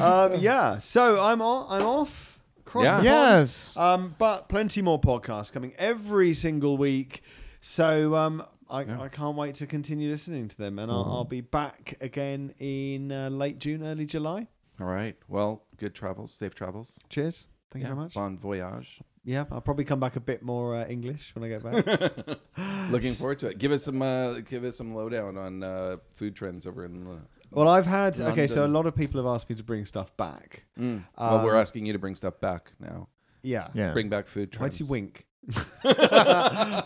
Um, 0.00 0.34
yeah. 0.38 0.78
So 0.78 1.20
I'm 1.20 1.40
on, 1.42 1.80
I'm 1.80 1.86
off. 1.86 2.38
Cross 2.64 2.84
Yeah. 2.84 2.98
the 2.98 3.04
yes. 3.04 3.76
Um, 3.76 4.14
but 4.18 4.48
plenty 4.48 4.82
more 4.82 5.00
podcasts 5.00 5.52
coming 5.52 5.72
every 5.78 6.32
single 6.34 6.76
week. 6.76 7.22
So 7.60 8.14
um, 8.14 8.44
I, 8.70 9.04
I 9.04 9.08
can't 9.08 9.36
wait 9.36 9.56
to 9.56 9.66
continue 9.66 10.10
listening 10.10 10.48
to 10.48 10.56
them, 10.56 10.78
and 10.78 10.90
I'll, 10.90 11.04
I'll 11.04 11.24
be 11.24 11.40
back 11.40 11.96
again 12.00 12.54
in 12.58 13.10
uh, 13.12 13.28
late 13.30 13.58
June, 13.58 13.82
early 13.84 14.06
July. 14.06 14.46
All 14.80 14.86
right. 14.86 15.16
Well, 15.28 15.64
good 15.76 15.94
travels, 15.94 16.32
safe 16.32 16.54
travels. 16.54 16.98
Cheers. 17.08 17.46
Thank 17.70 17.82
Yeah, 17.82 17.90
you 17.90 17.94
very 17.94 18.04
much. 18.04 18.14
Bon 18.14 18.36
voyage. 18.38 19.00
Yeah, 19.24 19.44
I'll 19.50 19.60
probably 19.60 19.84
come 19.84 20.00
back 20.00 20.16
a 20.16 20.20
bit 20.20 20.42
more 20.42 20.74
uh, 20.76 20.86
English 20.86 21.34
when 21.34 21.44
I 21.44 21.48
get 21.48 21.62
back. 21.62 22.38
Looking 22.90 23.12
forward 23.12 23.38
to 23.40 23.48
it. 23.48 23.58
Give 23.58 23.70
us 23.72 23.84
some 23.88 24.00
uh, 24.00 24.40
give 24.40 24.64
us 24.64 24.76
some 24.76 24.94
lowdown 24.94 25.36
on 25.36 25.62
uh, 25.62 25.96
food 26.14 26.34
trends 26.34 26.66
over 26.66 26.84
in 26.86 27.04
the. 27.04 27.18
well, 27.50 27.68
I've 27.68 27.86
had 27.86 28.18
okay. 28.20 28.46
So 28.46 28.64
a 28.64 28.68
lot 28.68 28.86
of 28.86 28.96
people 28.96 29.22
have 29.22 29.26
asked 29.32 29.50
me 29.50 29.56
to 29.56 29.62
bring 29.64 29.84
stuff 29.84 30.16
back. 30.16 30.64
Mm. 30.78 31.04
well, 31.18 31.44
we're 31.44 31.54
Um, 31.56 31.60
asking 31.60 31.84
you 31.86 31.92
to 31.92 31.98
bring 31.98 32.14
stuff 32.14 32.40
back 32.40 32.72
now. 32.80 33.08
Yeah. 33.42 33.68
yeah. 33.74 33.92
Bring 33.92 34.08
back 34.08 34.26
food 34.26 34.52
trends. 34.52 34.74
Why'd 34.78 34.80
you 34.80 34.86
wink? 34.90 35.26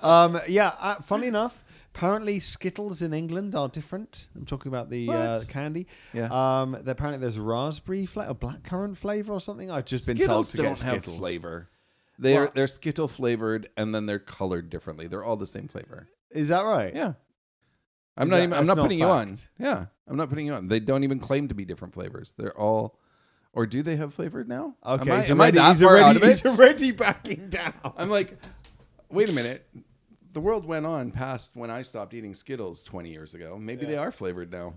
um, 0.03 0.41
yeah, 0.49 0.73
uh, 0.79 0.97
funny 1.03 1.27
enough, 1.27 1.63
apparently 1.95 2.41
Skittles 2.41 3.03
in 3.03 3.15
England 3.15 3.55
are 3.55 3.69
different. 3.69 4.29
I'm 4.35 4.45
talking 4.45 4.71
about 4.71 4.91
the 4.91 5.09
uh, 5.11 5.39
candy. 5.49 5.87
Yeah. 6.13 6.29
Um, 6.31 6.75
apparently 6.75 7.19
there's 7.21 7.39
raspberry 7.39 8.07
flavor, 8.07 8.31
or 8.31 8.35
blackcurrant 8.35 8.97
flavor 8.97 9.33
or 9.33 9.41
something. 9.41 9.71
I've 9.71 9.85
just 9.85 10.07
been 10.07 10.17
told 10.19 10.47
Skittles 10.47 10.51
to 10.51 10.57
don't 10.57 10.65
get 10.67 10.79
have 10.83 11.03
Skittles. 11.03 11.19
flavor. 11.19 11.69
They're 12.19 12.43
Well- 12.43 12.53
they're 12.55 12.67
Skittle 12.67 13.09
flavored, 13.09 13.69
and 13.77 13.95
then 13.95 14.07
they're 14.07 14.19
colored 14.19 14.71
differently. 14.71 15.07
They're 15.07 15.25
all 15.25 15.37
the 15.37 15.47
same 15.47 15.69
flavor. 15.69 16.09
Is 16.31 16.49
that 16.49 16.63
right? 16.63 16.95
Yeah. 16.95 17.15
I'm 18.17 18.29
Is 18.29 18.31
not 18.31 18.37
that- 18.37 18.43
even. 18.43 18.53
I'm 18.53 18.59
that's 18.59 18.67
not 18.69 18.77
not 18.77 18.83
putting 18.83 18.99
you 18.99 19.07
on. 19.09 19.29
fact? 19.37 19.49
Yeah, 19.59 19.87
I'm 20.09 20.17
not 20.17 20.29
putting 20.29 20.47
you 20.47 20.55
on. 20.55 20.69
They 20.69 20.81
don't 20.81 21.05
even 21.05 21.19
claim 21.19 21.49
to 21.49 21.55
be 21.55 21.65
different 21.65 21.95
flavors. 21.95 22.35
They're 22.37 22.57
all, 22.57 22.99
or 23.53 23.67
do 23.67 23.83
they 23.83 23.97
have 23.97 24.15
flavor 24.15 24.45
now? 24.45 24.75
Okay. 24.85 25.03
Am 25.11 25.13
I, 25.13 25.21
he's 25.21 25.31
am 25.31 25.41
I 25.41 25.45
already, 25.45 25.59
that 25.59 25.71
he's, 25.73 25.83
far 25.83 25.91
already, 25.91 26.05
out 26.05 26.17
of 26.17 26.23
it? 26.25 26.41
he's 26.41 26.59
already 26.59 26.91
backing 26.93 27.49
down. 27.51 27.75
I'm 27.97 28.11
like, 28.11 28.37
wait 29.11 29.29
a 29.29 29.33
minute. 29.33 29.67
The 30.35 30.41
world 30.41 30.67
went 30.67 30.85
on 30.85 31.13
past 31.13 31.53
when 31.55 31.71
I 31.71 31.83
stopped 31.83 32.13
eating 32.13 32.35
Skittles 32.35 32.83
20 32.83 33.09
years 33.09 33.35
ago. 33.35 33.57
Maybe 33.57 33.87
they 33.87 33.97
are 33.97 34.11
flavored 34.11 34.51
now. 34.53 34.75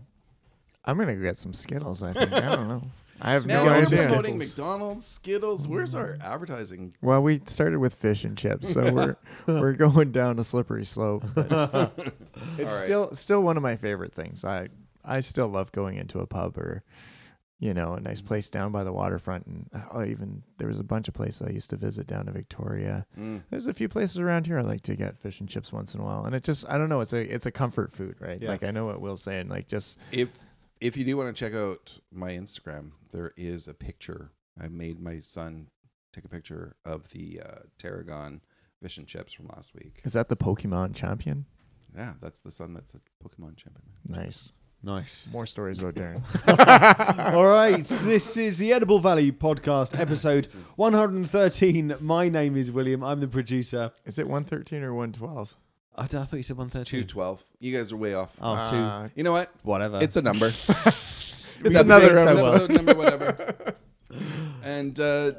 I'm 0.85 0.97
gonna 0.97 1.15
go 1.15 1.21
get 1.23 1.37
some 1.37 1.51
Skittles. 1.53 2.01
I 2.03 2.13
think. 2.13 2.31
I 2.31 2.55
don't 2.55 2.67
know. 2.69 2.83
I 3.19 3.31
have 3.33 3.45
Now 3.47 3.63
no 3.65 3.71
we're 3.71 3.81
idea. 3.81 4.03
promoting 4.05 4.37
McDonald's, 4.37 5.05
Skittles. 5.07 5.67
Where's 5.67 5.95
our 5.95 6.17
advertising? 6.21 6.93
Well, 7.01 7.21
we 7.23 7.41
started 7.45 7.79
with 7.79 7.95
fish 7.95 8.23
and 8.23 8.37
chips, 8.37 8.71
so 8.71 8.93
we're 8.93 9.15
we're 9.59 9.73
going 9.73 10.11
down 10.11 10.39
a 10.39 10.43
slippery 10.43 10.85
slope. 10.85 11.25
it's 11.35 11.51
All 11.51 11.91
right. 12.57 12.69
still 12.69 13.13
still 13.15 13.41
one 13.41 13.57
of 13.57 13.63
my 13.63 13.75
favorite 13.75 14.13
things. 14.13 14.45
I 14.45 14.69
I 15.03 15.19
still 15.21 15.47
love 15.47 15.71
going 15.71 15.97
into 15.97 16.19
a 16.19 16.27
pub 16.27 16.57
or 16.57 16.83
you 17.59 17.73
know 17.73 17.93
a 17.93 17.99
nice 17.99 18.21
place 18.21 18.49
down 18.49 18.71
by 18.71 18.83
the 18.83 18.93
waterfront, 18.93 19.47
and 19.47 19.69
oh, 19.91 20.03
even 20.03 20.43
there 20.57 20.67
was 20.67 20.79
a 20.79 20.83
bunch 20.83 21.07
of 21.07 21.13
places 21.13 21.41
I 21.41 21.51
used 21.51 21.69
to 21.71 21.75
visit 21.75 22.07
down 22.07 22.25
to 22.27 22.31
Victoria. 22.31 23.05
Mm. 23.17 23.43
There's 23.49 23.67
a 23.67 23.73
few 23.73 23.89
places 23.89 24.19
around 24.19 24.45
here 24.45 24.59
I 24.59 24.61
like 24.61 24.81
to 24.81 24.95
get 24.95 25.17
fish 25.17 25.39
and 25.39 25.49
chips 25.49 25.73
once 25.73 25.95
in 25.95 26.01
a 26.01 26.03
while, 26.03 26.25
and 26.25 26.35
it 26.35 26.43
just 26.43 26.69
I 26.69 26.77
don't 26.77 26.89
know. 26.89 27.01
It's 27.01 27.13
a 27.13 27.21
it's 27.21 27.45
a 27.45 27.51
comfort 27.51 27.91
food, 27.91 28.15
right? 28.19 28.41
Yeah. 28.41 28.49
Like 28.49 28.63
I 28.63 28.71
know 28.71 28.85
what 28.85 29.01
Will's 29.01 29.23
saying. 29.23 29.49
Like 29.49 29.67
just 29.67 29.97
If 30.11 30.37
if 30.79 30.95
you 30.95 31.03
do 31.03 31.17
want 31.17 31.35
to 31.35 31.39
check 31.39 31.55
out 31.55 31.99
my 32.11 32.31
Instagram, 32.31 32.91
there 33.11 33.33
is 33.35 33.67
a 33.67 33.73
picture. 33.73 34.31
I 34.61 34.67
made 34.67 34.99
my 34.99 35.19
son 35.21 35.69
take 36.13 36.25
a 36.25 36.29
picture 36.29 36.75
of 36.85 37.09
the 37.11 37.41
uh, 37.43 37.59
Tarragon 37.77 38.41
fish 38.81 38.97
and 38.97 39.07
chips 39.07 39.33
from 39.33 39.47
last 39.47 39.73
week. 39.73 40.01
is 40.03 40.13
that 40.13 40.29
the 40.29 40.37
Pokemon 40.37 40.95
champion? 40.95 41.45
Yeah, 41.95 42.13
that's 42.21 42.41
the 42.41 42.51
son 42.51 42.73
that's 42.73 42.93
a 42.93 42.99
Pokemon 43.23 43.57
champion. 43.57 43.93
Nice. 44.07 44.51
Nice. 44.83 45.27
More 45.31 45.45
stories 45.45 45.81
about 45.81 45.95
Darren. 45.95 46.21
All 47.33 47.45
right. 47.45 47.83
This 47.83 48.37
is 48.37 48.57
the 48.57 48.71
Edible 48.73 48.99
Valley 48.99 49.31
podcast, 49.31 49.99
episode 49.99 50.45
113. 50.75 51.95
My 51.99 52.29
name 52.29 52.55
is 52.55 52.71
William. 52.71 53.03
I'm 53.03 53.19
the 53.19 53.27
producer. 53.27 53.91
Is 54.05 54.19
it 54.19 54.23
113 54.27 54.83
or 54.83 54.93
112? 54.93 55.55
I, 55.95 56.03
I 56.03 56.05
thought 56.05 56.33
you 56.33 56.43
said 56.43 56.57
113. 56.57 57.01
212. 57.07 57.43
You 57.59 57.75
guys 57.77 57.91
are 57.91 57.97
way 57.97 58.13
off. 58.13 58.37
Oh, 58.41 58.65
two. 58.69 58.75
Uh, 58.75 59.09
You 59.15 59.23
know 59.23 59.31
what? 59.33 59.51
Whatever. 59.63 59.99
It's 60.01 60.15
a 60.15 60.21
number. 60.21 60.47
it's 60.47 61.51
It's 61.63 61.75
another 61.75 62.17
episode, 62.17 62.29
episode. 62.29 62.71
episode 62.71 62.85
number, 62.85 62.93
whatever. 62.95 63.75
and 64.63 64.97
uh, 64.99 65.31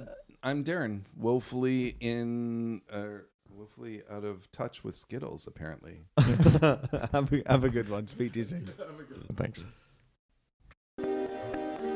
I'm 0.42 0.64
Darren, 0.64 1.02
woefully 1.16 1.96
in, 2.00 2.82
uh, 2.92 3.20
woefully 3.58 4.02
out 4.10 4.24
of 4.24 4.50
touch 4.52 4.84
with 4.84 4.96
Skittles. 4.96 5.46
Apparently, 5.46 6.04
have, 6.18 7.32
a, 7.32 7.42
have 7.46 7.64
a 7.64 7.68
good 7.68 7.90
one. 7.90 8.06
Speak 8.06 8.32
to 8.32 8.38
you 8.38 8.44
soon. 8.44 8.68
Thanks. 9.36 9.66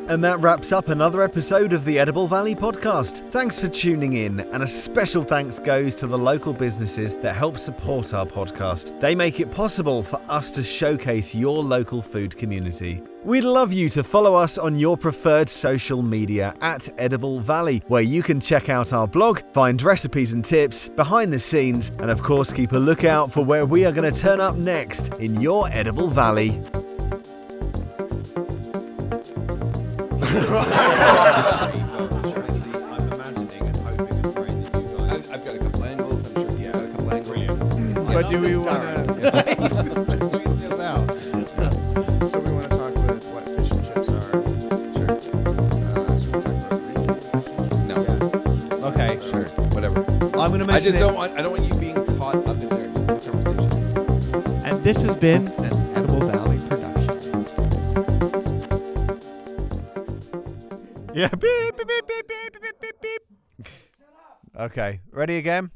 And 0.08 0.22
that 0.24 0.40
wraps 0.40 0.72
up 0.72 0.88
another 0.88 1.22
episode 1.22 1.72
of 1.72 1.84
the 1.84 1.98
Edible 1.98 2.26
Valley 2.26 2.54
podcast. 2.54 3.20
Thanks 3.30 3.58
for 3.58 3.68
tuning 3.68 4.14
in, 4.14 4.40
and 4.40 4.62
a 4.62 4.66
special 4.66 5.22
thanks 5.22 5.58
goes 5.58 5.94
to 5.96 6.06
the 6.06 6.18
local 6.18 6.52
businesses 6.52 7.14
that 7.14 7.34
help 7.34 7.58
support 7.58 8.12
our 8.12 8.26
podcast. 8.26 8.98
They 9.00 9.14
make 9.14 9.40
it 9.40 9.50
possible 9.50 10.02
for 10.02 10.20
us 10.28 10.50
to 10.52 10.62
showcase 10.62 11.34
your 11.34 11.62
local 11.62 12.02
food 12.02 12.36
community. 12.36 13.00
We'd 13.24 13.44
love 13.44 13.72
you 13.72 13.88
to 13.90 14.02
follow 14.02 14.34
us 14.34 14.58
on 14.58 14.74
your 14.74 14.96
preferred 14.96 15.48
social 15.48 16.02
media 16.02 16.56
at 16.60 16.88
Edible 16.98 17.38
Valley, 17.38 17.82
where 17.86 18.02
you 18.02 18.22
can 18.22 18.40
check 18.40 18.68
out 18.68 18.92
our 18.92 19.06
blog, 19.06 19.40
find 19.52 19.80
recipes 19.80 20.32
and 20.32 20.44
tips, 20.44 20.88
behind 20.88 21.32
the 21.32 21.38
scenes, 21.38 21.90
and 22.00 22.10
of 22.10 22.22
course, 22.22 22.52
keep 22.52 22.72
a 22.72 22.78
lookout 22.78 23.30
for 23.30 23.44
where 23.44 23.64
we 23.64 23.86
are 23.86 23.92
going 23.92 24.12
to 24.12 24.20
turn 24.20 24.40
up 24.40 24.56
next 24.56 25.14
in 25.14 25.40
your 25.40 25.68
Edible 25.70 26.08
Valley. 26.08 26.60
I've, 33.92 35.30
I've 35.30 35.44
got 35.44 35.54
a 35.54 35.58
couple 35.58 35.84
angles. 35.84 36.24
I'm 36.24 36.34
sure 36.34 36.56
he's 36.56 36.72
got 36.72 36.84
a 36.84 36.88
couple 36.88 37.12
angles. 37.12 38.06
But 38.14 38.28
do 38.30 38.40
we 38.40 38.56
want 38.56 39.06
to? 39.06 39.12
So 42.32 42.38
we 42.38 42.50
want 42.52 42.70
to 42.70 42.76
talk 42.78 42.94
with 42.94 43.24
what 43.26 43.44
fish 43.44 43.70
and 43.72 43.84
chips 43.84 44.08
are. 44.08 44.30
Sure. 44.30 45.10
Uh, 45.10 46.18
so 46.18 46.30
we're 46.30 46.40
about 46.40 46.80
regions 46.86 47.24
fish 47.28 47.46
and 47.52 47.60
chips. 47.60 48.78
No, 48.80 48.88
Okay. 48.88 49.18
sure, 49.28 49.44
whatever. 49.74 49.98
I'm 50.38 50.50
going 50.50 50.60
to 50.60 50.64
mention 50.64 50.70
I 50.74 50.80
just 50.80 50.96
it. 50.98 51.00
don't 51.00 51.14
want. 51.14 51.32
I 51.36 51.42
don't 51.42 51.50
want 51.52 51.64
you 51.64 51.74
being 51.74 51.96
caught 52.16 52.36
up 52.36 52.56
in 52.56 52.68
there. 52.68 52.88
Have 52.88 53.08
a 53.08 53.20
conversation. 53.20 54.64
And 54.64 54.82
this 54.84 55.00
has 55.02 55.14
been 55.16 55.48
Yeah. 61.22 61.28
Beep, 61.38 61.76
beep, 61.76 61.86
beep, 61.86 62.08
beep, 62.08 62.52
beep, 62.60 62.80
beep, 62.80 62.96
beep. 63.00 63.68
Okay. 64.58 65.00
Ready 65.12 65.36
again? 65.36 65.70